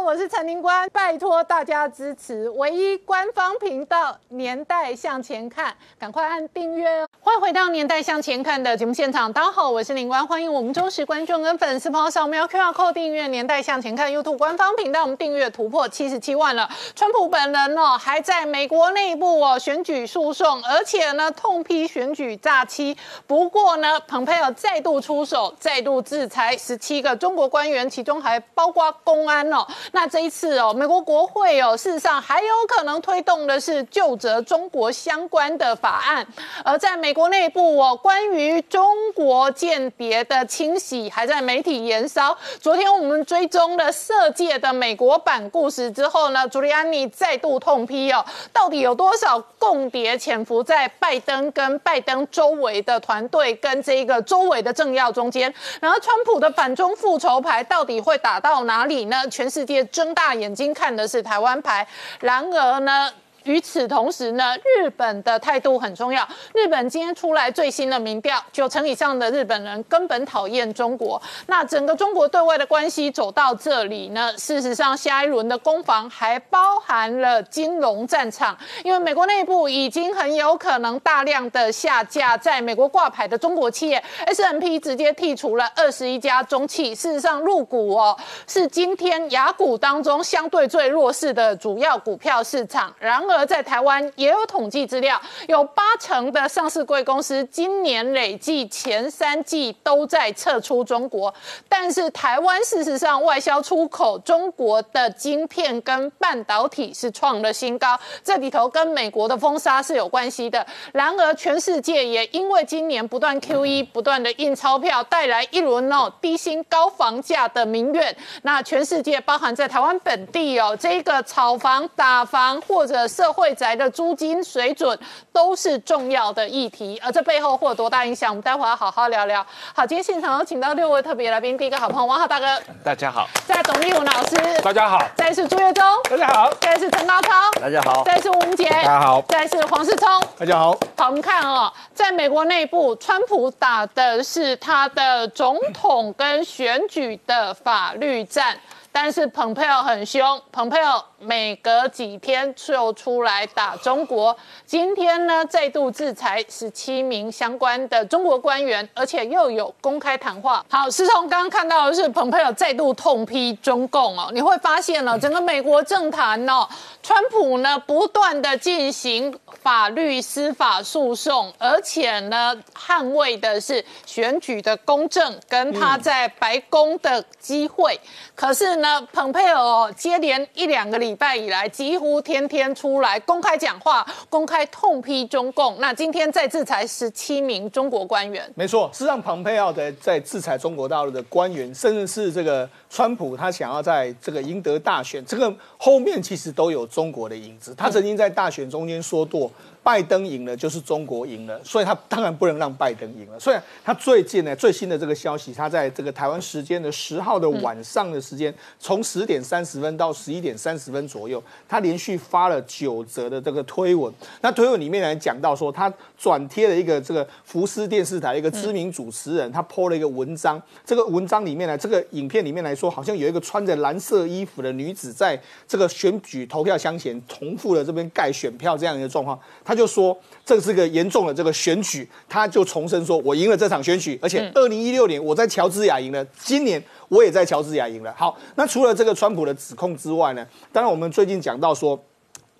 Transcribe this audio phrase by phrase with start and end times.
[0.00, 7.08] 我是陈宁官，拜托大家支持唯一官方频道《年代向前看》，赶快按订阅哦！
[7.20, 16.70] 欢迎回到《年代向前看》的节目现场，大家好，我是宁官，欢迎我们忠实观众跟粉丝朋友扫描 QR Code 订阅《年代向前看》YouTube 官方频道，我们订阅突破七十七万了。
[16.94, 22.96] 川普本人哦，还在美国内部哦选举诉讼，而且呢痛批选举诈欺。
[23.26, 29.66] 不过呢，蓬佩奥再度出手，再度制裁十七个中国官员，其中还包括公安哦。
[29.92, 36.26] 那这一次哦，美国国会哦，事实上还有可能推动的是就责中国相关的法案。
[36.64, 42.36] 而在美国内部哦，关于中国间谍的清洗还在媒体延烧。
[42.60, 55.52] 昨天我们追踪了色界的美国版故事之后呢，朱利安尼再度痛批哦，到底有多少共谍潜伏在拜登跟拜登周围的团队跟这个周围的政要中间？
[55.80, 59.16] 然后川普的反中复仇牌到底会打到哪里呢？
[59.30, 61.86] 全世界睁大眼睛看的是台湾牌，
[62.20, 63.12] 然而呢？
[63.48, 66.28] 与此同时呢，日本的态度很重要。
[66.52, 71.20] 日本今天出来最新的民调，九成以上的日本人根本讨厌中国。
[71.46, 78.54] 那整个中国对外的关系走到这里呢，事实上下一轮的攻防还包含了金融战场，
[78.84, 86.94] 因为美国内部已经很有可能大量的下架在美国挂牌的中国企业，S M P 直接剔除了二十一家中企。
[86.94, 88.14] 事实上，入股哦
[88.46, 92.94] 是今天雅股当中相对最弱势的主要股票市场。
[92.98, 101.32] 然而而在台湾也有统计资料，有八成的上市贵公司今年累计前三季都在撤出中国。
[101.68, 110.66] 但是台湾事实上外销出口中国的晶片跟半导体是创了新高，这里头跟美国的封杀是有关系的。
[110.92, 118.16] 然而全世界也因为今年不断 QE 不断的印钞票，带来一轮哦低薪高房价的民怨。
[118.42, 124.98] 那全世界包含在台湾本地哦，这个炒房打房或者社会宅的租金水准
[125.32, 128.30] 都是重要的议题，而这背后会有多大影响？
[128.30, 129.44] 我们待会要好好聊聊。
[129.74, 132.46] 好，今天现场有请到六位特别来宾，第一个好朋友王浩大哥，
[132.84, 137.30] 大家好；再董立武老师，大家好；再是朱月忠，大家好；再是陈高超，
[137.60, 140.78] 大家好；再是吴杰，大家好；再是黄世聪，大家好。
[140.96, 148.58] 好，我们看哦，在美国内部，川普打的是他的总统跟选举的法律战。
[149.00, 154.36] 但是蓬佩奥很凶，蓬佩奥每隔几天就出来打中国。
[154.66, 160.66] 今天呢，再度制裁十七名相关的中国官员，而且又有公开谈话。
[160.68, 166.66] 好，是从刚刚看到的是蓬佩奥再度痛批中共哦，你会发现了整个美国政坛哦，
[167.00, 169.32] 川普呢不断的进行
[169.62, 177.98] 法律司法诉讼，而且呢捍卫的是选举的公正跟他在白宫的机会。
[178.34, 178.98] 可是呢。
[179.12, 185.76] 蓬佩奥接连一两个礼拜以来，几乎天天出来公开讲话，公开痛批中共。
[185.80, 197.74] 那今天再制裁十七名中国官员，没错，是让蓬佩奥的在制裁中国大陆的官员，甚至是这个川普，他想要在这个赢得大选，这个后面其实都有中国的影子。
[197.76, 199.50] 他曾经在大选中间说过。
[199.82, 203.40] 拜登赢了就是中国赢了，所以他当然不能让拜登赢了。
[203.40, 214.12] 所以他最近呢，最新的这个消息，他在这个台湾时间的十号的晚上的时间，从十点三十分到十一点三十分左右，他连续发了九则的这个推文。
[214.42, 220.60] 那推文里面来讲到说，他转贴了一个这个福斯电视台一个知名主持人，他 po 了一个文章。
[220.84, 229.77] 这个文章里面呢，这个影片里面来说，好像有一个穿着蓝色衣服的女子，在这个选举投票箱前重复了这边盖选票这样一个状况，他。
[229.78, 238.12] 就说这是个严重的这个选举，他就重申说，我赢了这场选举，而且二零一六年我在乔治亚赢了，今年我也在乔治亚赢了。
[238.18, 241.98] 好，那除了这个川普的指控之外呢，当然我们最近讲到说。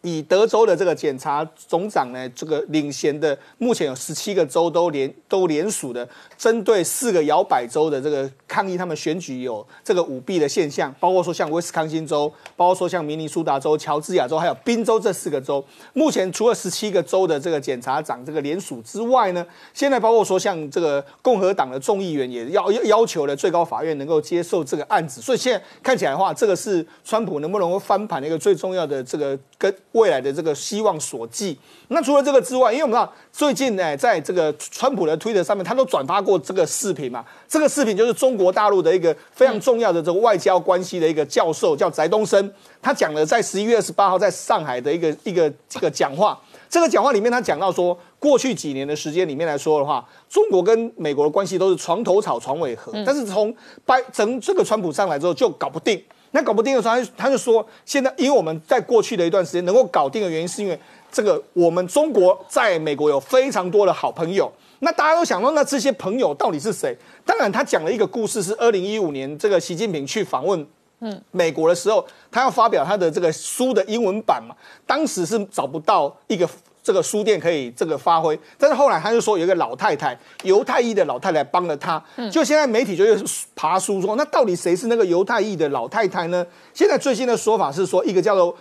[0.03, 15.65] 以德州的这个检察总长呢，这个领衔的，目前有十七个州都联都联署的，针对四个摇摆州的这个抗议，他们选举有这个舞弊的现象，包括说像威斯康星州，包括说像明尼苏达州、乔治亚州，还有宾州这四个州，
[15.95, 19.45] 目前除了十七个州的这个检察长这个联署之外呢，
[19.75, 29.75] 现在包括说像这个共和党的众议员也要要求了最高法院能够接受这个案子，所以现在看起来的话，这个是川普能不能够翻盘的一个最重要的这个跟。
[29.99, 31.59] 未来的这个希望所寄。
[31.89, 37.25] 那除了这个之外，因为我们知道最近呢，在这个川普的推特上面，他都转发过这个视频嘛。
[37.49, 42.53] 这个视频就是中国大陆的一个非常重要的这个外交关系的一个教授，叫翟东升。
[42.81, 46.39] 他讲了在十一月二十八号在上海的一个一个这个讲话。
[46.71, 52.93] 这个讲话里面，他讲到说，过去几年的时间里面来说的话，中国跟美国的关系都是床头吵床尾和。
[53.07, 53.55] 但是从
[53.87, 56.03] 拜整这个川普上来之后，就搞不定。
[56.33, 60.79] 那搞不定的时候，他就他就说，现在因为我们在过去的一段时间能够搞定的原因，是因为
[61.11, 64.53] 这个我们中国在美国有非常多的好朋友。
[64.81, 66.97] 那大家都想到，那这些朋友到底是谁？
[67.25, 70.67] 当然，他讲了一个故事，是二零一五年这个习近平去访问
[71.01, 74.55] 嗯美国的时候，他要发表他的这个书的英文版嘛，
[74.87, 76.49] 当时是找不到一个。
[76.89, 82.03] 这个书店可以这个发挥，但是后来他就说有一个老太太，犹太裔的老太太帮了他，
[82.33, 83.15] 就现在媒体就又
[83.55, 86.47] 爬书说，那到底谁是那个犹太裔的老太太呢？
[86.73, 88.57] 现在最新的说法是说，一个叫做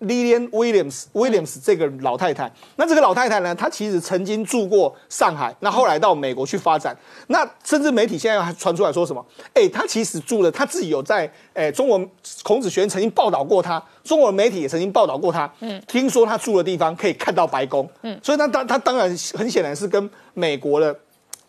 [0.00, 6.96] Lilian Williams Williams 这个老太太，那这个老太太呢，她其实曾经住过上海，那后来到美国去发展，
[7.28, 9.24] 那甚至媒体现在还传出来说什么？
[9.54, 12.00] 哎，她其实住了，她自己有在哎中国
[12.42, 13.82] 孔子学院曾经报道过她。
[14.02, 20.96] 中国媒体也曾经报道过她，嗯，听说她住的地方可以看到白宫，嗯，所以她当她当然很显然是跟美国的。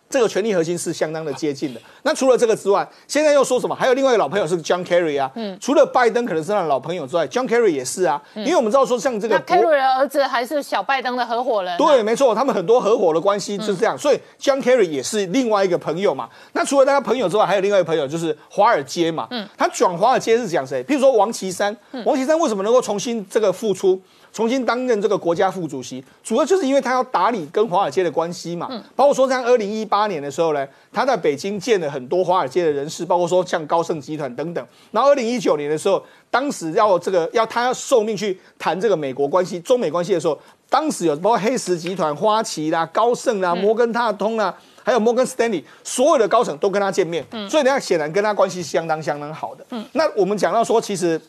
[0.09, 1.81] 这个权力核心是相当的接近的。
[2.03, 3.75] 那除了这个之外，现在又说什么？
[3.75, 5.29] 还有另外一个老朋友是 John Kerry 啊。
[5.35, 5.57] 嗯。
[5.59, 8.21] 除了拜登可能是他的老朋友之外，John Kerry 也是啊。
[8.35, 8.45] 嗯。
[8.45, 11.77] 因为我们知道说，像这个 Kerry 的儿子还是小拜登的合伙人。
[11.77, 13.97] 对，没错，他们很多合伙的关系就是这样。
[13.97, 16.29] 所以 John Kerry 也是另外一个朋友嘛。
[16.53, 19.27] 那除了大家朋友之外，还有另外一个朋友就是华尔街嘛。
[19.31, 19.47] 嗯。
[19.57, 20.83] 他转华尔街是讲谁？
[20.85, 21.75] 譬如说王岐山。
[21.91, 22.03] 嗯。
[22.05, 24.01] 王岐山为什么能够重新这个复出？
[24.33, 28.67] 重新担任这个国家副主席，主要就是因为他要打理跟华尔街的关系嘛。
[28.69, 28.83] 嗯。
[28.95, 34.65] 包括说像二零一八年的时候呢，他在北京见了很多华尔街的人士，包括说像高盛集团等等。
[34.91, 40.37] 然后二零一九年的时候，当时要这个要他要受命去谈这个美国关系、中美关系的时候，
[40.69, 44.53] 当时有包括黑石集团、花旗啦、高盛啦、摩根大通啦，
[44.83, 47.25] 还有摩根斯丹利，所有的高层都跟他见面。
[47.31, 47.49] 嗯。
[47.49, 49.65] 所以你看，显然跟他关系相当相当好的。
[49.71, 49.83] 嗯。
[49.93, 51.19] 那我们讲到说，其实。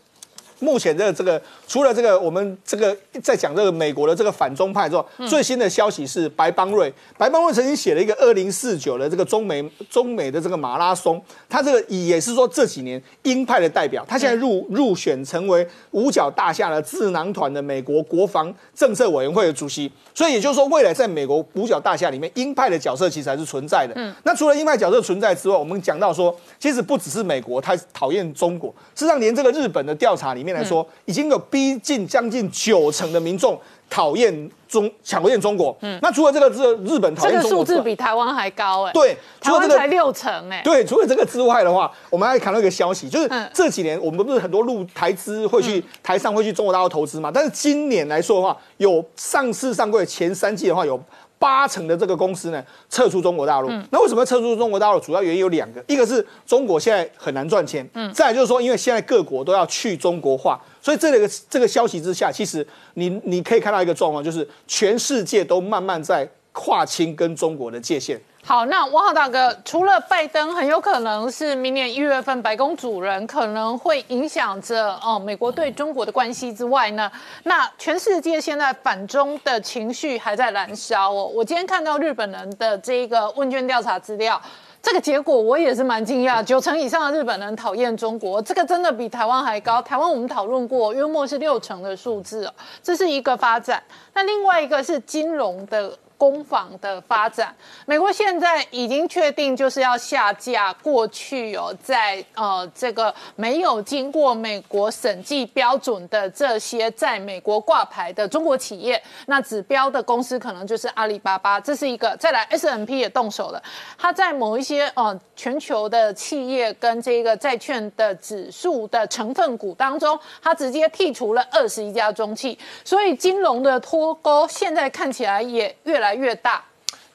[0.60, 6.92] 目前的这个，除了这个，我们这个在讲这个美国的这个反中派之后，最新的消息是白邦瑞。
[7.16, 19.90] 白邦瑞曾经写了一个二零四九的这个中美中美的这个马拉松，他这个也是说这几年鹰派的代表，他现在入入选成为五角大厦的智囊团的美国国防政策委员会的主席。
[20.14, 23.94] 所以也就是说，未来在美国五角大厦里面，鹰派的角色其实还是存在的。
[23.96, 33.58] 嗯，那除了鹰派角色存在之外，我们讲到说，其实不只是美国，他讨厌中国，事实上连这个日本的调查里面来说，已经有逼近将近九成的民众
[33.88, 35.76] 讨厌中，讨厌中国。
[35.80, 38.92] 嗯，那除了这个之日本讨厌中国，这个数字比台湾还高哎。
[38.92, 40.60] 对，台湾才六成哎。
[40.62, 47.30] 对，除了这个之外的话，我们还看到一个消息，就是这几年我们不是很多陆台资会去台上会去中国大陆投资嘛？
[47.32, 51.00] 但是今年来说的话，有上市上柜前三季的话有。
[51.38, 54.98] 八成的这个公司呢撤出中国大陆，那为什么撤出中国大陆？
[55.00, 68.20] 主要原因有两个，一个是中国现在很难赚钱，嗯，再就是说，因为现在各国都要去中国化，所以这个这个消息之下，其实你你可以看到一个状况，就是全世界都慢慢在跨清跟中国的界限。
[68.44, 77.10] 好，那王浩大哥，除了拜登很有可能是明年一月份白宫主人，可能会影响着哦美国对中国的关系之外呢，
[77.42, 81.26] 那全世界现在反中的情绪还在燃烧哦。
[81.26, 84.40] 我今天看到日本人的这个问卷调查资料，
[84.80, 89.82] 这个结果我也是蛮惊讶，九成以上的日本人讨厌中国，这个真的比台湾还高。
[89.82, 93.82] 台湾我们讨论过，约莫是六成的数字哦，这是一个发展。
[94.14, 95.94] 那另外一个是金融的。
[96.18, 97.54] 工坊的发展，
[97.86, 112.16] 美国现在已经确定就是要下架过去有在呃这个没有经过美国审计标准的这些在美国挂牌的中国企业，那指标的公司可能就是阿里巴巴，这是一个。
[112.16, 113.62] 再来 S M P 也动手了，
[113.96, 126.07] 它在某一些呃全球的企业跟这个债券的指数的成分股当中，它直接剔除了二十一家中企，所以金融的脱钩现在看起来也越来。
[126.08, 126.64] 来越大，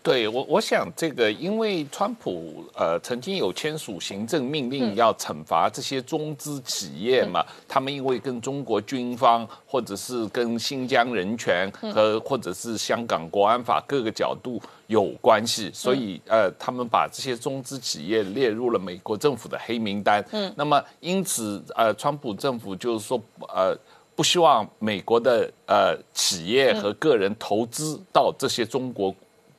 [0.04, 20.24] 对我，我想这个，因为川普呃曾经有签署行政命令要惩罚这些中资企业嘛，他们因为跟中国军方或者是跟新疆人权和或者是香港国安法各个角度有关系，所以呃他们把这些中资企业列入了美国政府的黑名单。
[20.32, 23.76] 嗯，那么因此呃川普政府就是说呃。
[24.16, 29.14] 不希望美国的呃企业和个人投资到这些中国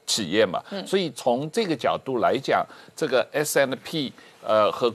[0.06, 4.94] 企业嘛，所以从这个角度来讲，这个 S N P 呃和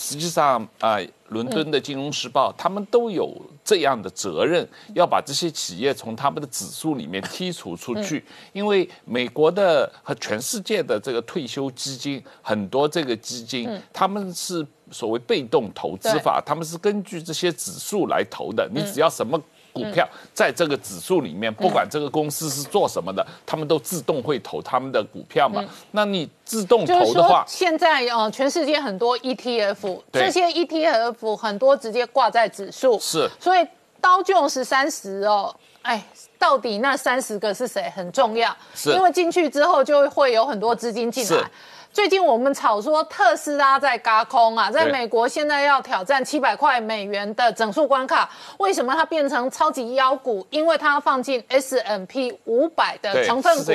[0.00, 14.66] 实际上啊，伦敦的金融时报他们都有这样的责任，要把这些企业从他们的指数里面剔除出去，因为美国的和全世界的这个退休基金很多这个基金他们是。
[14.92, 18.68] 所谓被动投资法，他们是根据这些指数来投的。
[18.74, 19.40] 你只要什么
[19.72, 25.64] 股票在这个指数里面，不管这个公司是做什么的，他们都自动会投他们的股票嘛。
[25.92, 33.66] 那你自动投的话，现在呃，全世界很多 ETF，这些 ETF 很多直接挂在指数，是，所以
[34.00, 36.04] 刀就是三十哦，哎，
[36.38, 38.90] 到底那三十个是谁很重要，是。
[38.90, 41.50] 因为进去之后就会有很多资金进来。
[41.92, 50.46] 最近我们炒说特斯拉在嘎空啊，在美国现在要挑战七百块美元的整数关卡，为什么它变成超级妖股？
[50.50, 53.72] 因为它放进 S M P 五百的成分股，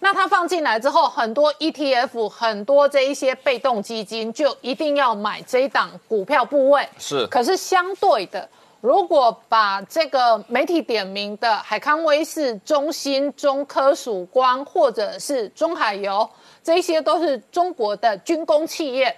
[0.00, 6.88] 那它放进来之后，很多 E T F，很多这一些被动基金就一定要买这一档股票部位。
[6.98, 8.48] 是，可是相对的，
[8.80, 16.28] 如果把这个媒体点名的海康威视、中芯、中科曙光，或者是中海油。
[16.62, 19.14] 这些都是中国的军工企业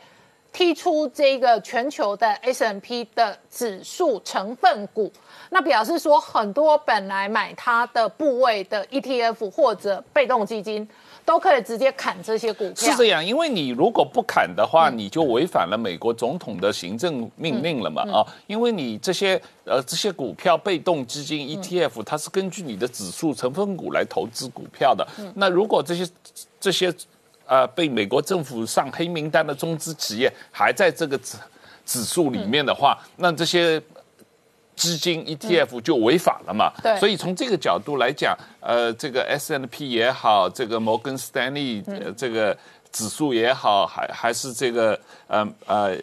[0.53, 5.11] 踢出这个全球的 S M P 的指数成分股，
[5.49, 10.87] 那表示说很多本来买它的部位的 E T F 或者被动基金
[11.25, 12.91] 都可以直接砍这些股票。
[12.91, 18.21] 是这样，因为你如果不砍的话，你就违反了美国总统的行政命令了嘛啊！
[18.47, 26.07] 因为你这些呃这些股票被动基金 E T F 它是根据你的指数成分股来投资股票的，那如果这些
[26.61, 26.95] 这些。
[27.53, 31.37] 呃，被美国政府上黑名单的中资企业还在这个指
[31.85, 33.79] 指数里面的话，那这些
[34.75, 36.73] 基金 ETF 就违法了嘛？
[36.83, 36.99] 对。
[36.99, 41.85] 所以从这个角度来讲，呃，这个 S N P 也好，这个摩根斯丹利
[42.17, 42.57] 这个
[42.91, 45.95] 指数也好，还还是这个呃呃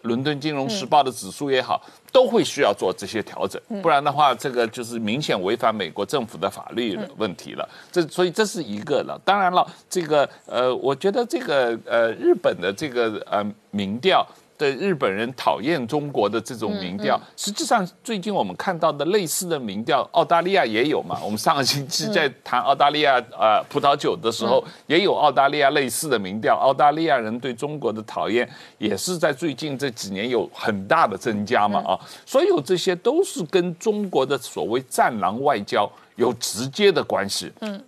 [0.00, 1.82] 伦敦金融时报的指数也好。
[2.14, 7.68] 都会需要做这些调整，不然的话，这个就是明显违反美国政府的法律的问题了。
[7.90, 9.20] 这所以这是一个了。
[9.24, 14.24] 当然了，这个呃，我觉得这个呃，日本的这个呃民调。
[14.56, 21.18] 对日本人讨厌中国的这种民调，实际上最近我们看到的类似的民调，澳大利亚也有嘛。
[21.24, 26.56] 我们上个星期在谈澳大利亚呃葡萄酒的时候，也有澳大利亚类似的民调。
[26.56, 31.98] 澳大利亚人对中国的讨厌也是在最近这几年有很大的增加嘛啊。
[32.24, 37.50] 所有这些都是跟中国的所谓“战狼外交”有直接的关系。
[37.60, 37.82] 嗯，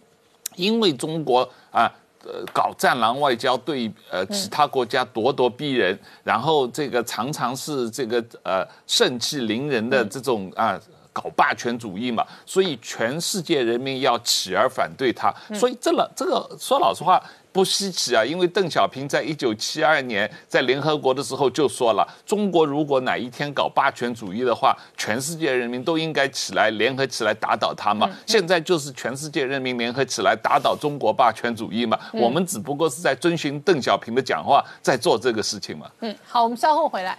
[0.56, 1.90] 因为中国啊。
[2.26, 10.78] 呃，搞战狼外交，对呃其他国家咄咄逼人，然后这个常常是这个呃盛气凌人的这种啊
[11.12, 17.22] 搞霸权主义嘛，所以全世界人民要起而反对他，所以这了这个说老实话。
[17.56, 28.06] 不稀奇啊，因为邓小平在一九七二年在联合国的时候就说了，中国如果哪一天搞霸权主义的话，全世界人民都应该起来联合起来打倒他嘛。
[28.26, 31.98] 现在就是全世界人民联合起来打倒中国霸权主义嘛。
[32.12, 35.90] 我们只不过是在遵循邓小平的讲话，在做这个事情嘛。
[36.00, 37.16] 嗯，好，我们稍后回来。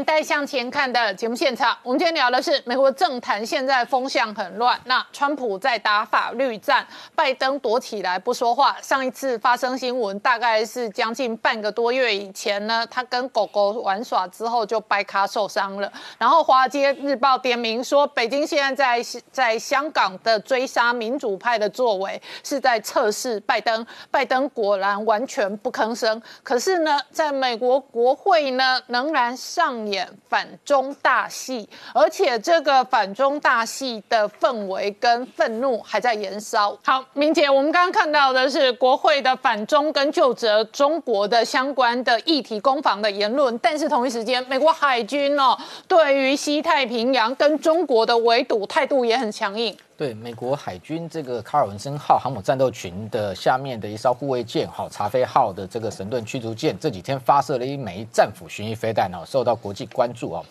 [0.00, 4.80] 年代向前看的节目现场，我们今天聊的是美国政坛现在风向很乱。
[4.86, 8.74] 那川普在打法律战，拜登躲起来不说话。
[8.80, 15.92] 上一次发生新闻大概是将近半个多月以前呢，他跟狗狗玩耍之后就掰卡受伤了。
[16.16, 23.86] 然后华尔街日报点名说，北京现在在在香港的追杀民主派的作为是在测试拜登。
[24.10, 26.22] 拜登果然完全不吭声。
[26.42, 29.89] 可是呢，在美国国会呢，仍然上。
[29.90, 36.76] 演反中大戏，而且这个反中大戏的氛围跟愤怒还在延烧。
[36.84, 45.56] 好，明姐，我们刚刚看到的是国会的反中跟就责中国的相关的议题攻防的言论，但是同一时间，美国海军哦，
[45.86, 49.76] 对于西太平洋跟中国的围堵态度也很强硬。
[50.00, 60.44] 对美国海军这个卡尔文森号航母战斗群的下面的一艘护卫舰，哈查菲号的这个神盾驱逐舰，这几天发射了一枚战斧巡弋飞弹，哦，受到国际关注哦。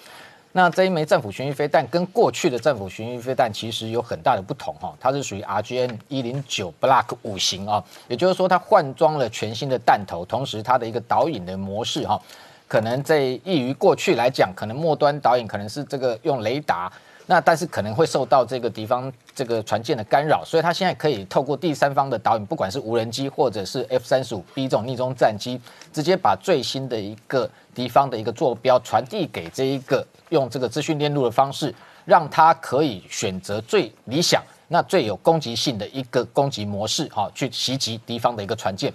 [0.51, 12.21] 那这一枚战斧巡弋飞弹跟过去的战斧巡弋飞弹其实有很大的不同，哈，它是属于 RGN 一零九 Block 五型啊，也就是说它换装了全新的弹头，同时它的一个导引的模式，哈，
[12.67, 16.93] 可能在异于过去来讲，可能末端导引可能是这个用雷达。
[17.31, 25.61] 那但是可能会受到这个敌方这个船舰的干扰，所以它现在可以透过第三方的导引，不管是无人机或者是 F 三十五 B 这种逆中战机，
[25.93, 31.71] 直接把最新的一个敌方的一个坐标传递给这一个用这个资讯链路的方式，
[32.03, 38.91] 让它可以选择最理想、那最有攻击性的一个攻击模式，哈，去袭击敌方的一个船舰。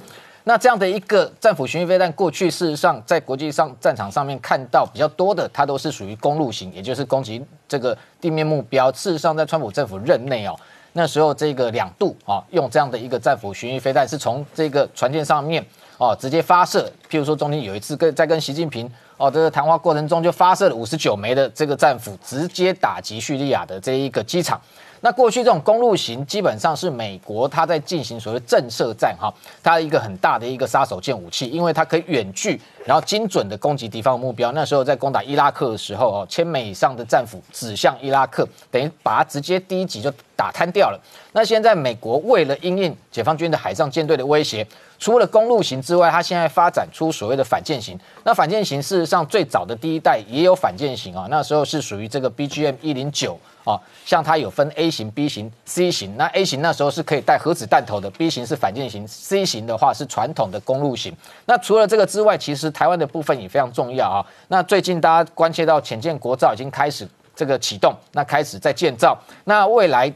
[0.47, 8.93] 那这样的一个战斧巡弋飞弹，过去事实上在国际上战场上面看到比较多的，它都是属于公路型，也就是攻击这个地面目标。
[8.93, 10.55] 事实上，在川普政府任内哦，
[10.93, 15.65] 那时候这个两度啊，用这样的一个战斧巡弋飞弹，是从这个船舰上面
[15.97, 16.93] 哦直接发射。
[17.11, 18.87] 譬如说中间有一次跟在跟习近平
[19.17, 24.61] 哦这个谈话过程中，就发射了五十九枚的这个战斧，直接打击叙利亚的这一个机场。
[25.05, 29.31] 那过去这种公路型基本上是美国它在进行所谓震慑战哈，
[29.63, 34.51] 它一个很大的一个杀手锏武器，因为它可以远距然后精准的攻击敌方目标。
[34.53, 40.99] 那时候在攻打伊拉克的时候哦，千枚以上的战斧指向伊拉克，等于把它直接第一击就打瘫掉了。
[41.33, 44.67] 那现在美国为了应应解放军的海上舰队的威胁，
[44.99, 48.01] 除了公路型之外，它现在发展出所谓的反舰型。
[48.25, 53.39] 那反舰型事实上最早的第一代也有反舰型啊，那时候是属于这个 BGM 一零九。
[53.64, 56.14] 啊，像它有分 A 型、B 型、C 型。
[56.18, 61.16] 那 A 型那时候是可以带核子弹头的，B 型是反舰型，C 型的话是传统的公路型。
[61.47, 64.21] 那除了这个之外，其实台湾的部分也非常重要啊。
[64.49, 69.18] 那最近大家关切到浅舰国造已经开始这个启动，那开始在建造。
[69.44, 70.12] 那未来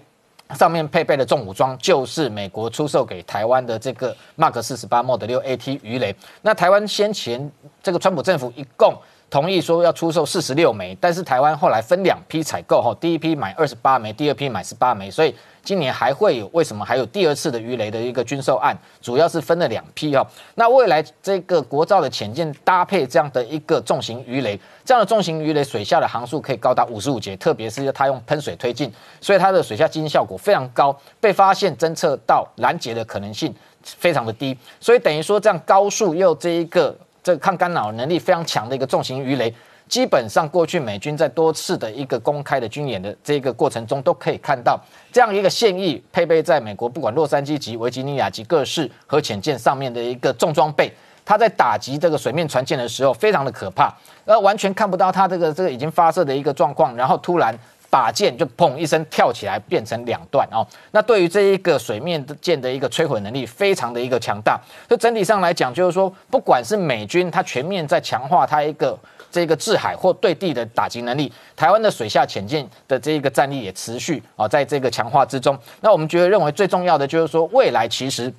[0.54, 6.14] 上面配备的重武装就是美国出售给台湾的这个 Mark 四十八 Mod 六 AT 鱼雷。
[6.42, 7.50] 那台湾先前
[7.82, 8.94] 这个川普政府一共。
[9.30, 20.26] 同意说要出售四十六枚，但是台湾后来分两批采购哈，第一批买二十八枚，第二批买十八枚，所以今年还会有为什么还有第二次的鱼雷的一个军售案，主要是分了两批哈。
[20.54, 36.96] 那未来这个国造的潜舰搭配这样的一个重型鱼雷，这样的重型鱼雷水下的航速可以高达五十五节，特别是它用喷水推进，所以它的水下基因效果非常高，被发现侦测到拦截的可能性非常的低，所以等于说这样高速又这一个。
[37.28, 39.54] 这个抗干扰能力非常强的一个重型鱼雷，
[39.86, 44.80] 基本上过去美军在多次的一个公开的军演的这个过程中，都可以看到
[45.12, 50.90] 这样一个现役配备在美国不管洛杉矶级、维吉尼亚级各式核潜舰上面的一个重装备，
[51.22, 53.94] 它在打击这个水面船舰的时候，非常的可怕，
[54.24, 57.54] 而完全看不到它这个这个已经发射的一个状况，然后突然。
[57.90, 60.66] 把剑就砰一声跳起来，变成两段哦。
[60.90, 64.60] 那对于这一个水面的舰的一个摧毁能力，非常的一个强大。
[64.86, 68.98] 所以整体上来讲，就是说，不管是美军它全面在强化它一个
[69.30, 75.58] 这个制海或对地的打击能力，台湾的水下潜舰的这一个战力也持续啊，在这个强化之中。
[75.80, 78.32] 那我们觉得认为最重要的就是说，未来其实。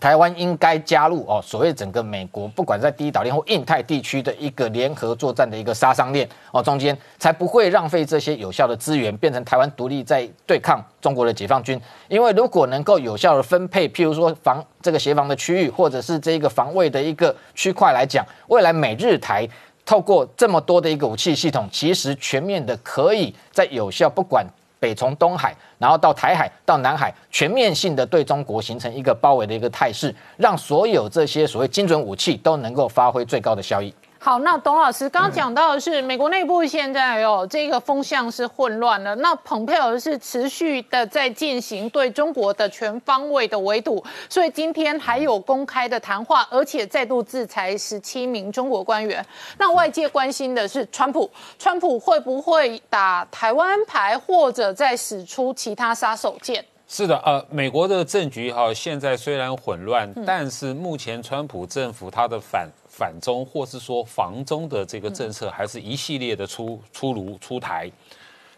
[0.00, 11.78] 台湾应该加入哦，所谓整个美国，不管在第一岛链或印太地区的一个联合作战的一个杀伤链哦，中间才不会浪费这些有效的资源，变成台湾独立在对抗中国的解放军。
[12.08, 19.46] 因为如果能够有效的分配，譬如说防这个协防的区域，或者是这个防卫的一个区块来讲，未来美日台
[19.84, 24.46] 透过这么多的一个武器系统，其实全面的可以在有效不管。
[24.80, 33.94] 北从东海，然后到台海，到南海，全面性的对中国形成一个包围的一个态势，让所有这些所谓精准武器都能够发挥最高的效益。
[34.22, 39.16] 好，那董老师刚刚讲到的是美国内部现在哦，这个风向是混乱的。
[39.16, 49.24] 那蓬佩尔是持续的在进行对中国的全方位的围堵，所以今天还有公开的谈话，而且再度制裁十七名中国官员。
[49.56, 51.28] 那外界关心的是，川普，
[51.58, 56.62] 川普会不会打台湾牌，或者再使出其他杀手锏？
[56.86, 62.68] 是的，呃，美国的政局哈，现在虽然混乱，但是目前川普政府他的反。
[62.90, 67.90] 反中或是说防中的这个政策，还是一系列的出出炉出台。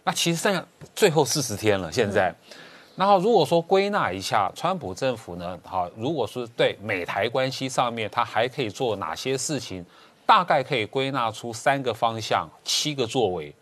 [0.03, 0.67] 那其实剩下
[0.97, 2.35] 最后四十天了，现在。
[2.97, 9.85] 然后如果说归纳一下，川普政府呢，好，如果是对美台关系上面，他还可以做哪些事情？
[10.27, 13.55] 大概可以归纳出三个方向，七个作为。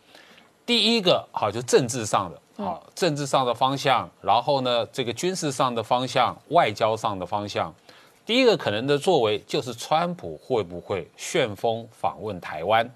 [0.66, 4.08] 第一个，好，就政治上的，好，政治上的方向。
[4.20, 7.74] 然后呢，这个军事上的方向，外交上的方向。
[8.30, 12.88] 第一个可能的作为就是川普会不会旋风访问台湾？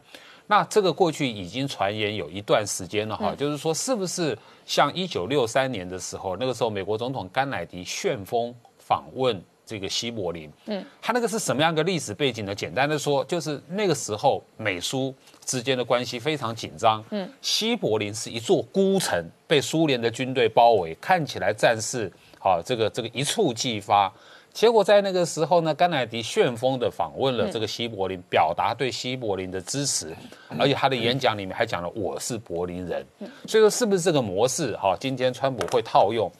[0.46, 10.48] 那这个过去已经传言有一段时间了哈，就是说是不是像一九六三年的时候，那个时候美国总统甘乃迪旋风访问这个西柏林？
[10.66, 12.54] 嗯，他那个是什么样的历史背景呢？
[12.54, 15.12] 简单的说，就是那个时候美苏
[15.44, 17.04] 之间的关系非常紧张。
[17.10, 24.12] 嗯，西柏林是一座孤城，被苏联的军队包围，看起来战事好，这个这个一触即发。
[24.54, 30.14] 结果在那个时候呢，甘乃迪旋风的访问了这个西柏林，表达对西柏林的支持，
[30.56, 33.04] 而且他的演讲里面还讲了我是柏林人，
[33.48, 34.96] 所以说是不是这个模式哈？
[35.00, 36.30] 今天川普会套用，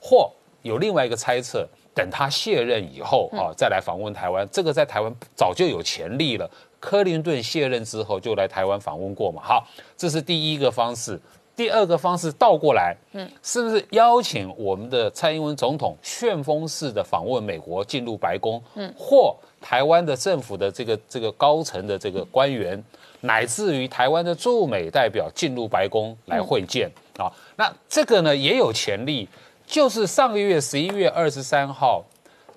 [0.00, 0.28] 或
[0.62, 6.50] 有另外一个猜测，等他卸任以后啊，再来访问台湾，这个在台湾早就有潜力了。
[6.80, 9.64] 克林顿卸任之后就来台湾访问过嘛，好，
[9.96, 11.20] 这是第一个方式。
[11.60, 22.82] 第二个方式倒过来，嗯，是不是邀请我们的蔡英文总统旋风式的访问美国，进入白宫，嗯，或台湾的政府的这个这个高层的这个官员，
[23.20, 27.30] 乃至于台湾的驻美代表进入白宫来会见啊？
[27.56, 29.28] 那这个呢也有潜力。
[29.66, 32.02] 就是上个月十一月二十三号，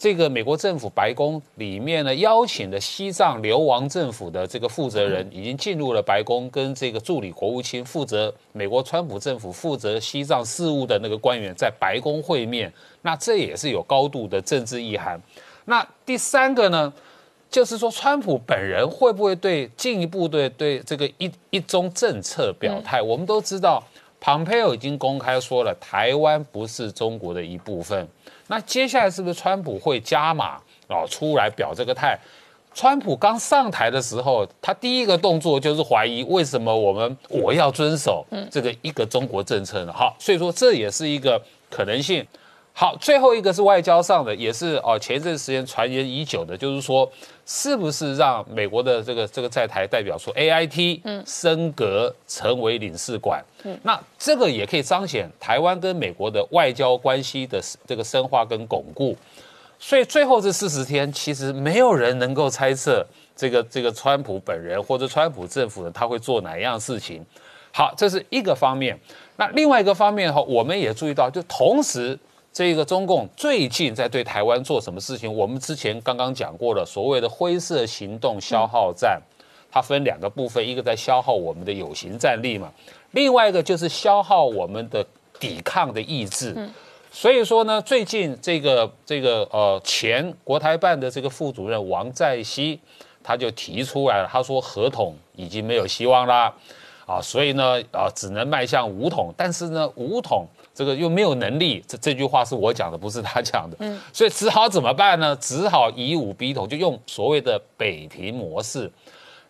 [0.04, 12.70] 这个美国政府白宫里面呢邀请的西藏流亡政府的这个负责人已经进入了白宫，跟这个助理国务卿负责美国川普政府负责西藏事务的那个官员在白宫会面，
[13.04, 15.18] 那这也是有高度的政治意涵。
[15.64, 16.92] 那第三个呢，
[17.50, 23.02] 就是说川普本人会不会对进一步对对这个一一中政策表态？
[23.02, 23.82] 我们都知道。
[24.26, 28.08] 蓬佩奥已经公开说了，台湾不是中国的一部分。
[28.54, 32.16] 那接下来是不是川普会加码哦，出来表这个态？
[32.72, 39.92] 川普刚上台的时候，他第一个动作就是怀疑为什么我们我要遵守这个一个中国政策呢？
[39.92, 42.24] 好，所以说这也是一个可能性。
[42.74, 47.12] 好，最后一个是外交上的，也是哦，前一阵时间传言已久的，就是说，
[47.46, 53.44] 是不是让美国的这个这个在台代表处 A I T 嗯升格成为领事馆？
[53.64, 59.16] 嗯，那这个也可以彰显台湾跟美国的外交关系的这个深化跟巩固。
[59.78, 67.26] 所以最后这四十天，其实没有人能够猜测这个这个川普本人或者川普政府呢，他会做哪样事情。
[67.72, 68.98] 好，这是一个方面。
[69.36, 72.18] 那另外一个方面哈，我们也注意到，就同时。
[72.54, 75.34] 这个中共最近在对台湾做什么事情？
[75.34, 79.20] 我们之前刚刚讲过了，所谓的灰色行动消耗战，
[79.72, 82.72] 它分两个部分，一个在消耗我们的有形战力嘛，
[83.10, 85.04] 另外一个就是消耗我们的
[85.40, 86.56] 抵抗的意志。
[87.12, 92.80] 所以说呢，最近这个这个呃前国台办的这个副主任王在熙，
[93.24, 96.54] 他就提出来了，他说合同已经没有希望啦，
[97.08, 100.46] 啊，所以呢啊只能迈向武统，但是呢武统。
[100.74, 103.78] 这个又没有能力，这这句话是我讲的，不是他讲的。
[103.80, 105.36] 嗯，所以只好怎么办呢？
[105.36, 108.92] 只好以武逼统，就用所谓的北平模式。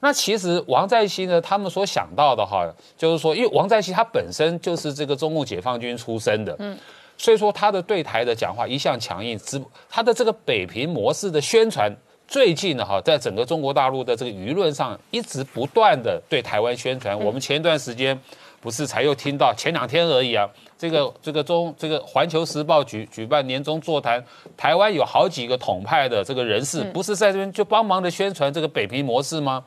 [0.01, 6.77] 那其实王在熙呢，他们所想到的哈，就是说，因为王在熙他本身就是这个中共解放军出身的，嗯，
[7.17, 11.89] 所以说他的对台的讲话一向强硬，只他的这个北平模式的宣传，
[12.27, 17.17] 最近呢哈，在整个中国大陆的这个舆论上，一直不断的对台湾宣传。
[17.17, 18.19] 我们前一段时间
[18.63, 20.49] 不是才又听到，前两天而已啊。
[20.77, 24.23] 这个这个中这个《环球时报》举举办年终座谈，
[24.55, 29.65] 台湾有好几个统派的这个人士，不是在这边就帮忙的宣传这个北平模式吗？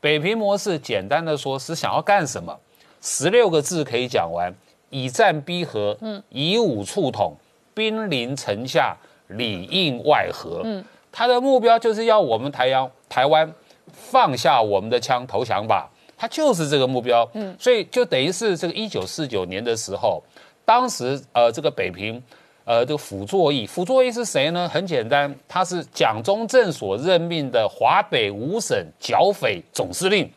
[0.00, 2.56] 北平模式简单的说是想要干什么？
[3.00, 4.54] 十六个字可以讲完：
[4.90, 7.36] 以战逼和，嗯，以武促统，
[7.74, 8.96] 兵临城下，
[9.26, 10.62] 里应外合。
[10.62, 13.52] 嗯，他的目标就是要我们台阳台湾
[13.92, 17.26] 放下我们的枪投降吧，他就是这个目标。
[17.32, 20.22] 嗯，所以就等于是这个一九四九年的时候。
[20.64, 22.22] 当时，呃，这个北平，
[22.66, 24.68] 呃，这个傅作义，傅作义是谁呢？
[24.68, 30.30] 很简单，他是蒋中正所任命的华北五省剿匪总司令，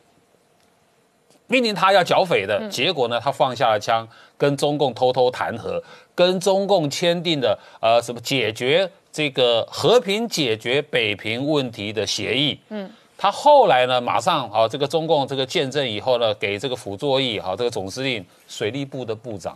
[1.47, 2.65] 命令他要剿匪的。
[2.69, 5.83] 结果呢，他放下了枪，跟中共偷偷谈和，
[6.15, 12.57] 跟中共签订的呃什么解决这个和平解决北平问题的协议。
[12.69, 12.89] 嗯，
[13.21, 19.55] 他后来呢，马上啊，这个中共这个见证以后呢，给这个傅作义哈这个总司令水利部的部长。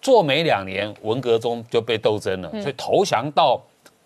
[0.00, 3.60] 做没两年，文革中就被斗争了，所以投降到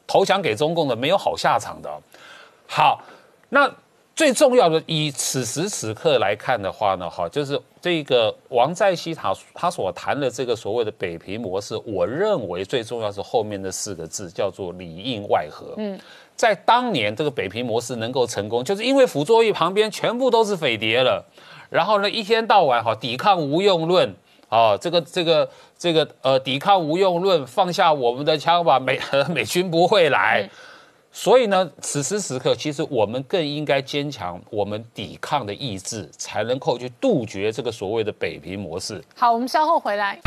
[0.09, 1.89] 投降给中共的没有好下场的。
[2.67, 3.01] 好，
[3.49, 3.73] 那
[4.17, 15.75] 最重要的以此时此刻来看的话呢，哈，就是这个王在熙他他所谈的这个所谓的北平模式，我认为最重要是后面的四个字叫做里应外合。
[15.77, 15.97] 嗯，
[16.37, 21.25] 在当年这个北平模式能够成功，就是因为傅作义旁边全部都是匪谍了，
[21.71, 24.15] 然后呢一天到晚哈抵抗无用论。
[24.49, 28.97] 哦，这个这个这个呃，抵抗无用论，放下我们的枪吧，美
[29.35, 30.49] 美军不会来。
[31.11, 39.03] 所以呢，此时此刻，其实我们更应该坚强我们抵抗的意志，才能够去杜绝这个所谓的北平模式。
[39.17, 40.21] 好，我们稍后回来。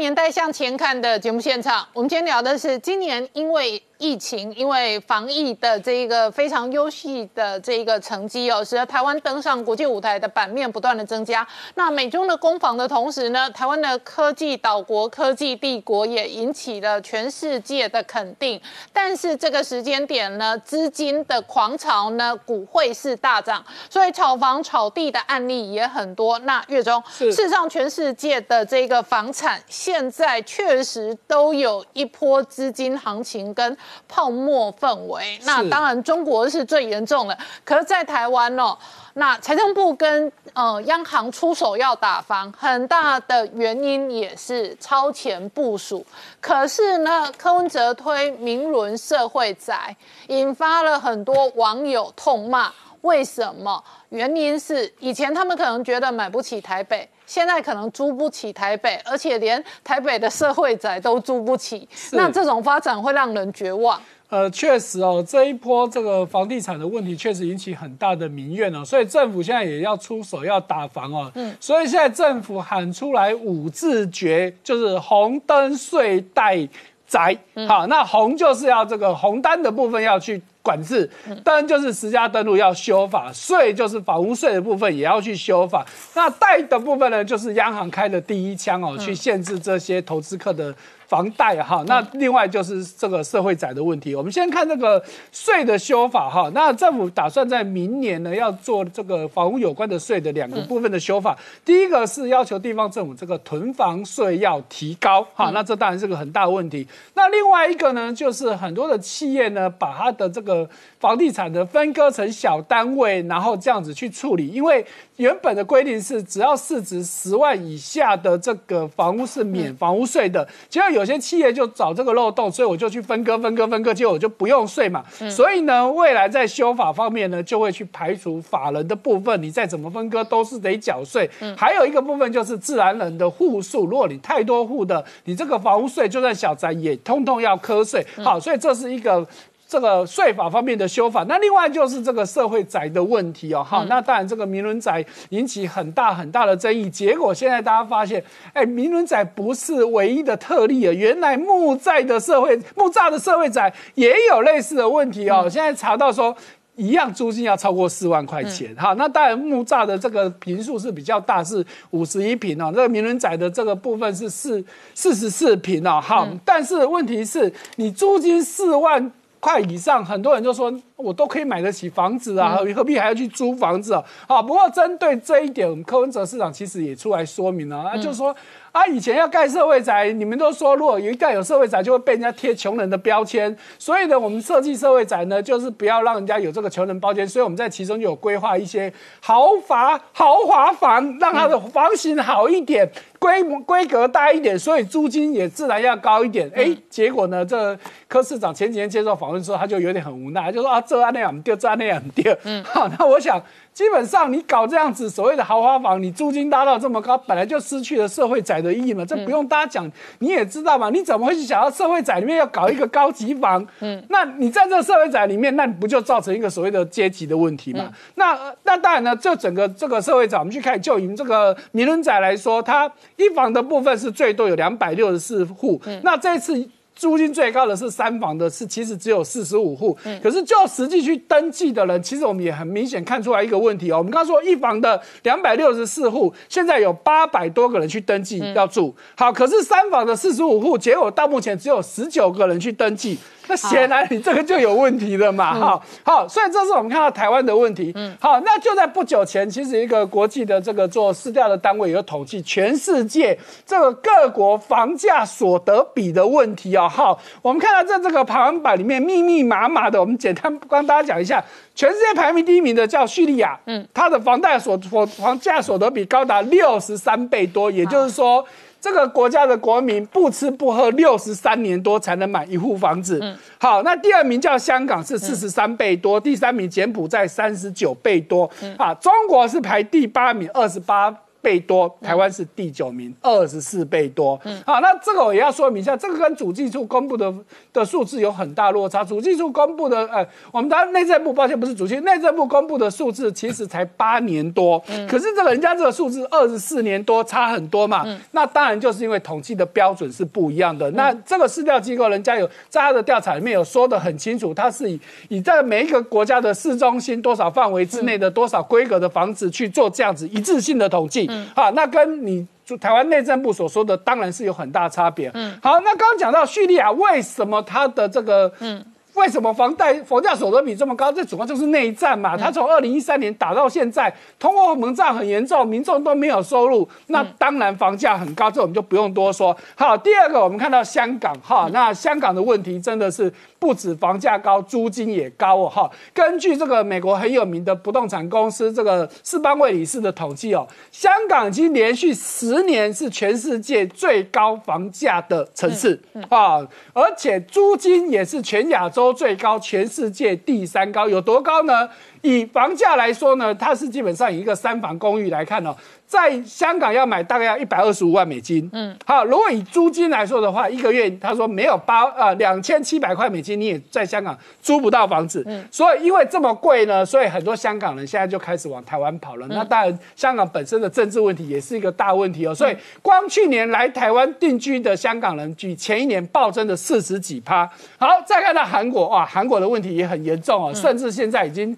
[0.00, 3.80] 年代向前看的节目现场，我们今天聊的是今年因为。
[4.00, 11.46] 疫情因为防疫的这一个非常优秀的这一个成绩哦，使得台湾登上国际舞台的版面不断的增加。
[11.74, 18.58] 那美中的攻防的同时呢，台湾的科技岛国、科技帝国也引起了全世界的肯定。
[18.90, 26.38] 但是这个时间点呢，资金的狂潮呢，股汇是大涨，所以炒房、炒地的案例也很多。
[26.40, 33.76] 那月中，事实上全世界的这个房产现在确实都有一波资金行情跟。
[34.08, 35.38] 泡沫氛围。
[35.44, 38.76] 那当然中国是最严重的，可是，在台湾哦，
[39.14, 46.04] 那财政部跟呃央行出手要打房，很大的原因也是超前部署。
[46.40, 49.96] 可是呢，柯文哲推明伦社会宅，
[50.28, 52.72] 引发了很多网友痛骂。
[53.02, 53.82] 为什么？
[54.10, 61.88] 原因是以前他们可能觉得买不起台北，现在可能租不起台北，而且连台北的社会宅都租不起。
[62.10, 64.02] 那这种发展会让人绝望。
[64.28, 71.30] 呃，确实哦，这一波这个房地产的问题确实引起很大的民怨哦，所以政府现在也要出手要打房哦。
[71.36, 76.68] 嗯，所以现在政府喊出来五字诀，就是红灯睡贷
[77.06, 77.38] 宅。
[77.68, 80.42] 好，那红就是要这个红单的部分要去。
[80.62, 81.08] 管制
[81.44, 85.86] 灯就是实价登录要修法，税就是房屋税的部分也要去修法。
[86.14, 90.74] 那贷的部分呢，就是央行开的第一枪哦，去限制这些投资客的。
[91.10, 94.14] 房贷哈，那另外就是这个社会债的问题。
[94.14, 101.36] 我们先看这个税的修法哈，那政府打算在明年呢要做这个房屋有关的税的两个部分的修法。
[101.64, 106.86] 第一个是要求地方政府这个囤房税要提高哈，那这当然是个很大的问题。
[107.14, 110.68] 那另外一个呢，就是很多的企业呢把它的这个
[111.00, 114.86] 房地产的分割成小单位，然后这样子去处理，因为。
[115.16, 120.48] 原本的规定是，只要市值十万以下的这个房屋是免房屋税的。
[120.70, 125.04] 只要有些企业就找这个漏洞，所以我就去分割、分割、分割，结果我就不用税嘛。
[125.30, 131.28] 所以呢，未来在修法方面呢，就会去排除法人的部分，你再怎么分割都是得缴税。
[131.56, 138.04] 还有一个部分就是自然人的户数，如果你太多户的，你这个房屋税就算小宅也通通要课税。
[138.24, 139.26] 好，所以这是一个。
[139.70, 148.20] 这个税法方面的修法，那另外就是这个社会宅的问题哦，好，那当然这个明伦宅引起很大很大的争议，结果现在大家发现，
[148.52, 156.36] 哎，明伦宅不是唯一的特例啊，原来木寨的社会木栅的社会宅也有类似的问题哦，现在查到说
[156.74, 164.64] 一样租金要超过四万块钱，好，那当然木栅的这个平数是比较大，是五十一平哦，这个民伦宅的这个部分是四
[164.96, 169.12] 四十四平哦，好，但是问题是你租金四万。
[169.40, 174.04] 快以上，很多人就说我都可以买得起房子啊，何必还要去租房子啊？
[174.28, 178.34] 好，不过针对这一点，我们柯文哲市长其实也出来说明了啊，就是说。
[178.72, 183.52] 啊，以前要盖社会宅，你们都说如果一盖有社会宅，就会被人家贴穷人的标签。
[183.80, 187.26] 所以呢，我们设计社会宅呢，就是不要让人家有这个穷人标签。
[187.26, 196.48] 所以我们在其中就有规划一些豪华豪华房，让它的房型好一点，规模规格大一点，所以租金也自然要高一点。
[196.54, 202.34] 哎，结果呢，这柯市长前几天接受访问时候，他就有点很无奈，就说啊，这那样掉，这那样掉。
[202.44, 203.40] 嗯， 好，那我想。
[203.72, 209.04] 基本上你搞这样子所谓的豪华房，你租金拉到这么高，本来就失去了社会宅的意义嘛。
[209.04, 210.90] 这不用大家讲，你也知道嘛。
[210.90, 213.64] 你怎么会去想要社会宅里面要搞一个高级房？
[213.78, 217.88] 嗯，那你在这个社会宅里面，那你不就造成一个所谓的阶级的问题嘛？
[218.16, 225.80] 那那当然呢，就整个这个社会宅，我们去看，就以这个名人宅来说，它一房的部分是最多有两百六十四户。
[226.02, 226.68] 那这次。
[227.00, 233.96] 租金最高的是三房的，是其实只有四十五户，可是就实际去登记的人，其实我们也很明显看出来一个问题哦。
[233.96, 243.16] 我们刚说一房的两百六十四户，现在有八百多个人去登记要住，好，可是三房的四十五户，结果到目前只有十九个人去登记。
[243.50, 247.90] 那 显然你这个就有问题了嘛，好，好，所以这是我们看到台湾的问题。
[247.96, 253.36] 嗯，好，那就在不久前，其实一个国际的这个做市调的单位有统计全世界
[253.66, 256.88] 这个各国房价所得比的问题啊。
[256.88, 268.46] 好，我们看到在这个排行榜里面密密麻麻的，我们简单帮大家讲一下，全世界排名第一名的叫叙利亚，嗯，它的房贷所房房价所得比高达六十三倍多，也就是说。
[268.80, 273.20] 这个国家的国民不吃不喝六十三年多才能买一户房子。
[273.58, 278.50] 好，那第二名叫香港是四十三倍多，第三名柬埔寨三十九倍多。
[278.78, 281.14] 啊，中国是排第八名，二十八。
[281.42, 284.38] 倍多，台湾是第九名，二十四倍多。
[284.44, 287.34] 嗯，好，那这个我也要说明一下，这个跟主计处公布的
[287.72, 289.04] 的数字有很大落差。
[289.04, 298.02] 主计处公布的，呃，我们的内政部，抱歉，不是主计，内政部公布的数字其实才八年多，嗯，可是这个人家这个数字二十四年多，差很多嘛。
[298.06, 300.90] 嗯，那当然就是因为统计的标准是不一样的。
[300.92, 311.26] 那这个市调机构，人家有在他的调查里面有说的很清楚，他是以以在每一个国家的市中心多少范围之内的多少规格的房子去做这样子一致性的统计。
[311.30, 315.28] 嗯，好，那跟你就台湾内政部所说的当然是有很大差别。
[315.34, 318.80] 嗯，好，那刚刚讲到叙利亚为什么它的这个嗯
[319.14, 321.10] 为什么房贷房价所得比这么高？
[321.10, 322.36] 这主要就是内战嘛。
[322.36, 329.54] 它从二零一三年打到现在，通货膨胀很严重，民众都没有收入，那当然房价很高，这我们就不用多说。
[329.74, 335.88] 好，第二个我们看到香港哈，那香港的问题真的是不止房价高，租金也高哦哈。
[336.14, 351.88] 根据这个美国很有名的不动产公司这个世邦卫理事的统计哦，香港已经连续十年是全世界最高房价的城市啊，而且租金也是全亚洲最高，全世界第三高，有多高呢？
[352.22, 355.74] 以房价来说呢，它是基本上以一个三房公寓来看哦，
[356.10, 358.68] 在香港要买大概要一百二十五万美金。
[358.72, 365.44] 嗯，好，如果以租金来说的话，一个月他说没有八呃两千七百块美金，你也在香港租不到房子。
[365.46, 369.46] 嗯，所以因为这么贵呢，所以很多香港人现在就开始往台湾跑了。
[369.50, 372.52] 那当然，香港本身的政治问题也是一个大问题哦。
[372.52, 377.64] 所以光去年来台湾定居的香港人，比前一年暴增了四十几趴。
[377.98, 381.76] 好，再看到韩国哇，韩国的问题也很严重哦，甚至现在已经。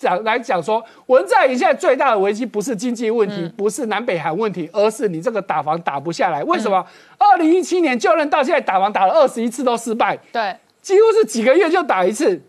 [0.00, 6.42] 讲来讲说，文在寅现在最大的危机不是经济问题，不是南北韩问题，而是你这个打房打不下来。
[6.44, 6.82] 为什么？
[7.18, 12.40] 二零一七年就任到现在打房打了二十一次都失败，对，几乎是几个月就打一次。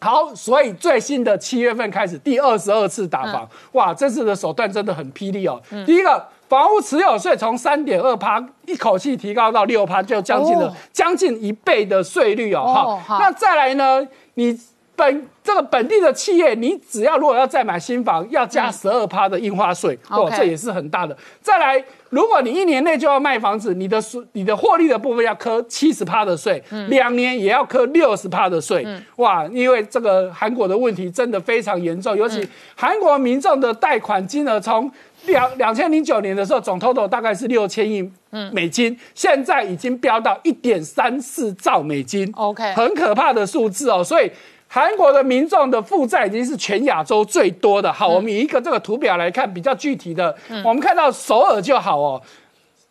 [0.00, 5.62] 好，所以最新的七月份开始第二十二次打房，哇，这次的手段真的很霹雳哦。
[5.86, 13.00] 第一个，房屋持有税从三点二趴一口气提高到六趴，就将近了将近一倍的税率哦。
[13.06, 14.04] 哈，那再来呢？
[14.34, 14.58] 你。
[15.00, 21.16] 本这个本地的企业，你只要如果要再买新房，要加十二趴的印花税，哦，这也是很大的。
[21.40, 28.86] 再来，如果你一年内就要卖房子，你的税、你的获利的部分要扣七十趴的税，两年也要扣六十趴的税。
[29.16, 34.92] 哇，因为这个韩国的问题真的非常严重，尤其韩国民众的贷款金额从
[35.24, 38.08] 两两千零九年的时候总 total 大概是六千亿
[38.52, 44.30] 美金，现在已经飙到一点三四兆美金，OK，很可怕的数字哦，所以。
[44.72, 47.92] 韩国的民众的负债已经是全亚洲最多的。
[47.92, 50.32] 好，我们以一个这个图表来看，比较具体的，
[50.64, 52.22] 我们看到首尔就好哦，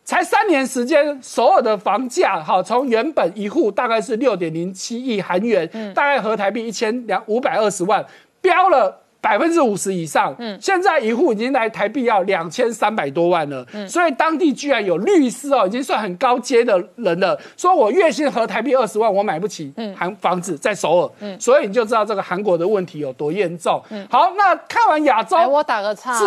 [0.04, 5.66] 才三年时间，首尔的房价，好，从原本一户大概是六点零七亿韩元，
[5.96, 8.06] 大概合台币一千两五百二十万，
[8.42, 9.04] 飙了。
[9.22, 23.84] 百分之五十以上，嗯，现在一户已经来台币要两千三百多万了，嗯，所以当地居然有律师哦，已经算很高阶的人了，说我月薪和台币二十万，我买不起，嗯，韩房子在首尔，嗯，所以你就知道这个韩国的问题有多严重。
[23.90, 26.26] 嗯，好，那看完亚洲，我打个岔，是，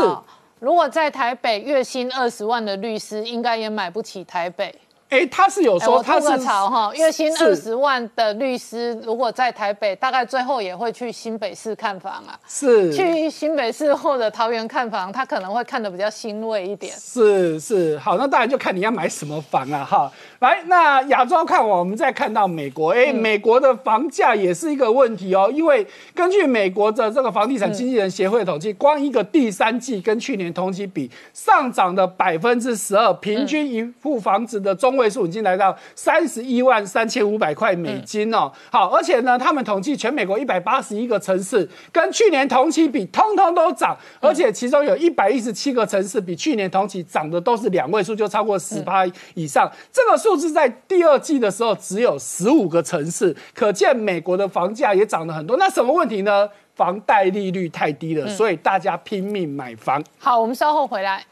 [0.61, 4.75] 如果在台北月薪二十万的律师，应该也买不起台北。
[5.13, 12.33] 哎，他是有说他是潮哈，月薪二十万的律师，如果在台北，大概最后也会去新北市看房啊。
[12.49, 16.95] 是去新北市或者桃园看房，他可能会看的比较欣慰一点。
[16.99, 20.11] 是是，好，那当然就看你要买什么房了哈。
[20.39, 34.97] 来，那亚洲看我们再看到美国，哎，美国的房价也是一个问题哦，因为根据美国的这个房地产经纪人协会统计，光一个第三季跟去年同期比上涨的百分之十二，平均一户房子的中。
[35.02, 38.51] 位数已经来到三十一万三千五百块美金哦。
[38.71, 49.71] 好，而且呢，他们统计全美国一百八十一个城市，跟去年同期比，通通都涨，而且其中有一百一十七个城市比去年同期涨的都是两位数，就超过十趴以上。
[49.93, 55.57] 这个数字在第二季的时候只有十五个城市，可见美国的房价也涨了很多。
[55.57, 56.49] 那什么问题呢？
[56.75, 60.03] 房贷利率太低了，所以大家拼命买房。
[60.19, 61.23] 好，我们稍后回来。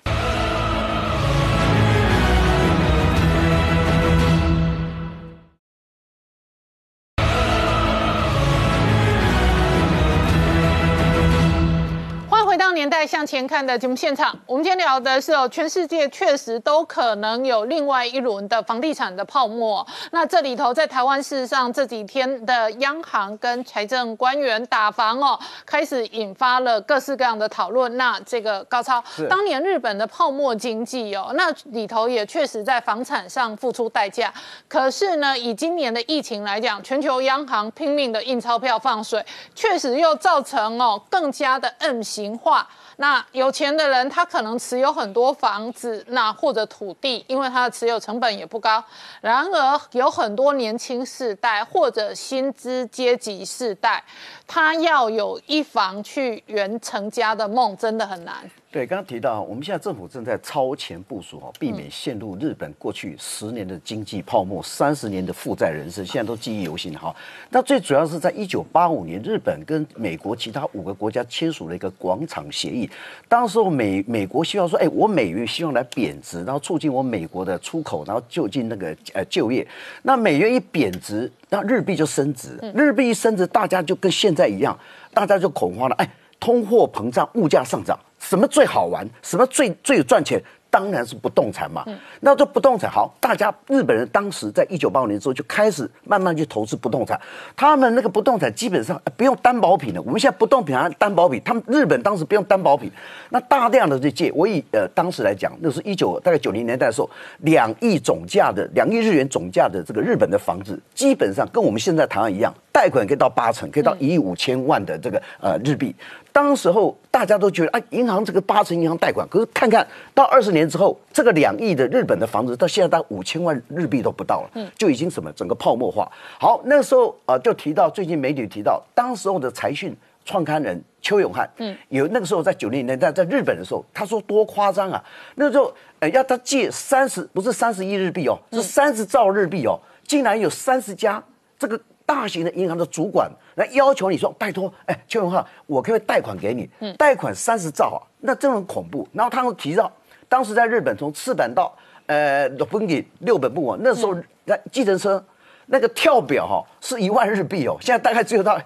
[13.00, 19.86] 回到年代向前看的节目现场，我们今天聊的是哦，全世界确实都可能有另外一轮的房地产的泡沫。
[20.10, 27.96] 那这里头在台湾事实上这几天的央行跟财政官员打房哦，开始引发了各式各样的讨论。
[27.96, 34.30] 那这个高超，当年日本的泡沫经济哦，那里头也确实在房产上付出代价。
[34.68, 42.36] 可是呢，以今年的疫情来讲，全球央行拼命的印钞票放水，确实又造成哦更加的 M 型。
[42.40, 42.66] 化，
[43.00, 48.84] 那有钱的人他可能持有很多房子，那或者土地，因为他的持有成本也不高。
[49.22, 54.04] 然而有很多年轻世代或者薪资阶级世代，
[54.46, 58.50] 他要有一房去圆成家的梦，真的很难。
[58.72, 67.12] 对，刚刚提到，我们现在政府正在超前部署哦，避免陷入日本过去十年的经济泡沫、三十年的负债人生，现在都记忆犹新哈。
[67.48, 72.88] 那最主要是在一九八五年，日本跟美国其他五个国家签署了一个广场协议。
[73.28, 79.66] 当时候美美国希望说，哎，我美元希望来贬值，然后促进我美国的出口，然后就近那个呃就业。
[80.02, 84.78] 那美元一贬值，那日币就升值，日币一升值，大家就跟现在一样，
[85.12, 87.98] 大家就恐慌了，哎，通货膨胀，物价上涨。
[88.20, 89.08] 什么最好玩？
[89.22, 90.40] 什么最最有赚钱？
[90.72, 91.84] 当然是不动产嘛。
[92.20, 97.20] 那这不动产好，大家日本人当时在一九八五年之后就开始慢慢去投资不动产。
[97.56, 100.00] 他们那个不动产基本上不用担保品了。
[100.02, 102.88] 我们现在不动产担保品，他们日本当时不用担保品，
[103.30, 104.30] 那大量的去借。
[104.32, 115.92] 我以呃当时来讲，那是一九大概九零年代的时候，两亿总价的两亿日元总价的这个日本的房子，基本上跟我们现在台湾一样，贷款可以到八成，可以到一亿五千万的这个呃日币。
[116.32, 126.10] 当时候大家都觉得啊，银行这个八成银行贷款，可是看看到二十年之后，这个两亿的日本的房子到现在到五千万日币都不到了，嗯，就已经什么整个泡沫化。
[126.38, 135.02] 好，那时候啊，就提到最近媒体提到，当时候的财讯创刊人邱永汉，嗯，有那个时候在九零年代在日本的时候，他说多夸张啊，
[135.34, 141.22] 那时候呃要他借三十不是三十亿日币哦，是三十兆日币哦，竟然有三十家
[141.58, 141.80] 这个。
[142.06, 149.90] 大型的银行的主管来要求你说：“拜托，哎，邱永浩，我可以贷款给你，贷款三十兆啊，那真的很恐怖。”然后他们提到，
[150.28, 151.72] 当时在日本从赤坂到
[152.06, 155.24] 呃六本木六本木啊，那时候那计程车
[155.66, 158.60] 那个跳表哈是一万日币哦，现在大概只有到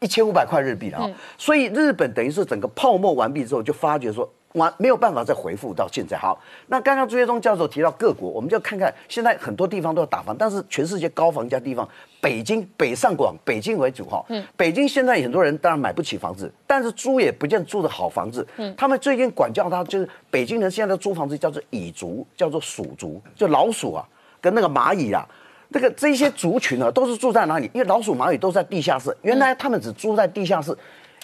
[0.00, 1.10] 一千五百块日币了啊。
[1.36, 4.28] 所以日本等于是整个泡沫完毕之后，就发觉说。
[4.54, 6.16] 完没有办法再回复到现在。
[6.16, 11.86] 好，那刚刚朱学忠教授提到各国，我们就看看现在很多地方都要打房，但是全世界高房价地方，
[12.20, 14.24] 北京北上广，北京为主哈。
[14.28, 14.42] 嗯。
[14.56, 18.46] 北京现在很多人当然买不起房子，但是租也不见租的好房子。
[18.56, 18.74] 嗯。
[18.76, 24.08] 他们最近管教他，就是北京人现在的租房子叫做蚁族，叫做鼠族，就老鼠啊，
[24.40, 25.28] 跟那个蚂蚁啊，
[25.68, 27.70] 那个这些族群呢，都是住在哪里？
[27.74, 30.74] 因为老鼠蚂蚁都在地下室，原来他们只住在地下室。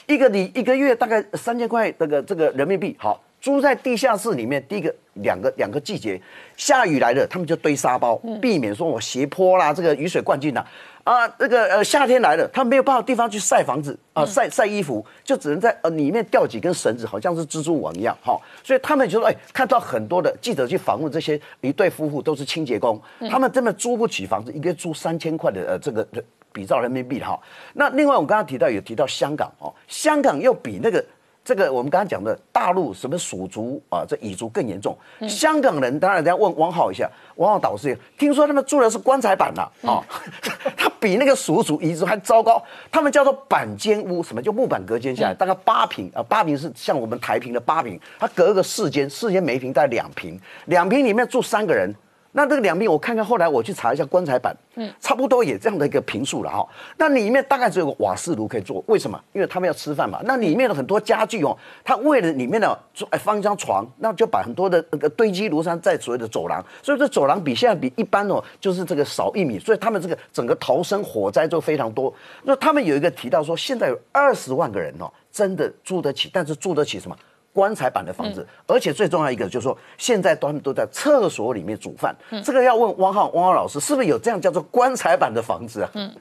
[0.06, 4.64] 一个你一个月大概三千块这个这个人民币，好租在地下室里面。
[4.68, 6.20] 第一个两个两个季节，
[6.56, 10.66] 下雨来了，他们就堆沙包，避免说我斜坡啦，这个雨水灌进啦。
[11.04, 18.16] 啊，这个呃夏天来了，他没有办法地方去晒房子啊，晒晒衣服，就只能在呃里面吊几根绳子，好像是蜘蛛网一样。
[18.22, 23.00] 好，所以他们就说，哎，看到很多的记者去访问这些一对夫妇，都是清洁工，
[23.30, 26.06] 他们真的租不起房子，一个月租三千块的呃这个。
[26.54, 27.36] 比照人民币哈，
[27.72, 31.04] 那另外我刚刚提到有提到香港哦，香港又比那个
[31.44, 34.96] 这个我们刚刚讲的大陆什么蜀族啊，这彝族更严重。
[35.28, 40.00] 香港人当然要问王浩一下，王浩导师，听说他们住的是棺材板呐，啊，
[40.78, 51.92] 他比那个蜀族彝族还糟糕，他们叫做板间屋，什么叫木板隔间下来，大概八平啊，八平是像我们台平的八平，它隔个四间，四间每一平大概两平，两平里面住三个人。
[52.36, 56.66] 那这个两边我看看，后来我去查一下棺材板，嗯，差不多也这样的一个平数了哈。
[56.98, 59.18] 那里面大概只有个瓦斯炉可以做，为什么？
[59.32, 60.20] 因为他们要吃饭嘛。
[60.24, 62.76] 那里面的很多家具哦，他为了里面的
[63.10, 72.12] 哎放一张床，那就把很多的那个堆积如山在所谓的走廊，所以这走廊比现在比一般哦，就是这个少一米，所以他们这个整个逃生火灾就非常多。
[72.42, 77.16] 那他们有一个提到说，现在有二十万个人哦，真的住得起，但是住得起什么？
[77.54, 82.14] 棺材板的房子，而且最重要一个就是说，现在他们都在厕所里面煮饭。
[82.42, 85.90] 这个要问汪浩汪浩老师，是不是有这样叫做棺材板的房子啊？
[85.94, 86.12] 嗯，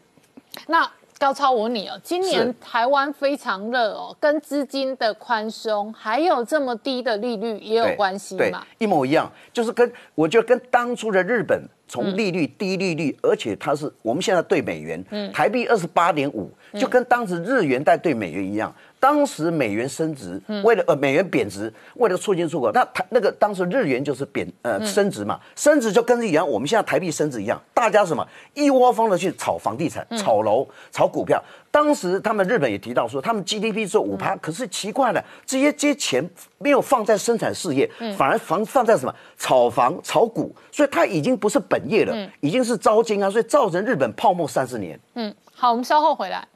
[0.68, 8.64] 那高超我问你哦，今年台湾非常热哦，跟资金的宽松还有这么低的利率也有关系嘛？
[8.78, 18.74] 一模一样，就是跟我觉得跟当初的日本从利率低利率，而且它是我们现在对美元，嗯台币二十八点五，就跟当时日元在对美元一样。
[19.04, 28.26] 当时美元升值，为了呃美元贬值，为了促进出口，那台那个当时日元就是贬呃升值嘛，升值就跟一样，我们现在台币升值一样，大家什么？
[28.54, 31.44] 一窝蜂的去炒房地产、炒楼、炒股票。
[31.70, 36.24] 当时他们日本也提到说，他们 GDP 只有五趴，可是奇怪了，这些这些钱
[36.60, 37.86] 没有放在生产事业，
[38.18, 39.14] 反而放放在什么？
[39.38, 44.98] 炒房、炒股，所以它已经不是本业了，已经是招金啊，所以造成日本泡沫三十年。
[45.16, 46.48] 嗯，好，我们稍后回来。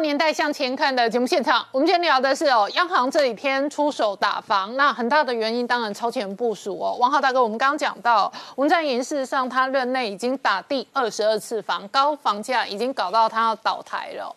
[0.00, 6.96] 年代向前看的节目现场，我们今天聊的是哦，央行这几天出手打房，那很大的原因当然超前部署哦。
[6.98, 14.34] 王浩大哥，我们刚刚讲到，文在寅事实上他任内已经打第二十二次房，高房价已经搞到他要倒台了。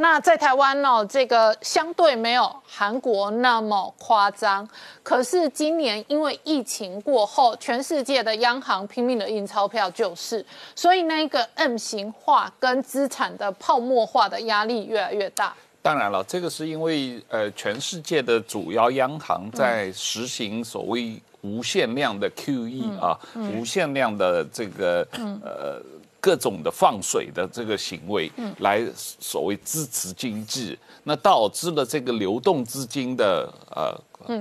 [0.00, 4.66] 那在台湾呢，这个相对没有韩国那么夸张。
[5.02, 10.44] 可是今年因为疫情过后，全世界的央行拼命的印钞票，就是
[10.76, 15.52] 所以那个 M 型化跟资产的泡沫化的压力越来越大。
[15.82, 25.06] 当然了，这个是因为呃，全世界的主要央行在实行所谓无限量的 QE 啊，无限量的这个
[25.42, 25.80] 呃
[26.20, 33.94] 各种的放水的这个行为，来所谓支持经济，那导致了这个流动资金的呃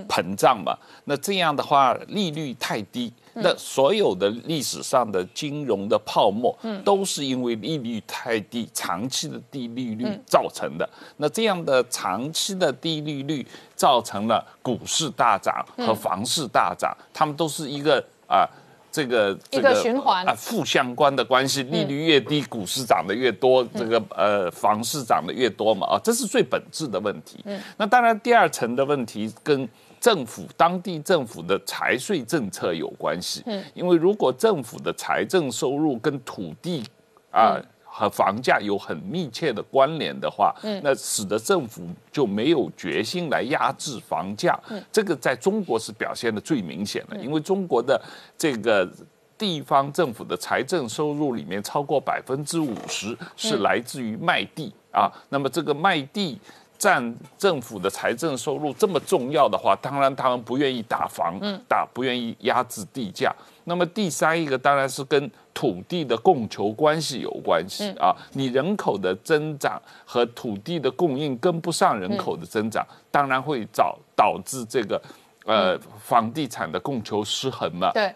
[0.08, 0.76] 膨胀嘛。
[1.06, 3.12] 那这样的话，利率太低。
[3.40, 10.90] 那所有的历史上的金融的泡沫，都是因为利率太低、长期的低利率造成的。
[11.18, 18.50] 那这样的长期的低利率，造成了股市大涨和房市大涨，他们都是一个啊，
[18.98, 21.62] 这个一个循环啊，负相关的关系。
[21.64, 27.44] 利率越低，股市涨得越多，这个呃，房市涨得越多嘛啊，这是最本质的问题。
[27.78, 29.70] 那当然，第二层的问题跟。
[30.00, 36.84] 政府当地政府的财税政策有关系，嗯，因为如果政府的财政收入跟土地
[37.32, 37.60] 啊
[37.98, 41.82] 和房价有很密切的关联的话，嗯，那使得政府
[42.12, 48.00] 就没有决心来压制房价，嗯，这个在中国是表现的最明显的，因为中国的
[48.38, 48.88] 这个
[49.36, 56.40] 地方政府的财政收入里面超过百分之五十是来自于卖地啊，那么这个卖地。
[56.78, 63.34] 占政府的财政收入这么重要的话，当然他们不愿意打房，打不愿意压制地价。
[63.64, 75.02] 那么第三一个当然是跟土地的供求关系有关系啊，你人口的增长和土地的供应跟不上人口的增长，当然会导导致这个
[75.46, 77.92] 呃房地产的供求失衡嘛。
[77.92, 78.14] 对。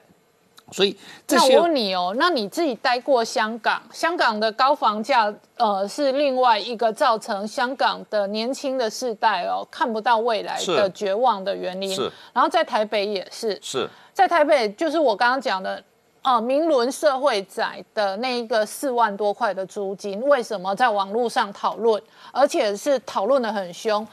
[0.72, 0.95] 所以，
[1.28, 11.93] 那我问你哦，那你自己待过香港，香港的高房价，呃，是另外一个造成香港的年轻的世代哦看不到未来的绝望的原因。
[11.93, 15.84] 是，然后在台北也是，是在台北，就是我刚刚讲的，
[16.22, 22.01] 呃，明伦社会宅的那一个四万多块的租金，为什么在网络上讨论，
[22.32, 24.07] 而且是讨论的很凶，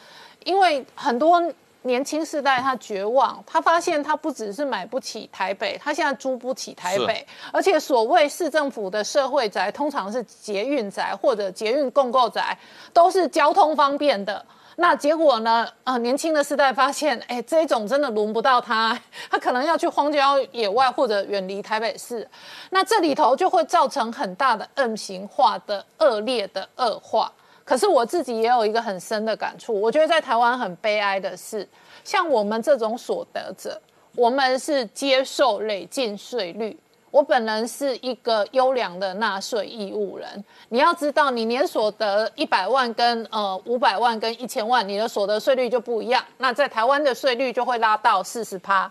[0.44, 1.40] 因为很多。
[1.82, 12.56] 年轻世代他绝望，他发现他不只是买不起台北，他现在租不起台北，而且所谓市政府的社会宅，通常是捷运宅或者捷运共购宅，
[12.92, 14.44] 都是交通方便的。
[14.80, 15.66] 那结果呢？
[15.82, 18.96] 啊，年轻的世代发现，哎，这种真的轮不到他，
[19.28, 22.28] 他可能要去荒郊野外或者远离台北市。
[22.70, 27.32] 那这里头就会造成很大的 M 型化的恶劣的恶化。
[27.68, 31.68] 可是我自己也有一个很深的感触，我觉得在台湾很悲哀的是，
[32.02, 33.78] 像我们这种所得者，
[34.16, 36.74] 我们是接受累进税率。
[37.10, 40.42] 我本人是一个优良的纳税义务人。
[40.70, 46.24] 你要知道，你年所得一百万跟呃五百万跟一千万，你的所得税率就不一样。
[46.38, 48.90] 那在台湾的税率就会拉到四十趴，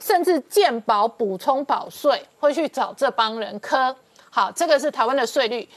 [0.00, 3.94] 甚至健保补充保税会去找这帮人磕。
[4.28, 5.68] 好，这个是台湾的税率。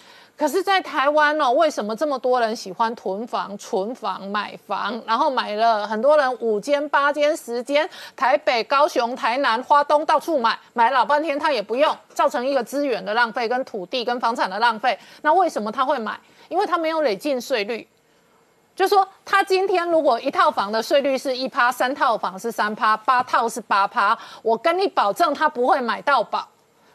[0.41, 4.99] 可是，在台湾哦，为什么这么多人喜欢囤房、存房、买房？
[5.05, 14.97] 然后买了很多人五间、八间、十间，台北、高雄、台南、花东到处买，买老半天他也不用，造成一个资源的浪费、跟土地、跟房产的浪费。
[15.21, 16.19] 那为什么他会买？
[16.49, 17.87] 因为他没有累进税率，
[18.75, 26.47] 就说他今天如果一套房的税率是一趴，三套房是三趴，八套是八趴，我跟你保证他不会买到宝。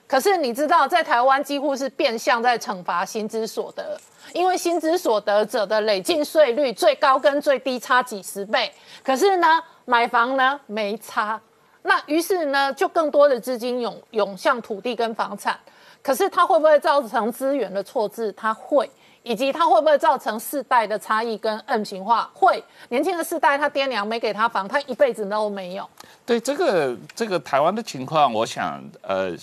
[0.09, 3.99] 可是你知道，在台湾几乎是变相在惩罚薪资所得，
[4.33, 8.73] 因为薪资所得者的累进税率最高跟最低差几十倍。
[9.03, 11.41] 可是呢，买房呢没差，
[11.83, 15.59] 那于是呢，就更多的资金涌涌向土地跟房产。
[16.03, 18.33] 可是它会不会造成资源的错置？
[18.37, 18.89] 它会，
[19.25, 22.31] 以及它会不会造成世代的差异跟 M 型化？
[22.33, 25.85] 会，年轻的世代他爹娘没给他房，他一辈子都没有。
[26.25, 29.37] 对这个这个台湾的情况，我想呃。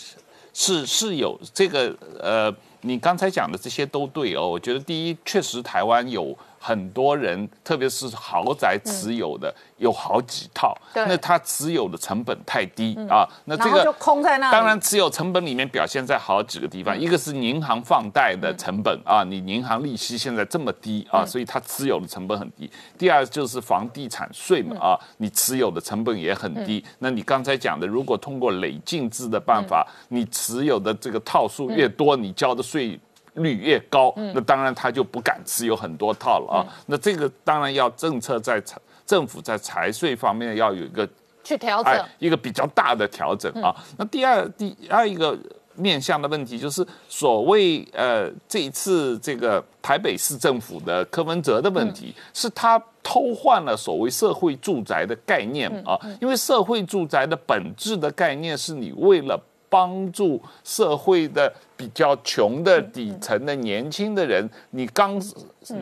[0.54, 4.48] 是是有这个呃，你刚才讲的这些都对哦。
[4.48, 9.54] 我觉得第一，确实台湾有很多人，特别是豪宅持有的。
[9.78, 14.50] 有好几套，那他持有的成本太低啊，那这个就空在那。
[14.50, 22.72] 当然，持有成本里面表现在好几个地方，一个是银行放贷的成本啊，你银行利息现在这么低啊，所以它持有的成本很低。
[22.98, 26.82] 第二就是房地产税嘛啊，你持有的成本也很低。
[27.00, 32.98] 那你刚才讲的，如果通过累进制的办法，你持有的这个套数越多，你交的税
[33.36, 36.66] 率越高，那当然他就不敢持有很多套了啊。
[36.88, 38.64] 那这个当然要政策在。
[39.06, 41.08] 政府在财税方面要有一个
[41.44, 43.76] 去调整，一个比较大的调整啊。
[43.98, 45.38] 那第二第二一个
[45.76, 59.38] 面向的问题，就是所谓呃这一次这个台北市政府的柯文哲的问题，是他偷换了所谓社会住宅的概念啊，因为社会住宅的本质的概念是你为了。
[59.74, 61.52] 帮助社会的
[61.84, 65.22] 比较穷的底层的年轻的人，你刚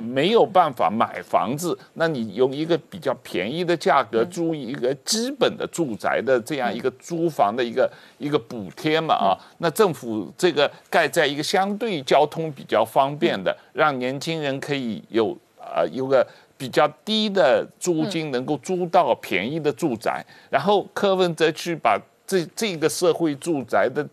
[0.02, 7.88] 没有办法买房子，那你用一个比较便宜的价格租一个基本的住宅的这样一个租房的一个
[8.18, 16.26] 一个补贴嘛啊，那政府这个盖在一个相对交通比较方便的，让年轻人可以有呃有个
[16.58, 22.02] 比较低的租金，能够租到便宜的住宅，然后柯文哲去把。
[22.28, 24.08] 这这个社会住宅的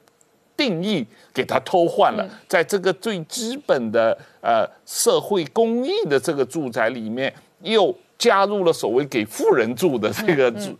[0.58, 7.32] 定义给它偷换了，在这个最基本的呃社会公益的这个住宅里面，
[7.62, 10.76] 又加入了所谓给富人住的这个住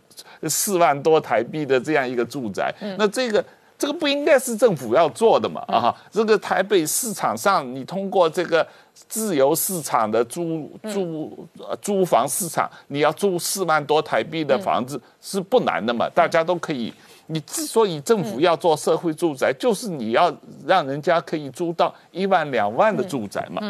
[0.49, 2.75] 四万多台币的这样一个住宅。
[2.97, 3.43] 那这个
[3.77, 5.61] 这个不应该是政府要做的嘛？
[5.67, 8.67] 啊，这个台北市场上，你通过这个
[9.07, 11.47] 自由市场的租租
[11.81, 16.09] 租房市场，你要租四万多台币的房子是不难的嘛？
[16.09, 16.93] 大家都可以。
[17.31, 23.61] 你之所以政府要做社会住宅，就是你要让人家可以租到一万两万的住宅嘛。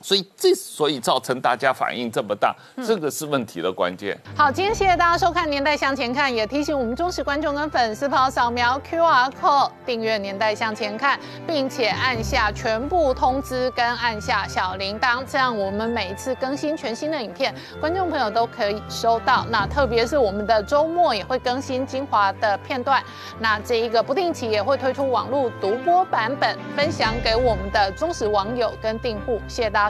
[0.00, 2.54] 所以之所以造成大家反应这么大，
[2.86, 4.18] 这个是问题的关键。
[4.34, 19.44] 好，今天谢谢大家收看《年代向前看》，也提醒我们忠实观众跟粉丝朋友扫描 QR code 订阅《年代向前看》，并且按下全部通知跟按下小铃铛，这样我们每一次更新全新的影片，观众朋友都可以收到。
[19.50, 23.02] 那特别是我们的周末也会更新精华的片段，
[23.38, 29.38] 那这一个不定期也会推出网络独播版本，分享给我们的忠实网友跟订户。
[29.46, 29.89] 谢谢大家。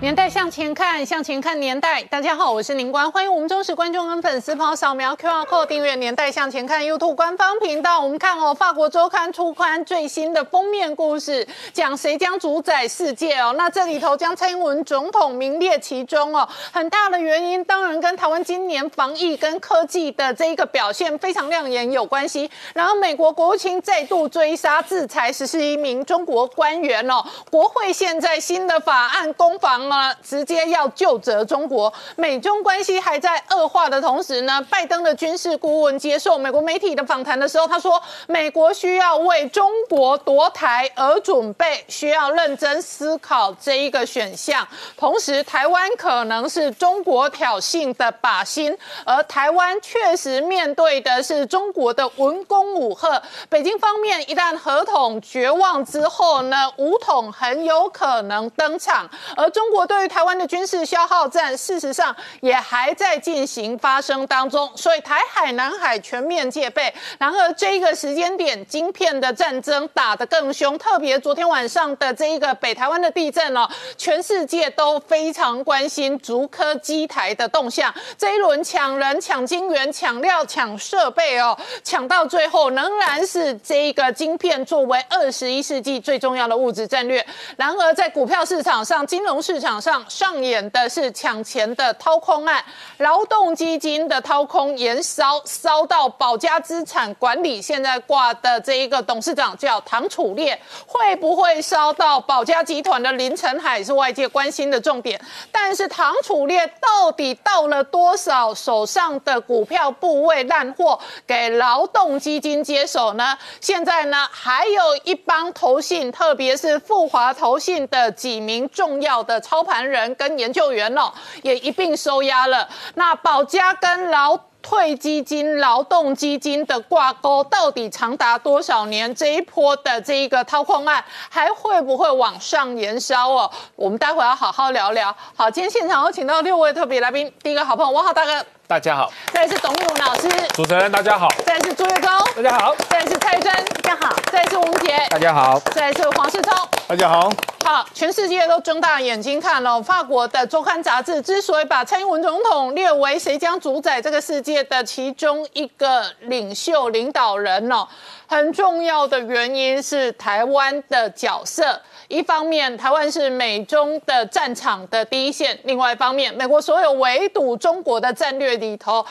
[0.00, 2.02] 年代向前看，向前看年代。
[2.04, 8.00] 大家好，我是林官，欢迎我们忠实观众跟粉丝朋友扫描 QR Code 订阅《年代向前看》YouTube 官方频道。
[8.00, 13.54] 我们看哦，法国周刊出刊最新的封面故事，讲谁将主宰世界哦。
[13.58, 16.48] 那这里头将蔡英文总统名列其中哦。
[16.72, 22.50] 很大的原因当然跟台湾今年防疫跟科技的这一个表现非常亮眼有关系。
[22.72, 27.22] 然后美国国务卿再度追杀制裁十四一名中国官员哦。
[27.50, 29.89] 国会现在新的法案攻防。
[30.22, 44.66] 直接要就责中国，美中关系还在恶化的同时呢，拜登的军事顾问接受美国媒体的访谈的时候，他说，美国需要为中国夺台而准备，需要认真思考这一个选项。
[44.96, 53.20] 同时，台湾可能是中国挑衅的靶心，而台湾确实面对的是中国的文攻武赫。
[53.48, 59.79] 北京方面一旦合统绝望之后呢，武统很有可能登场，而中国。
[59.86, 66.92] 对于台湾的军事消耗战，事实上也还在进行发生当中，所以台海、南海全面戒备。
[67.18, 70.76] 然而，这一个时间点，晶片的战争打得更凶。
[70.78, 77.92] 特别昨天晚上的这一个北台湾的地震哦，全世界都非常关心竹科机台的动向。
[78.16, 87.24] 这一轮抢人、抢晶圆、抢料、抢设备哦，抢到最后仍然是这一个晶片作为二十一世纪最重要的物质战略。
[87.56, 92.64] 然而，在股票市场上、金融市场，场上上演的是抢钱的掏空案，
[92.98, 105.20] 劳动基金的掏空延烧，烧到保家资产管理现在挂的这一个董事长叫唐楚烈，会不会烧到保家集团的林晨海是外界关心的重点。
[105.52, 110.98] 但是唐楚烈到底到了多少手上的股票部位烂货
[111.28, 113.38] 给劳动基金接手呢？
[113.60, 119.59] 现在呢，还有一帮投信，特别是富华投信的几名重要的操。
[119.60, 122.66] 操盘人跟研究员哦，也一并收押了。
[122.94, 129.14] 那保家跟劳退基金、劳动基金的挂钩到底长达多少年？
[129.14, 133.50] 这一波的这一个掏空案还会不会往上延烧哦？
[133.76, 135.14] 我们待会要好好聊聊。
[135.36, 137.30] 好，今天现场有请到六位特别来宾。
[137.42, 138.42] 第一个好朋友，我好大哥。
[138.70, 143.52] 大家好，再来是董玉文老师，主持人大家好，再来是朱月忠，大家好，再来是蔡珍，
[143.82, 146.54] 大家好，再来是吴杰，大家好，再来是黄世聪。
[146.86, 147.28] 大家好。
[147.64, 149.82] 好，全世界都睁大眼睛看了。
[149.82, 157.84] 法国的周刊杂志之所以把蔡英文总统列为谁将主宰这个世界的其中一个领袖领导人哦，
[158.28, 161.80] 很重要的原因是台湾的角色。
[162.10, 169.06] 一方面，台湾是美中的战场的第一线；另外一方面，美国所有围堵中国的战略里头。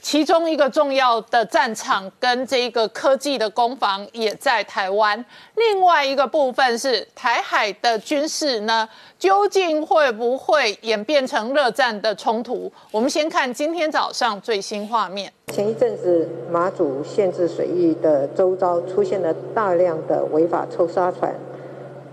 [0.00, 5.24] 其中一个重要的战场跟这个科技的攻防也在台湾，
[5.54, 8.86] 另外一个部分是台海的军事呢，
[9.18, 12.70] 究竟会不会演变成热战的冲突？
[12.90, 15.32] 我们先看今天早上最新画面。
[15.48, 21.34] 前一阵子马祖限制水域的周遭出现了大量的违法抽沙船，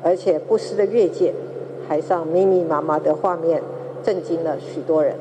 [0.04, 1.34] 而且不时的越界，
[1.88, 3.62] 海上密密麻麻的画面
[4.04, 5.16] 震惊了许多人。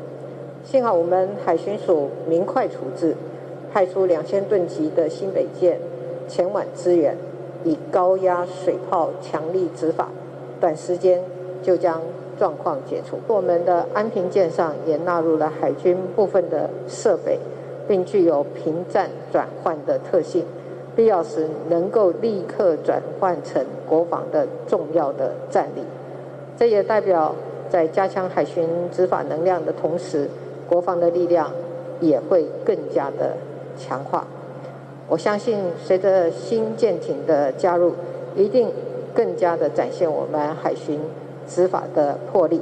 [0.64, 3.14] 幸好我们海巡署明快处置，
[3.72, 5.78] 派出两千吨级的新北舰
[6.28, 7.16] 前往支援，
[7.64, 10.08] 以高压水炮强力执法，
[10.60, 11.22] 短时间
[11.62, 12.02] 就将
[12.38, 13.18] 状况解除。
[13.26, 17.38] 我们的安平舰上也纳入了海军部分的设备，
[17.88, 20.44] 并具有平战转换的特性，
[20.94, 25.82] 必要时能够立刻转换成国防的重要的战力。
[26.56, 27.34] 这也代表
[27.68, 30.28] 在加强海巡执法能量的同时。
[30.68, 31.50] 国防的力量
[31.98, 33.34] 也会更加的
[33.76, 34.24] 强化。
[35.08, 37.92] 我相信，随着新舰艇的加入，
[38.36, 38.70] 一定
[39.12, 41.00] 更加的展现我们海巡
[41.48, 42.60] 执法的魄力，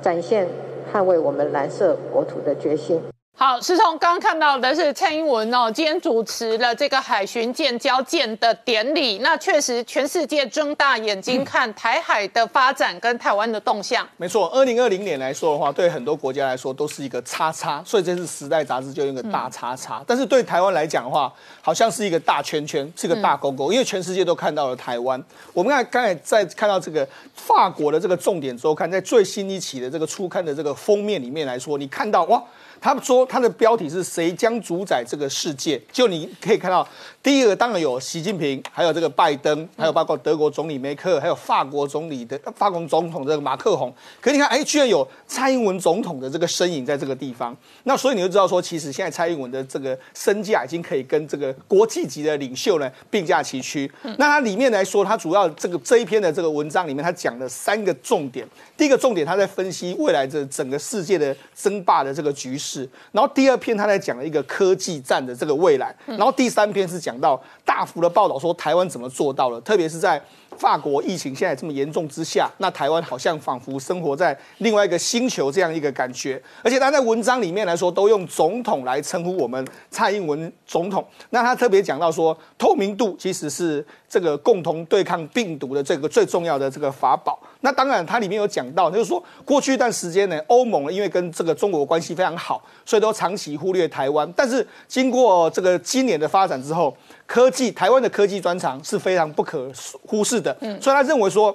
[0.00, 0.48] 展现
[0.90, 3.02] 捍卫我们蓝色国土的决心。
[3.40, 9.18] 好，师从刚刚看到的是蔡英文哦，今天主持了这个海巡舰交舰的典礼。
[9.18, 14.04] 那确实，全世界睁大眼睛看台海的发展跟台湾的动向。
[14.16, 20.02] 没错，二零二零年来说的话，对很多国家来说都是一个叉叉，所以这次《时代》杂志就用个大叉叉。
[20.04, 21.32] 但是对台湾来讲的话，
[21.62, 25.22] 好像是一个大圈圈，是个大勾勾，因为全世界都看到了台湾。
[25.52, 32.42] 我们看刚才在看到这个法国的这个重点周刊，在最新一期的这个初刊的这个封面里面来说，你看到哇。
[32.80, 35.80] 他说他的标题是谁将主宰这个世界？
[35.92, 36.86] 就你可以看到，
[37.22, 43.92] 第一个当然有习近平，还有这个拜登，还有包括德国总理梅克，还有法国总理的法国总统这个马克宏。
[44.20, 47.56] 可你看，哎，居然有蔡英文总统的这个身影在这个地方。
[47.84, 53.90] 那所以你就知道说，其实现在蔡英文的这个身价已经可以跟这个国际级的领袖呢并驾齐驱。
[54.18, 58.46] 那它里面来说，它主要这个这一篇的这个文章里面，它讲了三个重点。
[58.76, 62.67] 第一个重点，他在分析未来这整个世界的争霸的这个局势。
[63.12, 65.94] 然后第二篇他在讲了一个科技战的这个未来。
[66.06, 70.20] 然后第三篇是讲到大幅的报道说台湾怎么做到了，特别是在
[70.56, 76.42] 法国疫情现在这么严重之下，那台湾好像仿佛生活在另外一个星球这样一个感觉。
[76.62, 81.06] 而且他在文章里面来说，都用总统来称呼我们蔡英文总统。
[81.30, 87.38] 那他特别讲到说，透明度其实是这个共同对抗病毒的这个最重要的这个法宝。
[87.60, 94.32] 那当然，它里面有讲到，就是说过去一段时间呢，欧盟因为跟这个中国关系非常好，所以都长期忽略台湾。
[94.36, 96.96] 但是经过这个今年的发展之后，
[97.26, 99.70] 科技台湾的科技专长是非常不可
[100.06, 100.56] 忽视的。
[100.60, 101.54] 嗯，所以他认为说，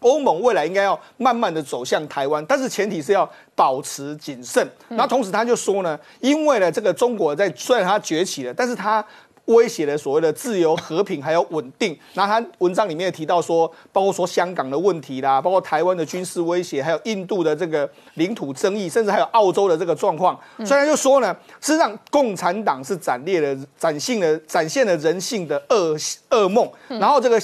[0.00, 4.66] 欧盟未来应该要慢慢的走向台湾，但是前提是要保持谨慎。
[4.88, 9.04] 然后同时他就说呢，因为呢这个中国在虽然它崛起了，但是它
[9.54, 11.96] 威胁了所谓的自由、和平还有稳定。
[12.14, 20.38] 然后他文章里面也提到说，包括说香港的问题啦，包括台湾的军事威胁，还有印度的这个领土争议，甚至还有澳洲的这个状况。
[20.64, 25.96] 虽然就说呢，事实上共产党是展列了、展现了、展现了人性的恶
[26.30, 27.40] 噩梦，然后这个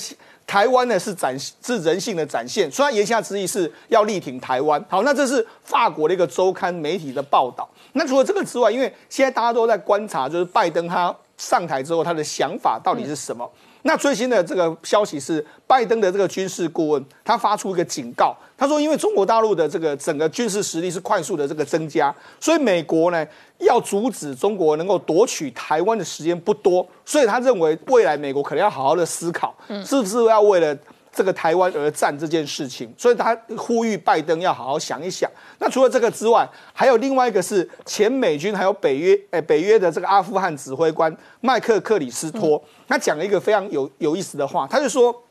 [0.47, 2.71] 台湾呢是展是人性的展现。
[2.71, 4.83] 虽然言下之意是要力挺台湾。
[4.89, 7.69] 好，那这是法国的一个周刊媒体的报道。
[7.95, 11.15] 那除了这个之外，因为现在大家都在观察，就是拜登他。
[11.37, 13.51] 上台之后，他的想法到底是什么？
[13.83, 23.25] 那最新的这个消息是，拜登的这个军事顾问他发出一个警告，他说，因为中国大陆的这个整个军事实力是快速的这个增加，所以美国呢
[23.59, 30.77] 要阻止中国能够夺取台湾的时间不多，所以他认为未来美国可能要好好的思考，是不是要为了。
[31.17, 35.31] 这个台湾而战这件事情，所以他呼吁拜登要好好想一想。
[35.59, 45.25] 那除了这个之外，还有另外一个是前美军还有北约诶北约的这个阿富汗指挥官麦克克里斯托，他讲了一个非常有有意思的话，他就说，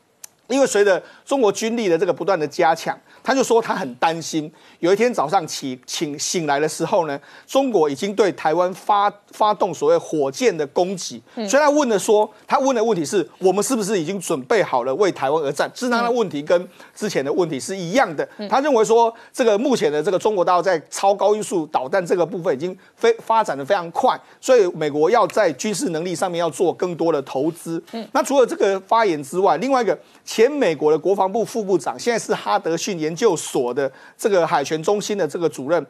[0.48, 2.98] 因为随着中国军力的这个不断的加强。
[3.26, 4.48] 他就说他很担心，
[4.78, 15.68] 有一天早上起醒醒来的时候呢，中国已经对台湾发发动所谓火箭的攻击，所以他问的说，他问的问题是我们是不是已经准备好了为台湾而战？
[15.74, 18.24] 其实，他的问题跟之前的问题是一样的。
[18.48, 27.82] 他认为说，这个目前的这个中国大陆在超高音速导弹这个部分已经非发展的非常快，所以美国要在军事能力上面要做更多的投资。
[27.90, 35.84] 嗯那除了这个发言之外，另外一个前美国的国防部副部长，现在是哈德逊研究所的这个海权中心的这个主任。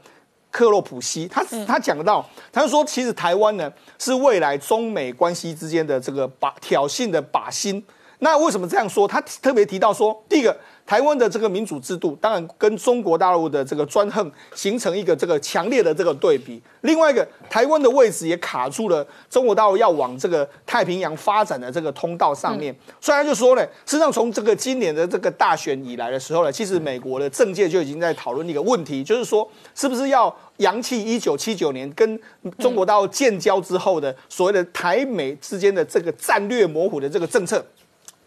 [0.49, 7.85] 克洛普西，他他讲到，他就说，其实台湾呢是未来中美关系之间的这个把挑衅的靶心。
[8.21, 9.07] 那为什么这样说？
[9.07, 10.57] 他特别提到说，第一个。
[10.87, 16.63] 台湾的这个民主制度，当然跟中国大陆的这个专横形成一个这个强烈的这个对比。
[16.83, 22.73] 另外一个，台湾的位置也卡住了中国大陆要往这个太平洋发展的这个通道上面。
[23.01, 32.21] 所以他就说呢，实际上从这个今年的这个大选以来的时候呢，其实美国的政界就已经在讨论一个问题，就是说是不是要扬弃一九七九年跟
[32.59, 37.65] 中国大陆建交之后的所谓的台美之间的这个战略模糊的这个政策。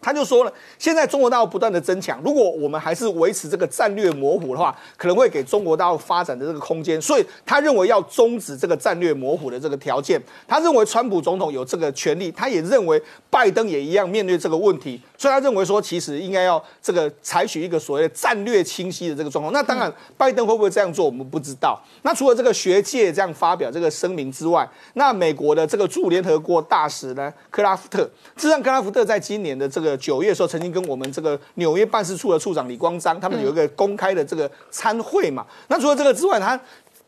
[0.00, 7.00] 他就说了，现在中国大陆不断的增强，如果我们还是维持这个战略模糊的话，可能会给中国大陆发展的这个空间。
[7.00, 10.20] 所以他认为要终止这个战略模糊的这个条件。
[10.48, 15.00] 他认为川普总统有这个权利，他也认为拜登也一样面对这个问题。
[15.18, 19.52] 所以他认为说，其实应该要这个采取一个所谓的战略清晰的这个状况。
[19.52, 21.78] 那当然，拜登会不会这样做，我们不知道。
[22.02, 28.02] 那除了这个学界这样发表这个声明之外，那美国的这个驻联合国大使呢，克拉夫特，
[28.36, 35.46] 实际上克拉夫特在今年的这个九月的时候，曾经跟我们这个纽约办事处的处长李光章，他们有一个公开的这个参会嘛。
[35.68, 36.58] 那除了这个之外，他。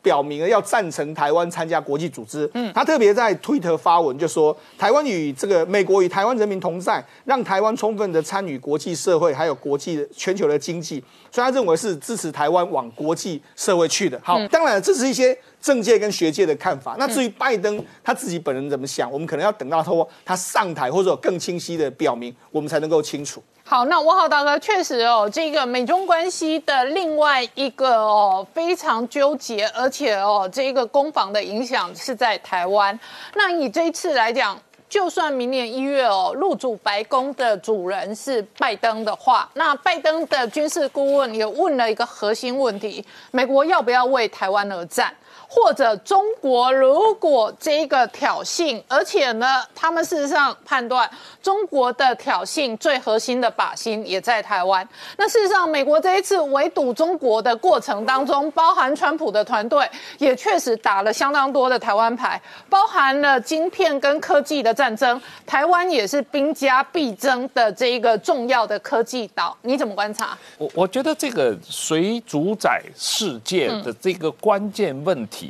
[0.02, 2.50] 表明了要赞成台湾参加国际组织。
[2.54, 10.98] 嗯，他特别在推特发文就说，台湾与这个美国与台湾人民同在，让台湾充分的参与国际社会，还有国际全球的经济。
[11.30, 14.20] 所以他认为是支持台湾往国际社会去的。
[14.24, 16.96] 好，当然这是一些政界跟学界的看法。
[16.98, 19.92] 那至于拜登他自己本人怎么想，我们可能要等到他
[20.24, 23.40] 他上台或者更清晰的表明，我们才能够清楚。
[23.64, 32.98] 好，那我好大哥确实哦，这个美中关系的另外一个哦非常纠结，而且哦这个攻防的影响是在台湾。
[33.34, 34.60] 那以这一次来讲，
[34.90, 45.14] 就算明年一月哦入主白宫的主人是拜登的话，那拜登的军事顾问也问了一个核心问题：美国要不要为台湾而战？
[45.54, 51.08] 或者中国如果这个挑衅，而且呢，他们事实上判断
[51.42, 54.88] 中国的挑衅最核心的靶心也在台湾。
[55.18, 59.86] 那事实上，美国这一次围堵中国的过程当中，包含川普的团队
[60.16, 62.40] 也确实打了相当多的台湾牌，
[62.70, 65.20] 包含了晶片跟科技的战争。
[65.44, 69.54] 台湾也是兵家必争的这一个重要的科技岛。
[69.60, 70.38] 你怎么观察？
[70.56, 75.41] 我我觉得这个谁主宰世界的这个关键问题。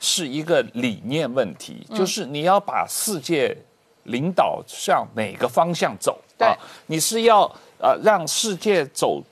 [0.00, 3.56] 是一个理念问题，就是你要把世界
[4.04, 6.56] 领导向哪个方向走啊？
[6.86, 9.22] 你是要呃让世界走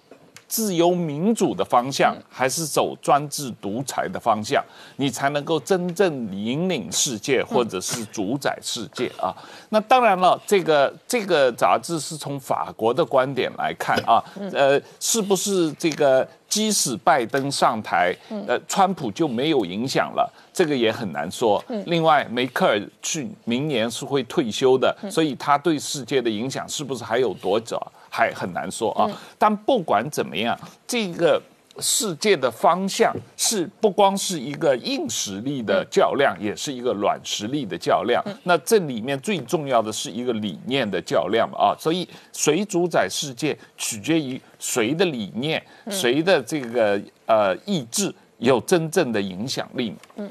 [0.55, 4.63] 自由民主的方向，还是走专制独裁的方向？
[4.99, 9.35] 你才能够真正引领世界，或者是主宰世界啊？
[9.71, 16.25] 那当然了，这个这个杂志是从法国的观点来看啊，呃，是不是这个？
[16.47, 18.15] 即使拜登上台，
[18.47, 21.61] 呃，川普就没有影响了，这个也很难说。
[21.87, 27.77] 另外，梅克尔去明年是会退休的，所以他对世界的影响是不是还有多久，
[28.15, 29.11] 还很难说啊。
[29.37, 30.57] 但不管怎么样，
[30.87, 31.43] 这个。
[31.81, 38.23] 世界的方向是不光是一个硬实力的较量，也是一个软实力的较量。
[38.45, 41.75] 那这里面最重要的是一个理念的较量啊！
[41.77, 45.61] 所以谁主宰世界，取决于谁的理念，
[45.91, 49.93] 谁的这个呃意志有真正的影响力。
[50.15, 50.31] 嗯。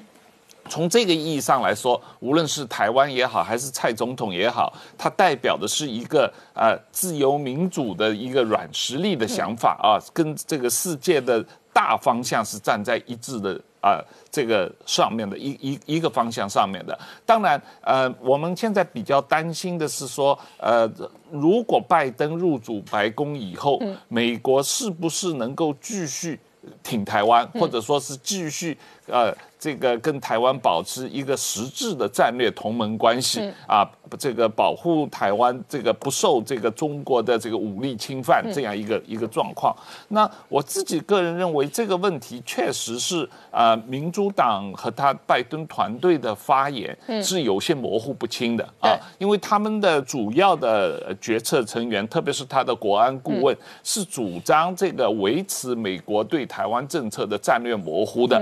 [0.73, 14.01] 从这个意义上来说，无论是台湾也好，还是蔡总统也好，他代表的是一个呃自由民主的一个软实力的想法啊，跟这个世界的大方向是站在一致的啊
[14.31, 16.99] 这个上面的一一一个方向上面的。
[17.23, 20.91] 当然，呃，我们现在比较担心的是说，呃，
[21.29, 26.39] 如果拜登入主白宫以后，美国是不是能够继续
[26.81, 29.31] 挺台湾，或者说是继续呃。
[29.63, 39.75] 这个跟台湾保持一个实质的战略同盟关系啊，这个保护台湾这个不受这个中国的这个武力侵犯这样一个一个状况。
[40.09, 58.41] 那我自己个人认为这个问题确实是啊，民主党和他拜登团队的发言是有些模糊不清的啊，因为他们的主要的决策成员，特别是他的国安顾问，是主张这个维持美国对台湾政策的战略模糊的。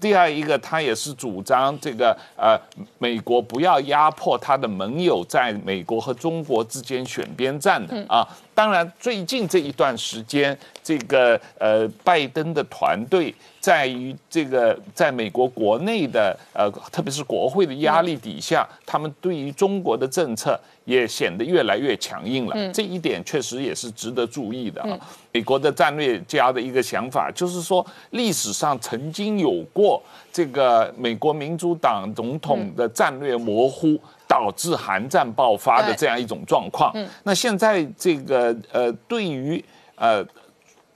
[0.00, 2.56] 第二一个，他也是主张这个呃，
[2.98, 8.24] 美国不要压迫他的盟友，在美国和中国之间选边站的啊。
[8.54, 22.72] 当然，最近这一段时间，这个呃，拜登的团队在于这个在美国国内的呃，特别是国会的压力底下，他们对于中国的政策也显得越来越强硬了。
[22.72, 25.00] 这一点确实也是值得注意的啊。
[25.32, 30.00] 美国的战略家的一个想法就是说，历史上曾经有过
[30.30, 33.98] 这个美国民主党总统的战略模糊。
[34.32, 36.90] 导致韩战爆发的这样一种状况。
[37.22, 39.62] 那现在这个呃，对于
[39.94, 40.24] 呃，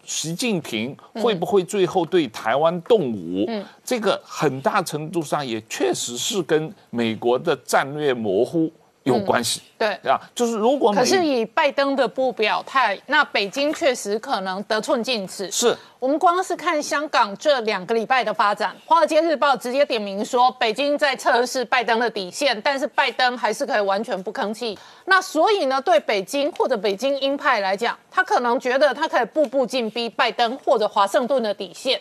[0.05, 3.45] 习近平会不会最后对台湾动武？
[3.47, 8.73] 嗯，这个很大程度上也确实是跟美国的战略模糊。
[9.07, 15.49] 有关系，对啊，就是如果可是以拜登的不表态，那北京确实可能得寸进尺。
[15.51, 24.77] 是我们光是看香港这两个礼拜的发展，《华尔街日报》直接点名说，北京在测试拜登的底线，但是拜登还是可以完全不吭气。
[25.05, 32.01] 那所以呢，对北京或者北京鹰派来讲，他可能觉得他可以步步进逼拜登或者华盛顿的底线。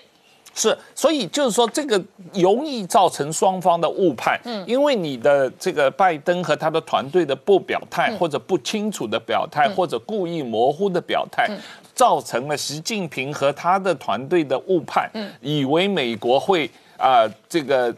[0.56, 2.02] 是，所以就是说，这个
[2.34, 4.40] 容易造成双方的误判。
[4.46, 11.48] 嗯，因为你的这个拜登和他的团队的不表态，或者不清楚的表态，或者故意模糊的表态，
[11.94, 17.94] 造成了习近平和他的团队的误判，以为美国会啊这个。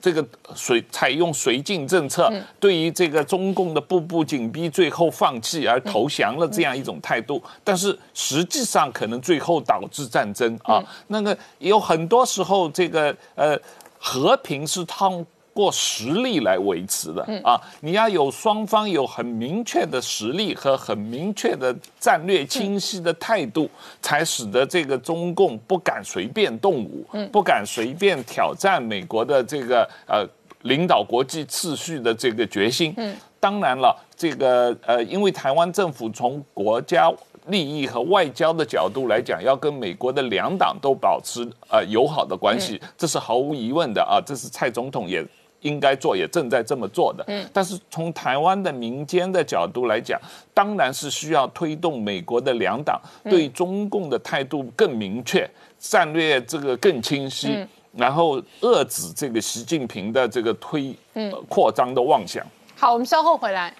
[0.00, 0.24] 这个
[0.54, 10.82] 随采用绥靖政策，对于这个中共的步步紧逼，最后放弃而投降了这样一种态度，但是实际上可能最后导致战争啊。
[11.08, 13.58] 那个有很多时候，这个呃
[13.98, 15.24] 和平是通
[15.60, 23.68] 过实力来维持的啊，你要有双方有很明确的实力和很明确的战略清晰的态度，
[24.00, 30.26] 才使得这个中共不敢随便动武，不敢随便挑战美国的这个呃
[30.62, 32.96] 领导国际秩序的这个决心。
[33.38, 37.12] 当然了，这个呃，因为台湾政府从国家
[37.48, 45.22] 利益和外交的角度来讲，要跟美国的两党都保持呃友好的关系，这是毫无疑问的啊，这是蔡总统也。
[45.60, 47.24] 应该做，也正在这么做的。
[47.28, 50.20] 嗯，但是从台湾的民间的角度来讲，
[50.54, 55.48] 当然是需要推动美国的两党对中共的态度更明确，
[55.78, 60.94] 战略这个更清晰，然后遏制这个习近平的这个推
[61.48, 62.44] 扩张的妄想。
[62.76, 63.74] 好，我们稍后回来。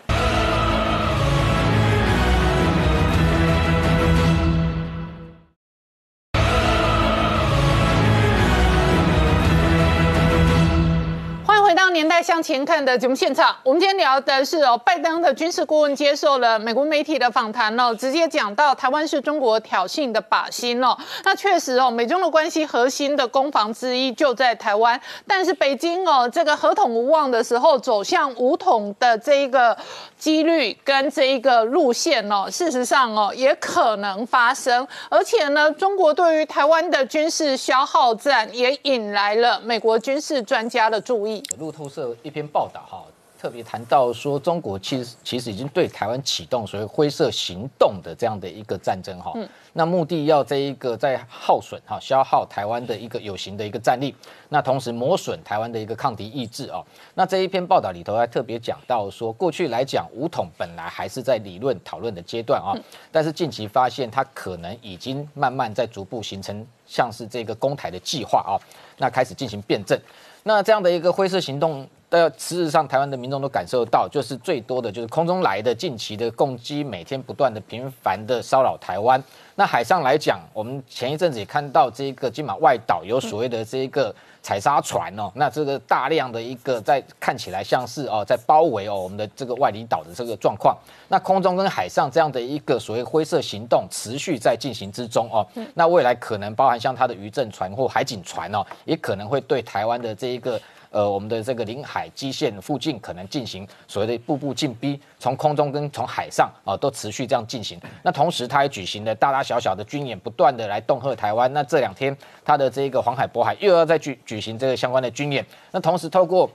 [11.92, 20.96] 年代向前看的节目现场，我们今天聊的是哦，拜登的军事顾问接受了美国媒体的访谈哦，直接讲到台湾是中国挑衅的靶心哦。
[21.24, 29.76] 那确实哦，美中的关系核心的攻防之一就在台湾，但是北京哦，这个合统无望的时候，走向武统的这一个
[30.16, 34.86] 几率跟这一个路线哦，事实上哦，也可能发生。
[35.08, 41.42] 而且呢，中国对于台湾的军事消耗战也引来了美国军事专家的注意。
[41.88, 43.04] 社一篇报道哈，
[43.38, 49.32] 特别谈到说，中国其实其实已经对台湾启动所谓灰色行动的这样的一个战争哈，
[49.72, 54.14] 那目的要这一个在耗损哈，消耗台湾的一个有形的一个战力，
[54.50, 56.84] 那同时磨损台湾的一个抗敌意志哦。
[57.14, 62.76] 那这一篇报道里头还特别讲到说，过去来讲武统本来还是在理论讨论的阶段啊，
[63.10, 68.60] 但是近期发现它可能已经慢慢在逐步形成像是这个攻台的计划啊，
[68.98, 69.98] 那开始进行辩证。
[70.42, 79.22] 那这样的一个灰色行动，的，事实上台湾的民众都感受到，就是最多的就是空中来的近期的攻击，每天不断的频繁的骚扰台湾。
[79.60, 90.74] 那海上来讲，我们前一阵子也看到这个金马外岛有所谓的这一个采砂船哦，那这个大量的一个在看起来像是哦在包围哦我们的这个外里岛的这个状况。
[91.08, 95.46] 那空中跟海上这样的一个所谓灰色行动持续在进行之中哦。
[95.74, 100.58] 那未来可能包含像它的渔政船或海警船哦，也可能会对台湾的这一个
[100.90, 107.80] 呃我们的这个领海基线附近可能进行所谓的步步进逼，从空中跟从海上啊都持续这样进行。
[108.02, 111.52] 那同时他也举行了大大小小的军演，不断的来恫吓台湾。
[111.52, 116.50] 那这两天他的这个黄海渤海又要再举举行这个相关的军演，那同时透过。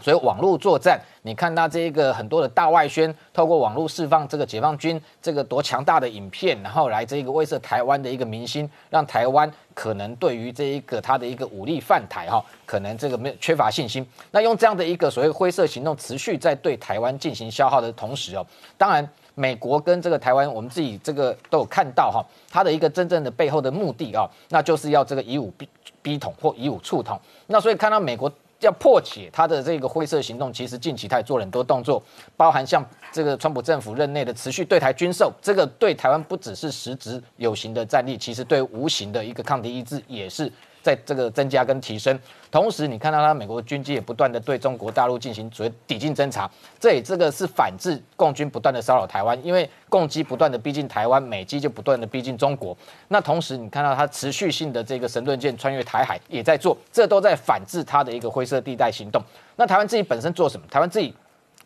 [0.00, 0.96] 所以网络作战，
[1.28, 14.06] 你看到这一个很多的大外宣，透过网络释放这个解放军这个多强大的影片，然后来这个威慑台湾的一个民心，让台湾可能对于这一个他的一个武力犯台哈，可能这个没有缺乏信心。
[14.30, 18.46] 那用这样的一个所谓灰色行动持续在对台湾进行消耗的同时哦，
[18.78, 25.68] 当然美国跟这个台湾，我们自己这个都有看到哈，它的一个真正的背后的目的啊，那就是要这个以武逼
[26.00, 27.20] 逼统或以武促统。
[27.48, 28.32] 那所以看到美国。
[28.60, 32.02] 要破解他的这个灰色行动，其实近期他也做了很多动作，
[32.36, 40.52] 包含像这个川普政府任内的持续对台军售，这个对台湾不只是实质有形的战力，其实对无形的一个抗敌意志也是。
[40.82, 42.18] 在这个增加跟提升，
[42.50, 52.76] 同时你看到他美国军机也不断的对中国大陆进行所谓抵近侦察，这也这个是反制共军不断的骚扰台湾，因为共机不断的逼近台湾，美机就不断的逼近中国。
[53.08, 59.22] 那同时你看到它持续性的这个神盾舰穿越台海也在做，这都在反制它的一个灰色地带行动。
[59.56, 60.66] 那台湾自己本身做什么？
[60.70, 61.14] 台湾自己。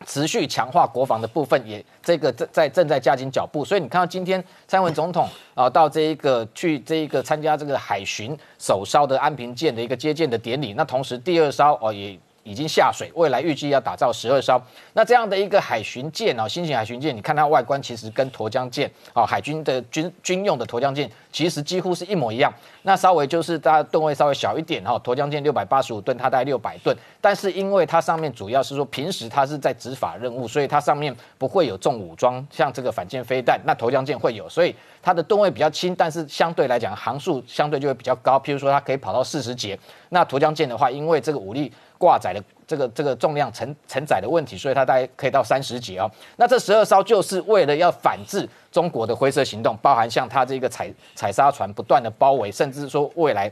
[0.06, 12.18] 持续强化国防的部分，也这个在在正在加紧脚步，所以你看到今天蔡文总统啊，到这一个去这一个参加这个海巡首艘的安平舰的一个接舰的典礼，那同时第二艘哦也。
[12.44, 14.60] 已经下水，未来预计要打造十二艘。
[14.94, 22.52] 那这样的一个海巡舰哦，新型海巡舰，你看它外观其实跟沱江舰哦，海军的军军用的沱江舰其实几乎是一模一样。
[22.82, 26.96] 那稍微就是它吨位稍微小一点哈，沱江舰六百八十五吨，它大概六百吨。
[27.20, 38.40] 但是因为它上面主要是说平时它是在执法任务，所以它上面不会有重武装，像这个反舰飞弹，那沱江舰会有，所以它的吨位比较轻，但是相对来讲航速相对就会比较高。
[38.40, 39.78] 譬如说它可以跑到四十节。
[40.08, 41.72] 那沱江舰的话，因为这个武力。
[42.02, 46.10] 挂载的这个这个重量承承载的问题，所以它大概可以到三十节哦。
[46.36, 53.48] 那这十二艘就是为了要反制中国的灰色行动，包含像它这个采采砂船不断的包围，甚至说未来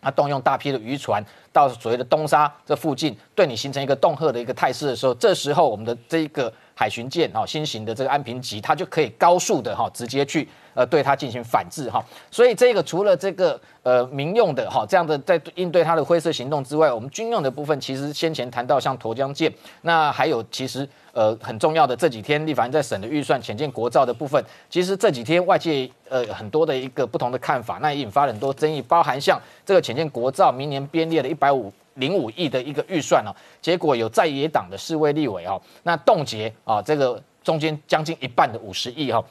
[0.00, 1.22] 它动用大批的渔船
[1.52, 10.48] 到所谓的东沙这附近，对你形成一个恫吓的一个态势的时候，这时候我们的这一个海巡舰哦，新型的这个安平级，它就可以高速的哈直接去。
[10.74, 19.52] 呃，对它进行反制哈，所以这个除了这个呃民用的哈这样的在应对它的灰色行动之外，我们军用的部分其实先前谈到像沱江舰，
[19.82, 39.22] 那还有其实呃很重要的这几天立法院在审的预算浅见国造的部分，其实这几天外界呃很多的一个不同的看法，那也引发了很多争议，包含像这个浅见国造明年编列了一百五零五亿的一个预算哦，结果有在野党的示威立委哦，那冻结啊这个中间将近一半的五十亿哈。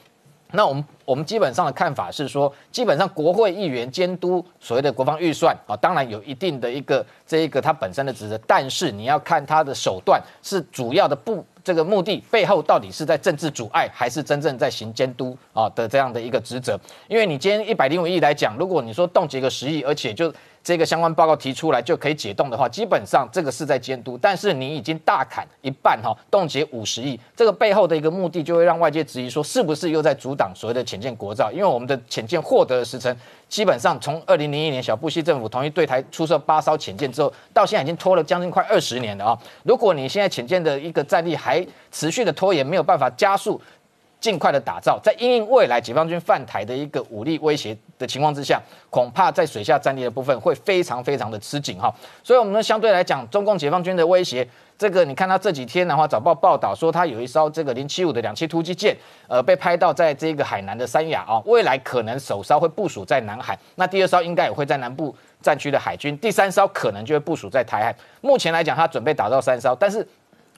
[0.52, 16.78] 那我们我们基本上的看法是说，基本上国会议员监督所谓的国防预算啊，当然有一定的一个这一个它本身的职责，但是你要看它的手段是主要的不这个目的背后到底是在政治阻碍，还是真正在行监督啊的这样的一个职责？
[17.08, 20.32] 因为你今天一百零五亿来讲，如果你说冻结个十亿，而且就
[20.62, 24.18] 这个相关报告提出来就可以解冻的话，基本上这个是在监督。
[24.20, 31.50] 但是你已经大砍一半哈，冻结五十亿，这个背后的一个目的就会让外界质疑说，是不是又在阻挡所谓的浅见国造？
[31.50, 33.16] 因为我们的浅见获得的时程，
[33.48, 39.38] 基本上从二零零一年小布希政府同意对台出售八艘浅见之后，到现在已经拖了将近快二十年了啊！
[39.62, 43.60] 如果你现在浅见的一个战力还持续的拖延，没有办法加速。
[44.20, 48.60] 尽快的打造，在因应未来解放军犯台的一个武力威胁的情况之下，
[48.90, 51.90] 恐怕在水下战力的部分会非常非常的吃紧哈。
[52.22, 54.46] 所以，我们相对来讲，中共解放军的威胁，
[54.76, 58.94] 这个你看他这几天的话，早报报道说，他有一艘这个零七五的两栖突击舰，
[59.26, 67.96] 呃，被拍到在这个海南的三亚啊，未来可能首艘会部署在南海，那第二艘应该也会在南部战区的海军，第三艘可能就会部署在台海。
[68.20, 70.06] 目前来讲，他准备打造三艘，但是。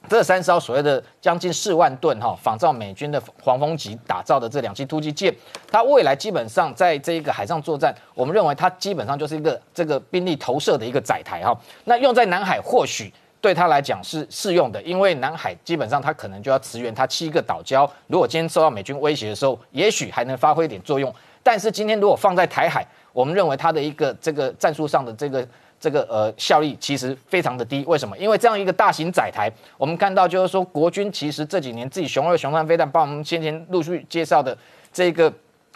[0.09, 5.35] 这三艘所谓的将近四万吨哈，仿照美军的黄蜂级打造的这两栖突击舰，
[5.71, 11.59] 它未来基本上在这一个海上作战，我们认为它基本上就是一个这个兵力投射的一个载台哈。
[11.85, 21.15] 那用在南海或许对它来讲是适用的，因为南海基本上它可能就要驰援它七个岛礁，如果今天受到美军威胁的时候，也许还能发挥一点作用。
[21.43, 25.47] 但是今天如果放在台海，我们认为它的一个这个战术上的这个。
[25.83, 28.17] 这个呃效力其实非常的低，为什么？
[28.17, 34.57] 因为这样一个大型载台，我们看到就是说国军其实这几年自己雄二、雄三飞弹，帮我们先前陆续介绍的
[34.93, 35.29] 这个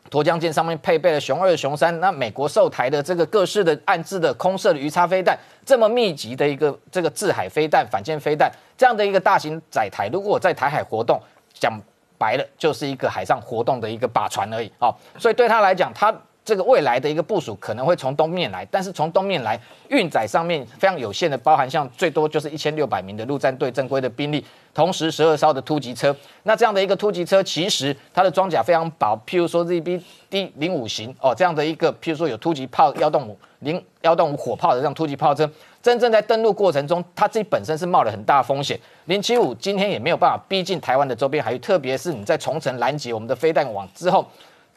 [0.09, 8.49] 沱江舰上面配备了雄二、雄三，那美国售台的这个各式的暗制的空射的鱼叉飞弹，这么密集的一个这个制海飞弹、反舰飞弹，
[8.79, 11.21] 这样的一个大型载台，如果我在台海活动，
[11.53, 11.77] 讲
[12.17, 16.15] 白了就是一个海上活动的一个靶船而已啊，所以对他来讲，他。
[16.47, 26.15] 这个未来的一个部署可能会从东面来，但是从东面来运载上面非常有限的，包含像最多就是一千六百名的陆战队正规的兵力，同时十二艘的突击车。
[26.45, 30.01] 那这样的一个突击车，其实它的装甲非常薄，譬如说 ZBD
[30.55, 35.51] 零五型哦这样的一个，譬如说有突击炮幺洞五零幺洞五火炮的这样突击炮车，
[35.83, 38.79] 真正在登陆过程中，它自己本身是冒了很大风险。
[39.07, 44.25] 零七五今天也没有办法逼近台湾的周边海域，特别是你在重城拦截我们的飞弹网之后。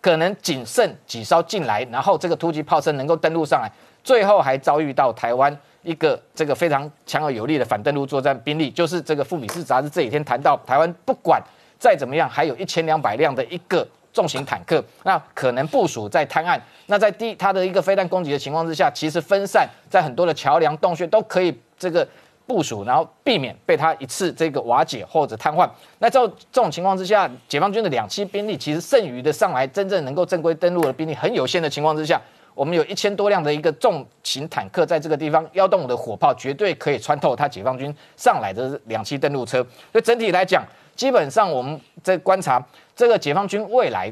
[0.01, 3.71] 可能仅剩几艘进来，然后这个突击炮车能够登陆上来，
[4.03, 11.41] 最后还遭遇到台湾一个这个非常强而有力的反登陆作战兵力，就是这个富比士杂志这几天谈到，台湾不管
[11.77, 22.07] 再怎么样，还有一千两百辆的一个重型坦克，那可能部署在滩岸，那在第它的一个飞弹攻击的情况之下，其实分散在很多的桥梁洞穴都可以这个。
[22.49, 25.69] 部署，然后避免被他一次这个瓦解或者瘫痪。
[25.99, 26.19] 那在
[26.51, 32.19] 这种情况之下，解放军的两栖兵力其实剩余的上来真正能够正规登陆的兵力很有限的情况之下，
[32.55, 39.63] 我们有一千多辆的一个重型坦克在这个地方，幺洞五的火炮绝对可以穿透他解放军上来的两栖登陆车。
[39.91, 40.65] 所以整体来讲，
[40.95, 42.59] 基本上我们在观察
[42.95, 44.11] 这个解放军未来，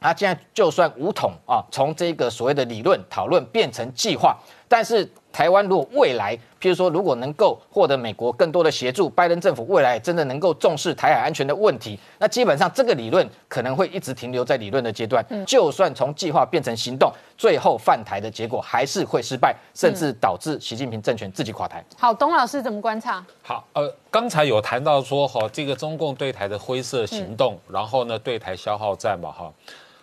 [0.00, 4.34] 啊，现在就算武统啊，从这个所谓的理论讨论变成计划，
[4.66, 5.06] 但是。
[5.34, 15.26] 台湾如果未来，譬如说，如果能够获得美国更多的协助，拜登政府未来真的能够重视台海安全的问题，那基本上这个理论可能会一直停留在理论的阶段。
[15.44, 21.84] 就算从计划变成行动，最后犯台的结果还是会失败，甚至导致习近平政权自己垮台。
[21.98, 23.26] 好，董老师怎么观察？
[23.42, 29.52] 好，呃，刚才有谈到说，哈，这个中共对台的灰色行动，然后呢，对台消耗战嘛，哈，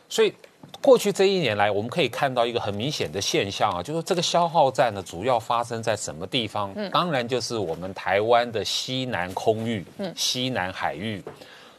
[0.09, 0.33] 所以。
[0.81, 6.73] 过去这一年来，我们可以看到一个很明显的现象啊，就是这个消耗战呢，主要发生在什么地方？
[6.75, 11.23] 嗯，当然就是我们台湾的西南空域、嗯西南海域。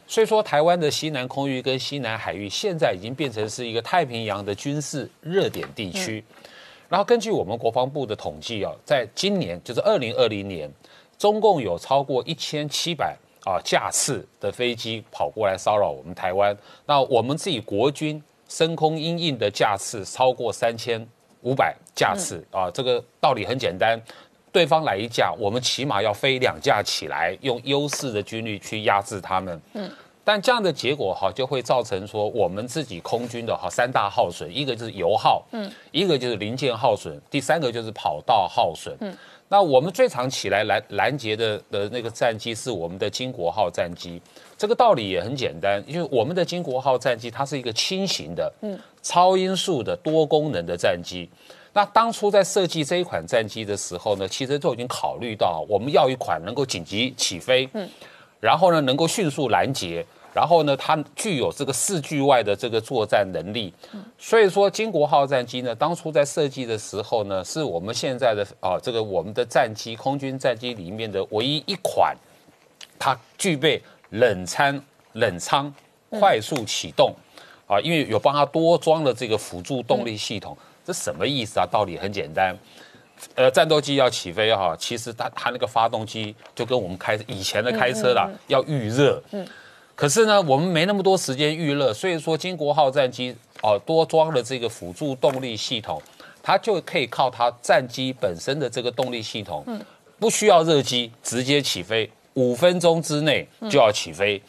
[0.07, 6.23] 所以说，台湾的西南空域跟西南海域现在已经变成是一个太平洋的军事热点地区。
[6.87, 10.71] 然后根据我们国防部的统计啊，在今年就是二零二零年，
[11.17, 16.55] 中共有超过一千七百啊架次的飞机跑过来骚扰我们台湾。
[16.85, 18.23] 那我们自己国军。
[18.47, 21.05] 升空阴印的架次超过三千
[21.41, 24.01] 五百架次啊，这个道理很简单，
[24.51, 29.61] 对方来一架，我们起码要飞两架起来，用优势的军力去压制他们。
[29.73, 29.91] 嗯，
[30.23, 38.95] 但这样的结果哈，就会造成说我们自己空军的哈三大耗损，一个就是油耗，嗯，一个就是零件耗损，第三个就是跑道耗损。
[39.01, 39.17] 嗯。
[39.49, 44.19] 那我们最常起来拦拦截的的那个战机是我们的金国号战机，
[44.63, 51.29] 这个道理也很简单，因为我们的金国号战机它是一个轻型的，嗯，超音速的多功能的战机。
[51.73, 57.89] 那当初在设计这一款战机的时候呢，其实都已经考虑到我们要一款能够紧急起飞，嗯，
[58.39, 60.05] 然后呢能够迅速拦截。
[60.33, 63.73] 然后呢，它具有这个四距外的这个作战能力，
[64.17, 72.15] 所以说金国号战机呢，当初在设计的时候呢，是我们现在的啊这个我们的战机空军战机里面的唯一一款，
[72.97, 73.81] 它具备
[74.13, 74.79] 冷餐
[75.13, 75.73] 冷仓
[76.09, 77.13] 快速启动，
[77.67, 81.65] 啊，因为有帮他多装了这个辅助动力系统，这什么意思啊？
[81.65, 82.55] 道理很简单，
[83.35, 89.47] 呃，战斗机要起飞哈，其实它它那个发动机就跟我们开以前的开车啦，要预热，嗯。
[89.95, 96.01] 可是呢，我们没那么多时间预热，所以说金国号战机哦多装了这个辅助动力系统，
[96.41, 99.79] 它就可以靠它战机本身的这个动力系统，嗯，
[100.19, 104.41] 不需要热机，直接起飞，五分钟之内就要起飞。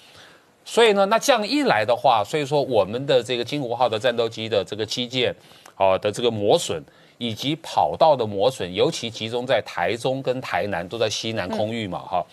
[0.64, 5.34] 所以呢，那这样一来的话，所以说我们的这个金湖号的战斗机的这个机件，
[5.76, 6.82] 哦的这个磨损
[7.18, 12.24] 以及跑道的磨损，尤其集中在台中跟台南，都在西南空域嘛，哈，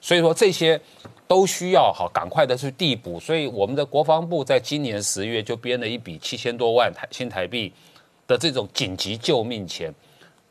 [0.00, 0.80] 所以说这些。
[1.28, 7.72] 都需要哈赶快的去递补，所以我们的国防部在今年十月就编了一笔七千多万台新台币
[8.26, 9.90] 的这种紧急救命钱。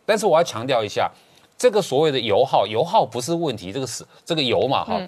[0.08, 1.12] 但是我要强调一下，
[1.62, 5.00] 这个所谓的油耗，油耗不是问题，这个是这个油嘛哈，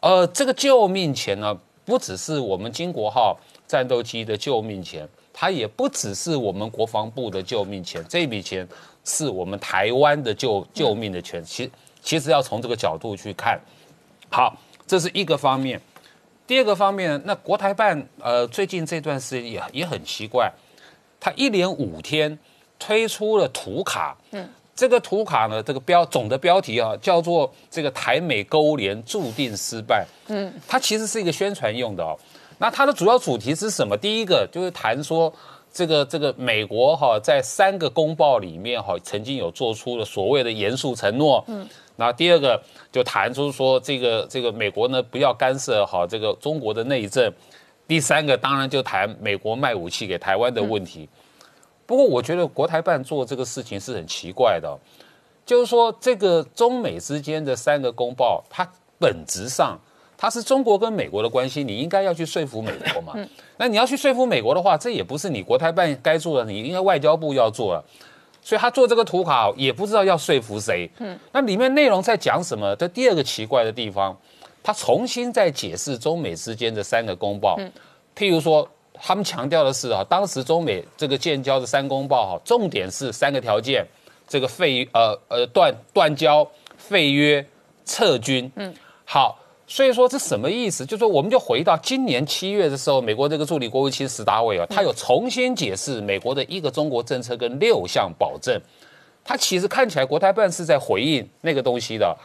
[0.00, 1.54] 呃，这个救命钱呢，
[1.84, 3.38] 不只是我们金国号
[3.68, 8.66] 战斗机的救命钱，它也不只是我们国防部的救命钱，这笔钱
[9.04, 11.44] 是我们台湾的救救命的钱。
[11.44, 11.70] 其
[12.00, 13.60] 其实要从这个角度去看，
[14.30, 14.56] 好。
[14.86, 15.78] 这是一个方面，
[16.46, 20.50] 第二个方面，那国台办呃最近这段时间也也很奇怪，
[21.20, 22.38] 他一连五天
[22.78, 32.18] 推出了图卡，嗯，这个图卡呢，这个标总的标题啊叫做这个台美勾连注定失败，嗯，它其实是一个宣传用的哦。
[32.58, 33.96] 那它的主要主题是什么？
[33.96, 35.32] 第一个就是谈说
[35.72, 41.66] 这个这个美国哈在三个公报里面哈曾经有做出了所谓的严肃承诺，嗯。
[41.96, 42.60] 那第二个
[42.90, 47.32] 就谈出说这个这个美国呢不要干涉好这个中国的内政，
[47.86, 51.08] 第三个当然就谈美国卖武器给台湾的问题。
[51.86, 54.78] 不过我觉得国台办做这个事情是很奇怪的哦，
[55.44, 58.66] 就是说这个中美之间的三个公报，它
[58.98, 59.78] 本质上
[60.16, 63.14] 它是中国跟美国的关系，你应该要去说服美国嘛。
[63.58, 67.84] 那你要去说服美国的话，这也不是你国台办该做的，你应该外交部要做了。
[68.40, 70.90] 所以他做这个图卡也不知道要说服谁。
[70.98, 72.76] 嗯，那里面内容在讲什么？
[72.76, 74.14] 这第二个奇怪的地方，
[74.62, 77.58] 他重新在解释中美之间的三个公报。
[78.14, 78.68] 譬如说，
[79.06, 83.86] 他们强调的是啊，当时中美这个建交的三公报哈，重点是三个条件：
[84.26, 86.48] 这个废呃呃断断交、
[86.78, 87.46] 废约、
[87.84, 88.50] 撤军。
[88.56, 88.74] 嗯，
[89.04, 89.38] 好。
[89.66, 90.84] 所以说这什么意思？
[90.86, 98.58] 就说我们就回到今年七月的时候，美国这个助理国务卿史达伟啊，他有重新解释美国的一个中国政策跟六项保证。
[99.22, 102.16] 他其实看起来国台办是在回应那个东西的。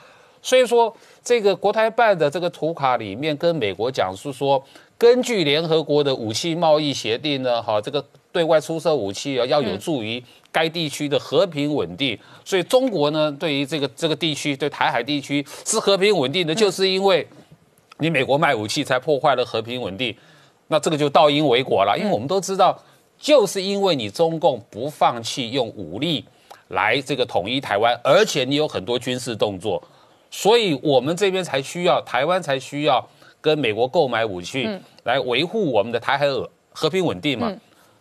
[0.42, 0.94] 所以说
[1.24, 4.62] 这个国台办的这个图卡里面跟美国讲述说，
[5.00, 12.16] 根据联合国的武器贸易协定呢，哈，这个对外出售武器啊要有助于该地区的和平稳定。
[12.46, 17.28] 所以中国呢，对于这个这个地区，对台海地区是和平稳定的，就是因为。
[18.02, 20.16] 你美国卖武器才破坏了和平稳定，
[20.70, 21.98] 那这个就倒因为果了。
[22.00, 22.82] 因为我们都知道，
[23.20, 26.24] 就是因为你中共不放弃用武力
[26.70, 29.84] 来这个统一台湾，而且你有很多军事动作，
[30.32, 33.06] 所以我们这边才需要台湾才需要
[33.42, 34.70] 跟美国购买武器
[35.04, 36.26] 来维护我们的台海
[36.72, 37.52] 和平稳定嘛。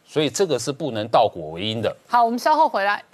[0.05, 1.95] 所以这个是不能倒果为因的。
[2.07, 3.05] 好，我们稍后回来。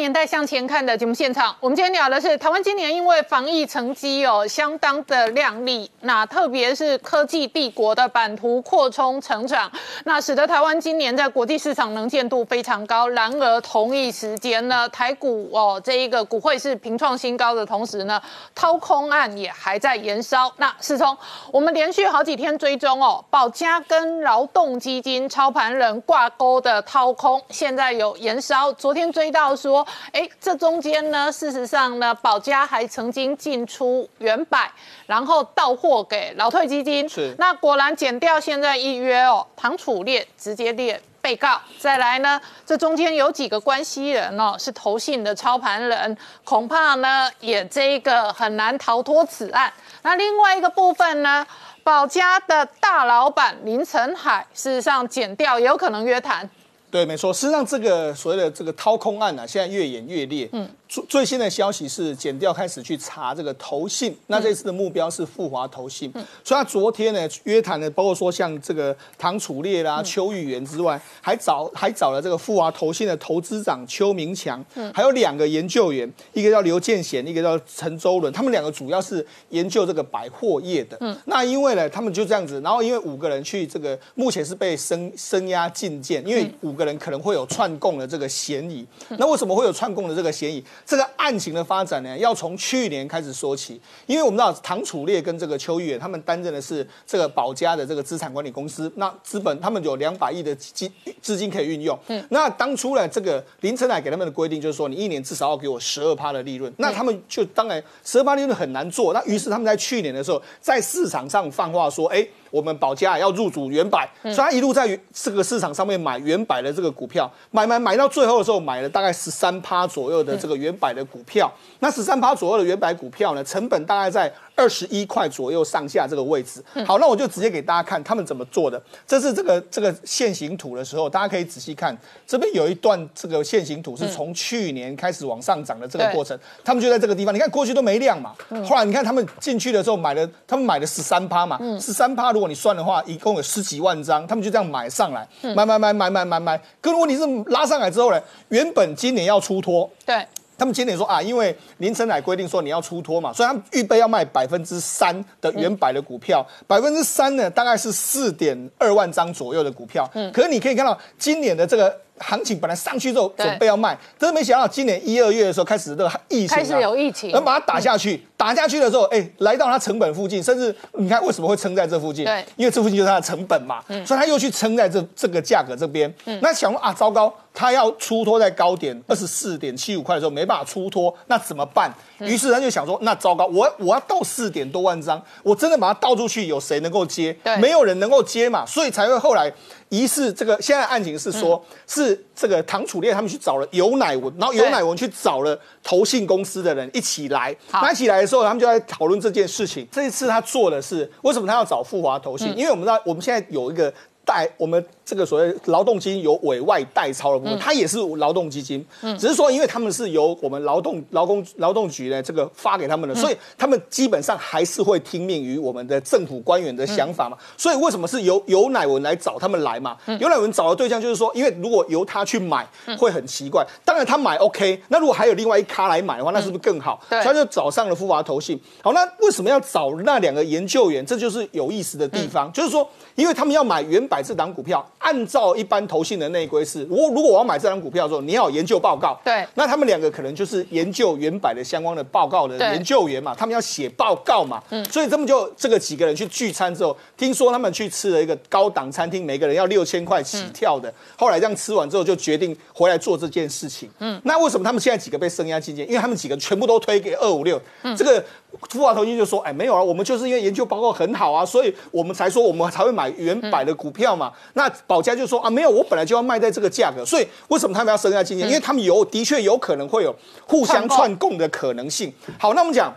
[0.00, 9.70] 年代向前看的节目现场，我们今天聊的是台湾今年因为防疫成绩哦相当的亮丽，那特别是科技帝国的版图扩充成长，
[10.06, 13.06] 那使得台湾今年在国际市场能见度非常高。
[13.08, 18.18] 然而同一时间呢，台股哦这一个股会是平创新高的同时呢，
[18.54, 20.50] 掏空案也还在延烧。
[20.56, 21.14] 那世聪
[21.52, 29.50] 我们连续好几天追踪哦，保家跟劳动基金操盘人挂钩的掏空，现在有延烧，昨天追到。
[29.60, 34.70] 说，哎，这中间呢，事实上呢，保家还曾经进出原百，
[35.06, 37.08] 然后到货给劳退基金。
[37.08, 41.60] 是，那果然减掉现在一约哦，唐楚烈直接列被告。
[41.78, 49.72] 再来呢，这中间有几个关系人哦，是投信的操盘人，恐怕呢也这个很难逃脱此案。
[50.02, 51.46] 那另外一个部分呢，
[51.84, 56.48] 保家的大老板林成海，事实上减掉也有可能约谈。
[56.90, 57.32] 对，没错。
[57.32, 60.48] 事实上，这个所谓的这个掏空案呢，现在越演越烈。
[60.52, 60.68] 嗯。
[60.90, 64.12] 最最新的消息是，检调开始去查这个投信。
[64.26, 66.10] 那这次的目标是富华投信。
[66.16, 66.26] 嗯。
[66.42, 74.62] 所以他昨天呢约谈的，包括说像这个唐楚烈啦、邱玉元之外，还找还找了这个富华投信的投资长邱明强。
[74.74, 74.92] 嗯。
[74.92, 78.32] 还有两个研究员，一个叫刘建贤，一个叫陈周伦。
[78.32, 80.96] 他们两个主要是研究这个百货业的。
[81.00, 81.16] 嗯。
[81.26, 88.84] 那因为呢，他们就这样子，然后因为五个人去这个，目前是被声声押禁见，因为五个人可能会有串供的这个嫌疑。
[89.10, 90.64] 那为什么会有串供的这个嫌疑？
[90.84, 100.90] 这个案情的发展呢，要从去年开始说起，因为我们知道唐楚烈跟这个邱玉远他们担任的是这个保家的这个资产管理公司，那资本他们有两百亿的资
[101.22, 101.98] 资金可以运用。
[102.08, 112.26] 嗯，那当初呢，这个林承海给他们的规定就是说，你一年至少要给我十二趴的利润，那他们就当然十二趴利润很难做，那于是他们在去年的时候在市场上放话说，哎。
[112.50, 121.52] 我们保家要入主原百，所以他一路在这个市场上面买原百的这个股票，买买买到最后的时候，买了大概十三趴左右的这个原百的股票。
[121.78, 124.32] 那十三趴左右的原百股票呢，成本大概在。
[124.54, 128.80] 二十一块左右上下这个位置，好，那我就直接给大家看他们怎么做的。
[129.06, 131.96] 这是这个这个线形图的时候，大家可以仔细看，
[132.26, 136.38] 这边有一段这个线形图是从去年开始往上涨的这个过程。
[136.62, 138.34] 他们就在这个地方，你看过去都没量嘛，
[138.68, 146.60] 后来你看他们进去的时候买了，他们买了十三趴嘛，十三趴如果你算的话，一共有十几万张，他们就这样买上来，买买买买买买买。
[146.80, 150.26] 可问题是拉上来之后呢，原本今年要出脱，对。
[150.60, 160.06] 他们今年说啊，因为林晨乃规定说你要出脱嘛，所以他们预备要卖百分之三的原百的股票，百分之三呢大概是四点二万张左右的股票。
[160.12, 168.22] 嗯，可是你可以看到今年的这个行情本来上去之后准备要卖，但是没想到今年一二月的时候开始这个疫情开始有疫情，能把它打下去。
[168.36, 172.24] 打下去的时候，哎，来到它成本附近，甚至你看为什么会撑在这附近？
[172.24, 176.12] 对，因为这附近就是它的成本嘛，所以它又去撑在这这个价格这边。
[176.40, 181.92] 那想说啊，糟糕，它要出脱在高点二十四点七五块的时候没办法出脱，那怎么办？
[182.20, 187.32] 于是他就想说，那糟糕，我我要倒四点多万张，我真的把它倒出去，有谁能够接？
[187.44, 189.52] 对没有人能够接嘛，所以才会后来
[189.90, 199.86] 疑似这个现在案情是说，是这个唐楚烈他们去找了尤乃文，然后尤乃文去找了投信公司的人一起来，好那一起来的时候，他们就在讨论这件事情。
[199.92, 202.56] 这一次他做的是为什么他要找富华投信？
[202.56, 203.92] 因为我们知道我们现在有一个。
[204.22, 208.86] 代我们这个所谓劳动基金有委外代操的部分，它也是劳动基金，
[209.18, 217.36] 只是说因为他们是由我们劳动劳工劳动局呢这个发给他们的，所以他们基本上还是会听命于我们的政府官员的想法嘛。
[217.56, 219.96] 所以为什么是由由乃文来找他们来嘛？
[220.20, 222.64] 由乃文找的对象就是说，因为如果由他去买
[222.96, 227.00] 会很奇怪，当然他买 OK，那如果还有另外一咖来买的话，那是不是更好？
[227.10, 227.20] 对。
[227.24, 228.60] 所以他就找上了富华投信。
[228.80, 231.04] 好，那为什么要找那两个研究员？
[231.04, 239.18] 这就是有意思的地方，就是说，因为他们要买原百这档股票，按照一般投信的内规是，我如果我要买这张股票的时候，你要有研究报告。
[239.24, 250.92] 对那他们两个可能就是研究原版的相关的报告的研究员嘛，他们要写报告嘛，嗯所以他们就这个几个人去聚餐之后，听说他们去吃了一个高档餐厅，每个人要六千块起跳的。
[251.16, 253.88] 后来这样吃完之后，就决定回来做这件事情。
[253.98, 255.86] 嗯，那为什么他们现在几个被声压进监？
[255.88, 257.60] 因为他们几个全部都推给二五六，
[257.96, 258.22] 这个
[258.68, 264.32] 富华投信就说，哎，没有啊，我们就是因为研究报告很好啊，所以我们才说我们才会买原百的股票嘛。
[264.54, 268.46] 那保家就说啊，没有，我本来就要卖在这个价格，所以为什么他们要声押进监？
[268.46, 270.14] 因为他们有的确有可能会有
[270.46, 272.12] 互相串供的可能性。
[272.38, 272.92] 好，那我们讲。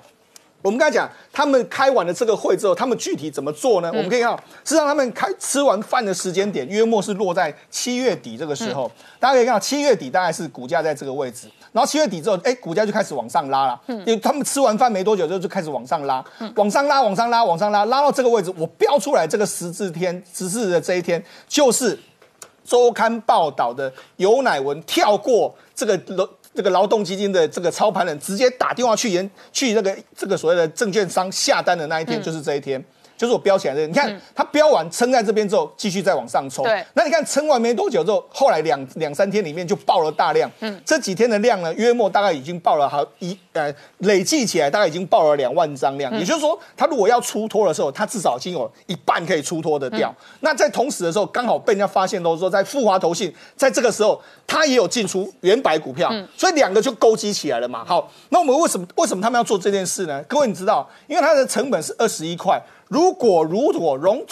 [0.64, 3.90] 我们刚才讲，他们开完了这个会之后，他们具体怎么做呢？
[3.90, 8.90] 我们可以看到，事实上他们开吃完饭的时间点，约莫是落在七月底这个时候。
[9.20, 13.82] 大家可以看到，七月底大概是股价在这个位置，然后七月底之后，哎，股价就开始往上拉了。
[13.88, 16.24] 因为他们吃完饭没多久之后就开始往上拉，
[16.56, 22.00] 往上拉，往上拉，往上拉，拉到这个位置，我标出来这个十字天，十字的这一天就是。
[22.66, 26.26] 周刊报道的尤乃文跳过这个劳
[26.56, 32.82] 这个劳动基金的这个操盘人，直接打电话去研去那个这个所谓的证券商下单的那一天，就是这一天。
[33.18, 36.66] 就是我标起来的，你看它标完撑在这边之后，继续再往上冲。
[36.66, 40.50] 对那你看撑完没多久之后，后来两两三天里面就爆了大量。
[40.60, 46.12] 嗯，这几天的量呢，约莫大概已经爆了好一呃，累计起来大概已经爆了两万张量。
[46.18, 50.14] 也就是说，它如果要出脱的时候，它至少已经有一半可以出脱的掉。
[50.42, 57.86] 那在同时的时候，刚好被人家发现都说，在富华投信在这个时候，它也有进出原百股票，所以两个就勾稽起来了嘛。
[57.86, 60.22] 好，那我们为什么为什么他们要做这件事呢？
[60.28, 62.62] 各位你知道，因为它的成本是二十一块。
[62.94, 64.24] 如果如果融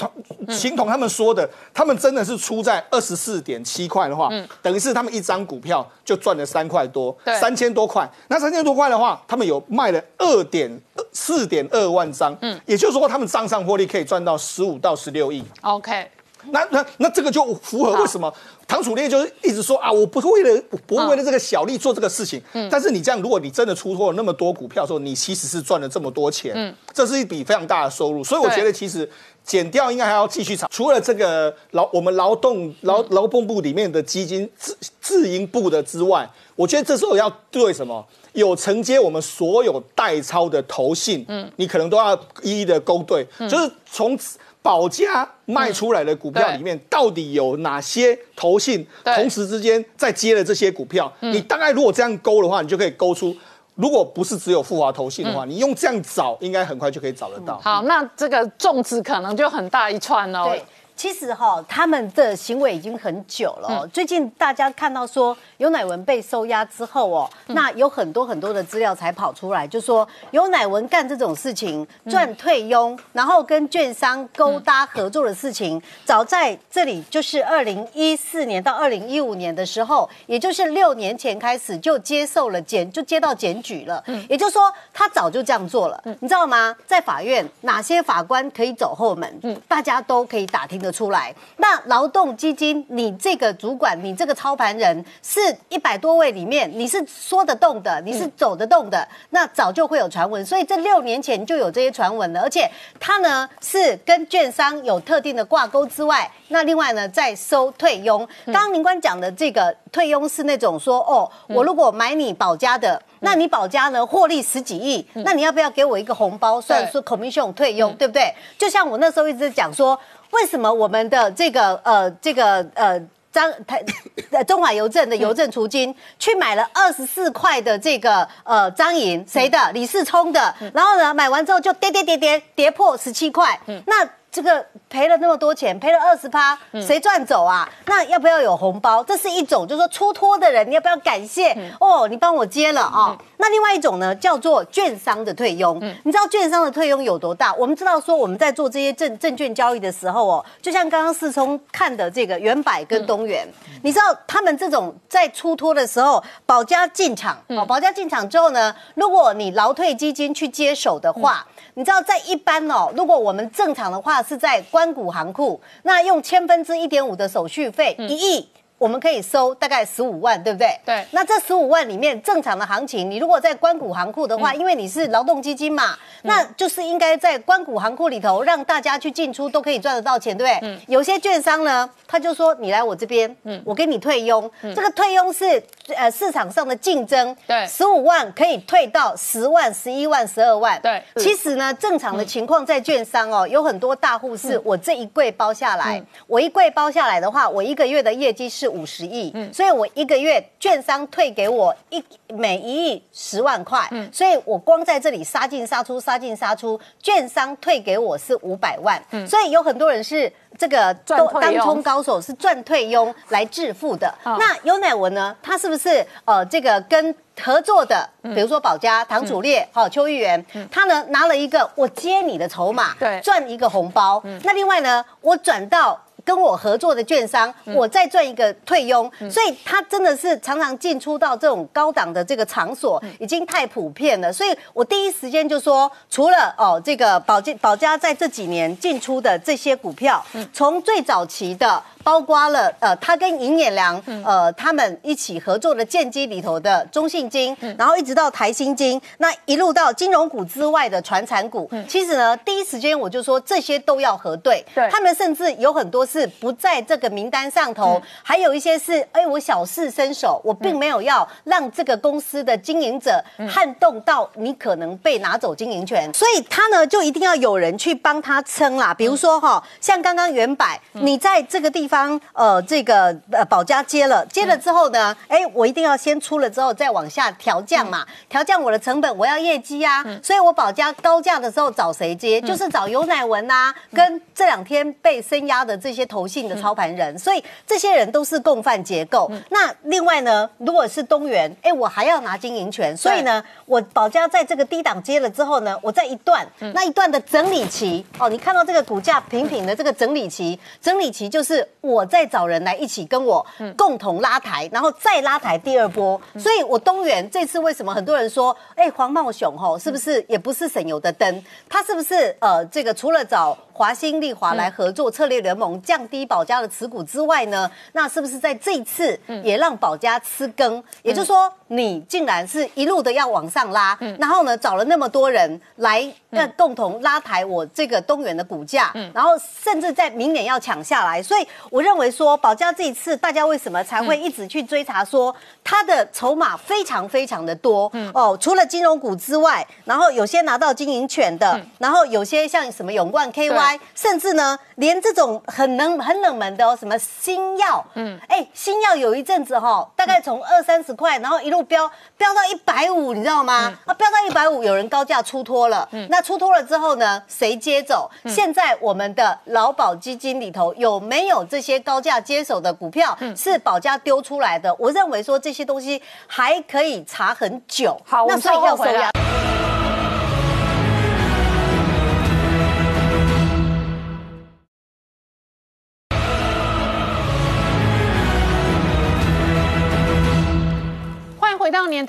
[0.50, 4.30] 形同他们说的，他们真的是出在二十四点七块的话，
[4.62, 8.08] 等于是他们一张股票就赚了三块多，三千多块。
[8.28, 10.72] 那三千多块的话，他们有卖了二点
[11.12, 15.44] 四点二万张，嗯，也就是说他们账上获利可以赚到十五到十六亿。
[15.62, 16.08] OK，
[16.50, 18.34] 那那那这个就符合为什么
[18.68, 22.42] 唐楚烈就是一直说啊，我不是为了我不会为了这个小利做这个事情。
[22.70, 28.24] 但是你这样，如果你真的出脱了那么多股票的时候，你其实是赚了这么多钱，这是一笔非常大的收入。
[28.24, 29.10] 所以我觉得其实
[29.44, 30.68] 减掉应该还要继续炒。
[30.70, 38.06] 除了这个劳我们劳动劳劳动部里面的基金自自营部的之外，我觉得这时候要对什么？
[38.34, 44.18] 有承接我们所有代操的投信，嗯，你可能都要一一的勾兑，就是从
[44.62, 51.12] 保家卖出来的股票里面，到底有哪些投信同时之间在接了这些股票？
[51.20, 53.36] 你大概如果这样勾的话，你就可以勾出。
[53.76, 57.58] 如果不是只有富华投信的话，你用这样找，应该很快就可以找得到。
[57.60, 60.50] 好，那这个粽子可能就很大一串哦。
[60.50, 60.64] 对，
[60.96, 63.90] 其实哈、他们的行为已经很久了、哦。
[63.92, 84.04] 最近大家看到说尤乃文被收押之后哦，那有很多很多的资料才跑出来，就说尤乃文干这种事情赚退佣，然后跟券商勾搭合作的事情，早在这里就是二零一四年到二零一五年的时候，也就是六年前开始就接受了检，就接到检举了。
[84.30, 86.76] 也就是说，他早就这样做了，你知道吗？
[86.86, 91.34] 在法院哪些法官可以走后门，大家都可以打听得出来。
[91.58, 95.40] 那劳动基金，你这个主管，你这个操盘人是
[95.70, 100.44] 一百多位里面，你是说得动的，你是走得动的，那早就会有传闻。
[100.46, 108.28] 所以这六年前就有这些传闻了，而且他呢是跟券商有特定的挂钩之外，那另外呢在收退佣。
[108.46, 118.34] 刚刚林官讲的这个退佣是那种说，哦，我如果买你保家的，那你保家呢获利十几亿，那你要不要给我一个红包，算是 commission 退佣，对不对？
[118.58, 120.00] 就像我那时候一直讲说。
[120.32, 123.00] 为什么我们的这个呃这个呃
[123.32, 123.84] 张台
[124.32, 129.72] 呃中华邮政的邮政储金去买了二十四块的这个呃张银，谁的？
[129.72, 130.54] 李世聪的。
[130.74, 133.60] 然后呢，买完之后就跌跌跌跌跌破十七块。
[133.86, 137.70] 那这个赔了那么多钱，赔了二十趴，谁赚走啊？
[137.86, 139.04] 那要不要有红包？
[139.04, 141.52] 这是一种，就是说出托的人，你要不要感谢？
[141.82, 143.18] 哦，你帮我接了啊。
[143.38, 145.78] 那另外一种呢，叫做券商的退佣。
[146.04, 147.54] 你知道券商的退佣有多大？
[147.56, 153.46] 我们知道说我们在做这些证证券交易的时候哦，就像刚刚四聪看的这个元百跟东元，
[153.84, 161.46] 你知道他们这种在出托的时候，保家进场哦，保家进场之后呢，如果你劳退基金去接手的话。
[161.74, 168.50] 你知道，在一般哦，如果我们正常的话是在关谷行库，那用千分之一点五的手续费，一亿，
[168.82, 170.76] 我们可以收大概十五万，对不对？
[170.84, 171.06] 对。
[171.12, 180.80] 那这十五万里面正常的行情，你如果在关谷行库的话，因为你是劳动基金嘛，那就是应该在关谷行库里头让大家去进出都可以赚得到钱，对不对？
[180.88, 183.62] 有些券商呢，他就说你来我这边，嗯。
[183.64, 185.62] 我给你退佣，这个退佣是
[185.96, 187.68] 呃市场上的竞争，对。
[187.68, 191.04] 十五万可以退到十万、十一万、十二万，对。
[191.18, 210.32] 其实呢，正常的情况在券商哦，有很多大户是我这一柜包下来，我一柜包下来的话，我一个月的业绩是五十亿，所以我一个月券商退给我一每一亿十万块，所以我光在这里杀进杀出，杀进杀出，券商退给我是五百万，所以有很多人是。
[210.58, 214.14] 这个都当冲高手是赚退佣来致富的。
[214.24, 215.34] 那优乃文呢？
[215.42, 224.22] 他是不是呃这个跟合作的，比如说保家、唐楚烈、好邱玉元，他呢拿了一个我接你的筹码，对赚一个红包。
[224.44, 226.00] 那另外呢，我转到。
[226.24, 234.32] 跟我合作的券商，我再赚一个退佣，所以他真的是常常进出到这种高档的这个场所，已经太普遍了。
[234.32, 240.24] 所以我第一时间就说，除了哦这个保健保家在这几年进出的这些股票，
[240.54, 241.82] 从最早期的。
[242.04, 254.90] 包括了呃，他跟尹衍良呃他们一起合作的建基里头的中信金，然后一直到台新金，那一路到金融股之外的传产股，其实呢，第一时间我就说这些都要核对，对。
[254.90, 289.30] 他们甚至有很多是不在这个名单上头，还有一些是哎我小试身手，我并没有要让这个公司的经营者撼动到你可能被拿走经营权，所以他呢就一定要有人去帮他撑啦，比如说哈，像刚刚元百，你在这个地方呃这个呃保家接了，接了之后呢，哎我一定要先出了之后再往下调降嘛，调降我的成本，我要业绩啊，所以我保家高价的时候找谁接，就是找尤乃文呐，跟这两天被升压的这些投信的操盘人，所以这些人都是共犯结构。
[289.50, 296.48] 那另外呢，如果是东元，哎，我还要拿经营权，所以呢，我保家在这个低档接了之后呢，我在一段。
[296.74, 303.46] 那一段的整理期，哦，你看到这个股价平平的这个整理期，整理期就是我再找人来一起跟我
[303.76, 306.20] 共同拉抬，然后再拉抬第二波。
[306.38, 311.44] 所以我东元这次为什么很多人说，哎，黄茂雄吼是不是也不是省油的灯？
[311.68, 320.84] 他是不是呃这个除了找华兴、利华来合作策略联盟，降低保家的持股之外呢，那是不是在这一次也让保家吃羹？
[321.02, 331.24] 也就是说，你竟然是一路的要往上拉，然后呢找了那么多人来呃共同拉抬我这个东元的股价，然后甚至在明年要抢下来。
[331.24, 335.34] 所以我认为说，保家这一次大家为什么才会一直去追查说
[335.64, 337.90] 它的筹码非常非常的多？
[337.94, 338.12] 嗯。
[338.14, 353.74] 哦，除了金融股之外，然后有些拿到经营权的，然后有些像什么永冠 KY，甚至呢，连这种很冷很冷门的哦，什么新药，嗯，哎，新药有一阵子哈、大概从二三十块，然后一路飙飙到一百五，你知道吗？
[353.86, 358.12] 啊，飙到一百五，有人高价出脱了，那出脱了之后呢，谁接走？
[358.28, 364.74] 现在我们的劳保基金里头有没有这些高价接手的股票是保家丢出来的？
[364.80, 369.61] 我认为说这些东西还可以查很久，好那所以稍后回来要收押。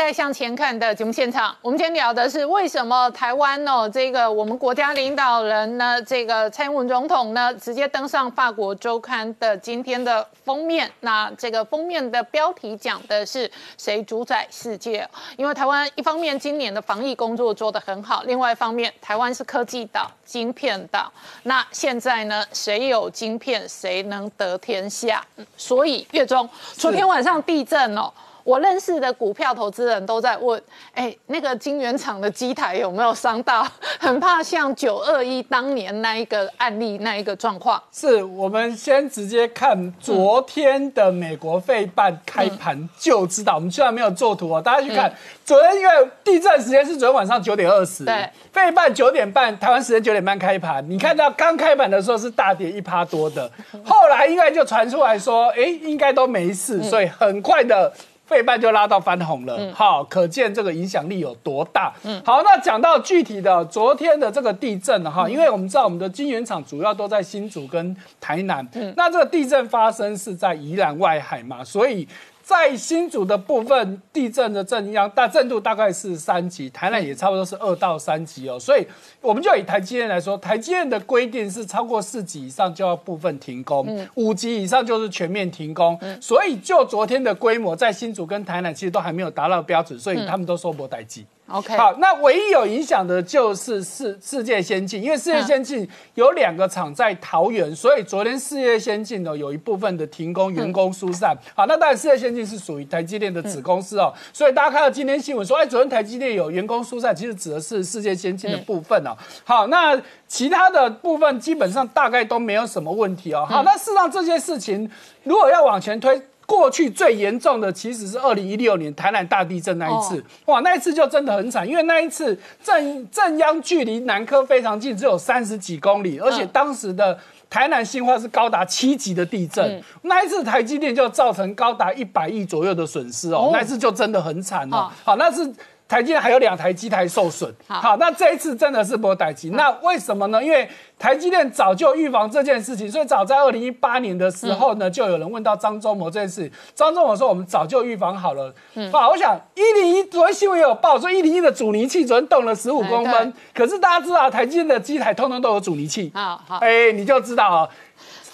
[0.02, 1.56] 回到《年代向前看》的节目现场。
[1.62, 10.90] 我们今天聊的是为什么台湾哦，这个我们国家领导人呢，这个蔡英文总统呢，直接登上法国周刊的今天的封面。
[11.00, 13.48] 那这个封面的标题讲的是
[13.78, 15.08] 谁主宰世界？
[15.36, 21.12] 因为台湾一方面今年的防疫工作做得很好，另外一方面台湾是科技岛、晶片岛。
[21.44, 25.24] 那现在呢，谁有晶片，谁能得天下？
[25.56, 28.12] 所以月中昨天晚上地震哦。
[28.44, 30.60] 我认识的股票投资人都在问，
[30.94, 33.66] 哎，那个金源厂的机台有没有伤到？
[33.98, 37.80] 很怕像九二一当年那一个案例那一个状况。
[37.92, 45.12] 是我们先直接看昨天的美国费半开盘就知道，我们虽然没有做图哦，大家去看
[45.44, 53.50] 昨天因为地震时间是昨天晚上九点二十，对，费半九点半台湾时间九点半开盘，你看到刚开盘的时候是大跌一趴多的，
[53.84, 57.92] 后来应该就传出来说，哎，应该都没事，所以很快的。
[58.32, 61.92] 费半就拉到翻红了，好，可见这个影响力有多大。
[62.02, 62.20] 嗯。
[62.24, 68.92] 好，那讲到具体的昨天的这个地震哈，因为我们知道我们的晶圆厂主要都在新竹跟台南，嗯。
[68.96, 72.08] 那这个地震发生是在宜兰外海嘛，所以。
[72.42, 78.58] 在新竹的部分，地震的震央大震度大概是三级，台南也差不多是二到三级哦。
[78.58, 78.86] 所以
[79.20, 85.98] 我们就以台积电来说，台积电的规定是超过四级以上就要部分停工，五级以上就是全面停工。
[86.20, 91.24] 所以就昨天的规模，在新竹跟台南其实都还没有达到标准，所以他们都收不待机。
[91.52, 101.36] OK，好，那唯一有影响的就是世世界先进，因为世界先进有两个厂在桃园，所以昨天世界先进呢有一部分的停工，员工疏散。
[101.54, 109.14] 好，那当然世界先进是属于台积电的子公司哦，所以大家看到今天新闻说，哎，昨天台积电有员工疏散，其实指的是世界先进的部分哦。
[109.44, 113.46] 好，那其他的部分基本上大概都没有什么问题哦。
[113.46, 114.90] 好，那事实上这些事情
[115.24, 116.22] 如果要往前推。
[116.46, 135.52] 过去最严重的其实是二零一六年台南大地震那一次，哇，那一次就真的很惨，因为那一次震震央距离南科非常近，只有三十几公里，而且当时的台南新化是高达七级的地震，那一次台积电就造成高达一百亿左右的损失哦，那一次就真的很惨哦，好，那是。
[135.92, 140.42] 台积电还有两台机台受损，好，那这一次真的是波台积，那为什么呢？
[140.42, 140.66] 因为
[140.98, 148.54] 台积电早就预防这件事情，所以早在二零一八年的时候呢，就有人问到张忠谋这件事，张忠谋说我们早就预防好了。
[148.90, 157.68] 好，我想一零一昨天新闻也有报说一零一的阻尼器昨天动了十五公分，可是大家知道台积电的机台通通都有阻尼器，好，好，哎，你就知道啊。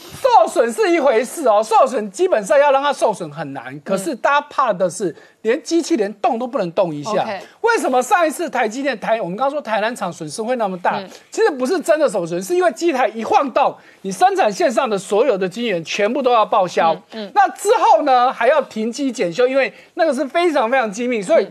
[0.09, 7.27] 受损是一回事哦，受损基本上要让它受损很难，可是大家怕的是连机器连动都不能动一下。
[7.61, 11.01] 为什么上一次台积电台我们刚刚说台南厂损失会那么大？
[11.31, 16.97] 其实不是真的受损，是因为机台一晃动，你生产线上的所有的晶圆全部都要报销。
[17.13, 21.47] 嗯，那之后呢还要停机检修，因为那个是非常非常机密，所以。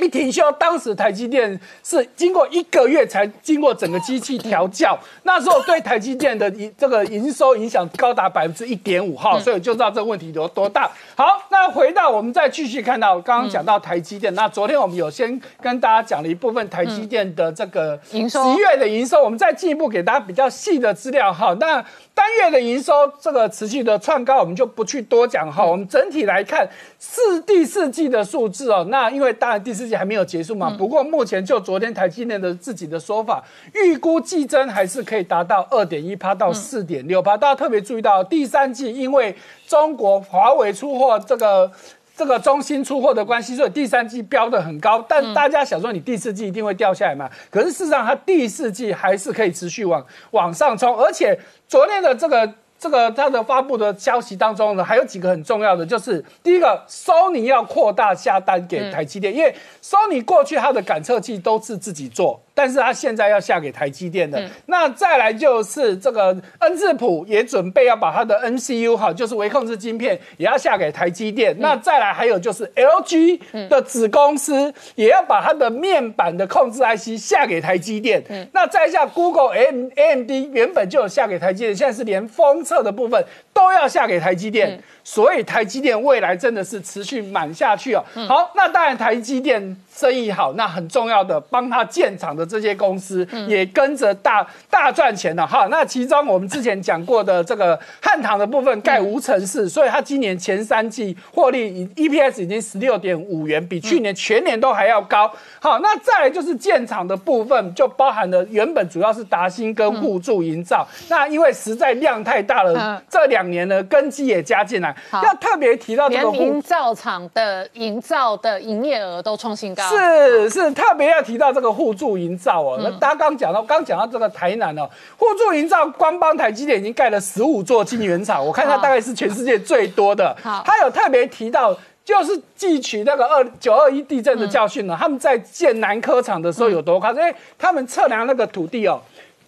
[0.00, 10.90] 一停休，当时台积电是经过一个月才经过整个机器调教，那时候对台积电的营这个营收影响高达百分之一点五哈，所以就知道这个问题有多大。
[11.20, 21.54] 好，那回到我们再继续看到刚刚讲到台积电，那昨天我们有先跟大家讲了一部分台积电的这个营收，十月的营收，我们再进一步给大家比较细的资料哈。
[21.60, 21.84] 那
[22.14, 25.62] 单月的营收这个持续的创高，我们就不去多讲哈。
[25.62, 26.66] 我们整体来看
[26.98, 30.74] 四第四季的数字哦，那因为当然第四季还没有结束嘛。
[30.78, 33.44] 不过目前就昨天台积电的自己的说法，
[33.74, 37.36] 预估季增还是可以达到二点一趴到四点六趴。
[37.36, 39.36] 大家特别注意到第三季，因为
[39.70, 41.70] 中国华为出货这个。
[42.16, 47.30] 这个中心出货的关系，所以第三季标的很高，但大家想说你第四季一定会掉下来嘛？
[47.50, 52.52] 可是事实上，它第四季还是可以持续往往上冲，而且昨天的这个。
[52.78, 64.40] 这个它的发布的消息当中呢，还有几个很重要的，就是第一个，Sony 要扩大下单给台积电，因为 Sony 过去它的感测器都是自己做，但是他现在要下给台积电的。
[64.66, 71.56] 那再来就是这个恩智浦也准备要把它的 NCU 哈，就是微控制晶片也要下给台积电。
[71.58, 78.22] 那再来还有就是 LG 的子公司也要把它的面板的控制 IC 下给台积电。
[78.52, 82.60] 那再下 Google M AMD 原本就有下给台积电，现在是连封。
[82.62, 83.24] 测的部分
[83.60, 88.02] 都要下给台积电，所以台积电未来真的是持续满下去哦。
[88.26, 89.76] 好，那当然台积电。
[89.92, 95.66] 生意好，那很重要的帮他建厂的这些公司也跟着大大赚钱了哈。
[95.70, 105.30] 那其中我们之前讲过的这个汉唐的部分盖无尘室，所以它今年前三季获利 EPS 已经十六点五元，比去年全年都还要高。
[105.58, 119.82] 好，那再来就是建厂的部分，就包含了原本主要是达新跟互助营造，那因为实在量太大了，这两年呢根基也加进来，要特别提到这个营造厂的营造的营业额都创新高。
[119.88, 122.78] 是是，特别要提到这个互助营造哦。
[122.82, 130.36] 那大家刚讲到，刚讲到这个台南哦，互助营造光帮台积电已经盖了十五座晶圆厂，我看它大概是全世界最多的。
[130.42, 137.22] 他有特别提到，就是汲取那个二九二一地震的教训呢，他们在建南科厂的时候有多夸张？
[137.22, 139.00] 因为他们测量那个土地哦。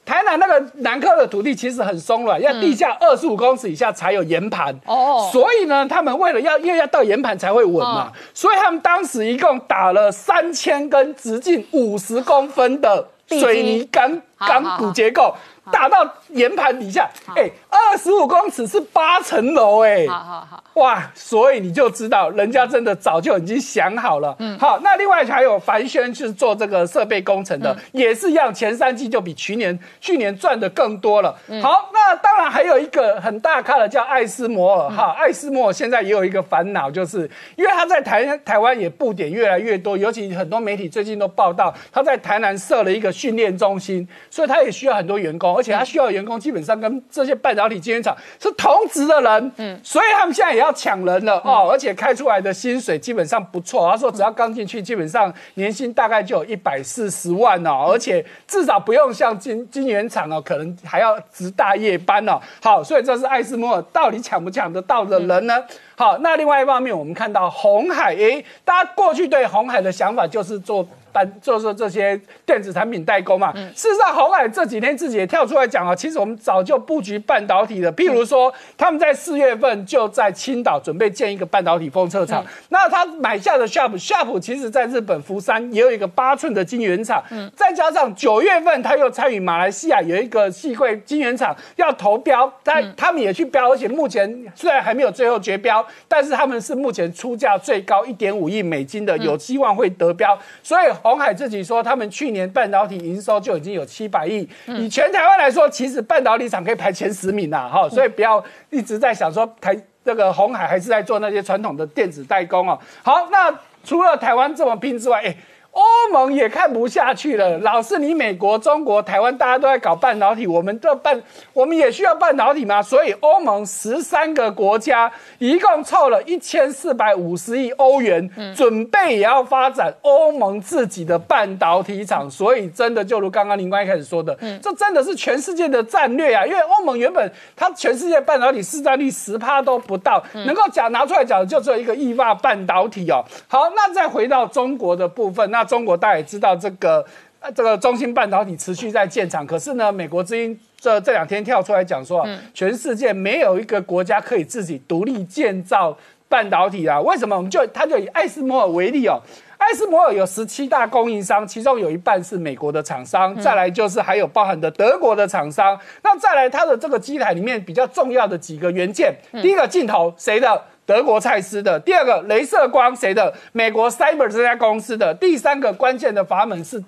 [0.05, 4.77] 台南那个南科的土地其实很松软，要地下二十五公尺以下才有岩盘。
[4.85, 15.35] 哦所以呢，他们为了要因为要到岩盘才会稳嘛，所以他们当时一共打了三千根直径五十公分的水泥钢钢骨结构，
[15.71, 17.09] 打到岩盘底下。
[17.37, 20.07] 哎，二十五公尺是八层楼哎。
[20.07, 24.35] 好好好，哇，所以你就知道人家真的早就已经想好了。
[24.39, 31.35] 嗯，好，那另外还有凡轩是做这个设备工程的，也是一样，前三季就比去年去年赚的更多了。
[31.63, 53.91] 好，那当然还有一个很大咖的叫艾斯摩尔哈，艾斯摩尔现在也有一个烦恼，就是因为他在台台湾也布点越来越多，尤其很多媒体最近都报道他在台南设了一个训练中心，所以他也需要很多员工，而且他需要的员工基本上跟这些半导体晶圆厂是同职的人，嗯，所以他们现在也要抢人了哦，而且开出来的薪水基本上不错。
[53.91, 62.41] 他说只要刚进去，基本上年薪大概就有一百四十万哦，而且至少不用像晶晶圆厂哦，可能还要值大夜班哦。
[62.63, 65.63] 好，所以这是艾斯摩尔到底抢不抢得到的人呢？
[65.97, 73.53] 好，那另外一方面，我们看到红海，诶，大家过去对红海的想法就是做单，就是这些电子产品代工嘛。
[73.75, 77.93] 事实上，红海这几天自己也跳出来讲啊，其实我们早就布局半导体的。
[77.93, 82.45] 譬如说，他们在四月份就在青岛准备建一个半导体封测厂。
[82.71, 87.23] 那他买下的 Sharp，Sharp 其实在日本福山也有一个八寸的晶圆厂。
[87.55, 100.39] 再加上九月份他又参与马来西亚有一个细会晶圆厂要投标，他他们也去标，而且目前虽然还没有最后决标，但是他们是目前出价最高一点五亿美金的，有希望会得标。
[100.63, 112.79] 所以红海自己说，他们去年半导体营收就已经有七百亿，以全台湾来说，其实半导体厂可以排前十名啦，哈，所以不要一直在想说台这个红海还是在做那些传统的电子代工哦。
[113.03, 113.53] 好，那
[113.85, 115.37] 除了台湾这么拼之外，哎。
[115.73, 115.83] 欧
[116.13, 121.21] 盟也看不下去了，老是你美国、中国、台湾，大家都在搞半导体，我们这半，
[121.55, 122.83] 我们也需要半导体吗？
[122.83, 132.31] 所以欧盟十三个国家一共凑了一千四百五十亿欧元，准备也要发展欧盟自己的半导体厂。
[132.31, 136.45] 所以真的就如刚刚林官一开始说的，这真的是全世界的战略啊！
[136.45, 143.25] 因为欧盟原本它全世界半导体市占率十趴都不到，能够讲拿出来讲的就只有一个意法半导体哦。
[143.49, 147.05] 好，那再回到中国的部分，那中国大家也知道这个。
[147.45, 155.99] 呃，这个中芯半导体持续在建厂，可是呢，美国之音这这两天跳出来讲说啊，全世界没有一个国家可以自己独立建造
[156.29, 157.01] 半导体啊。
[157.01, 157.37] 为什么？
[157.37, 159.21] 我们就他就以艾斯摩尔为例哦，
[159.59, 165.77] 艾斯摩尔有十七大供应商，其中有一半是美国的厂商，再来就是还有包含的德国的厂商。
[166.05, 169.13] 那再来它的这个机台里面比较重要的几个元件，
[169.43, 170.63] 第一个镜头谁的？
[170.85, 171.79] 德国蔡司的。
[171.81, 173.33] 第二个镭射光谁的？
[173.53, 175.15] 美国 Cyber 这家公司的。
[175.15, 176.83] 第三个关键的阀门是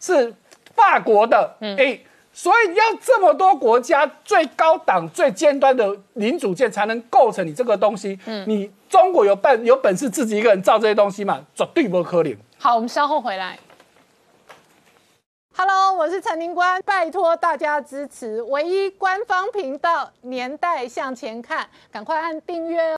[0.00, 0.34] 是
[0.74, 1.56] 法国的。
[1.60, 1.98] 嗯哎、
[2.32, 8.18] 所以要这么多国家最高档、最尖端的零组件才能构成你这个东西。
[8.26, 11.44] 嗯你中国有办有本事自己一个人造这些东西吗？
[11.54, 12.36] 绝对不可能。
[12.58, 13.58] 好，我们稍后回来。
[15.56, 22.92] Hello，我是陈宁官，拜托大家支持唯一官方频道《年代向前看》，赶快按订阅哦。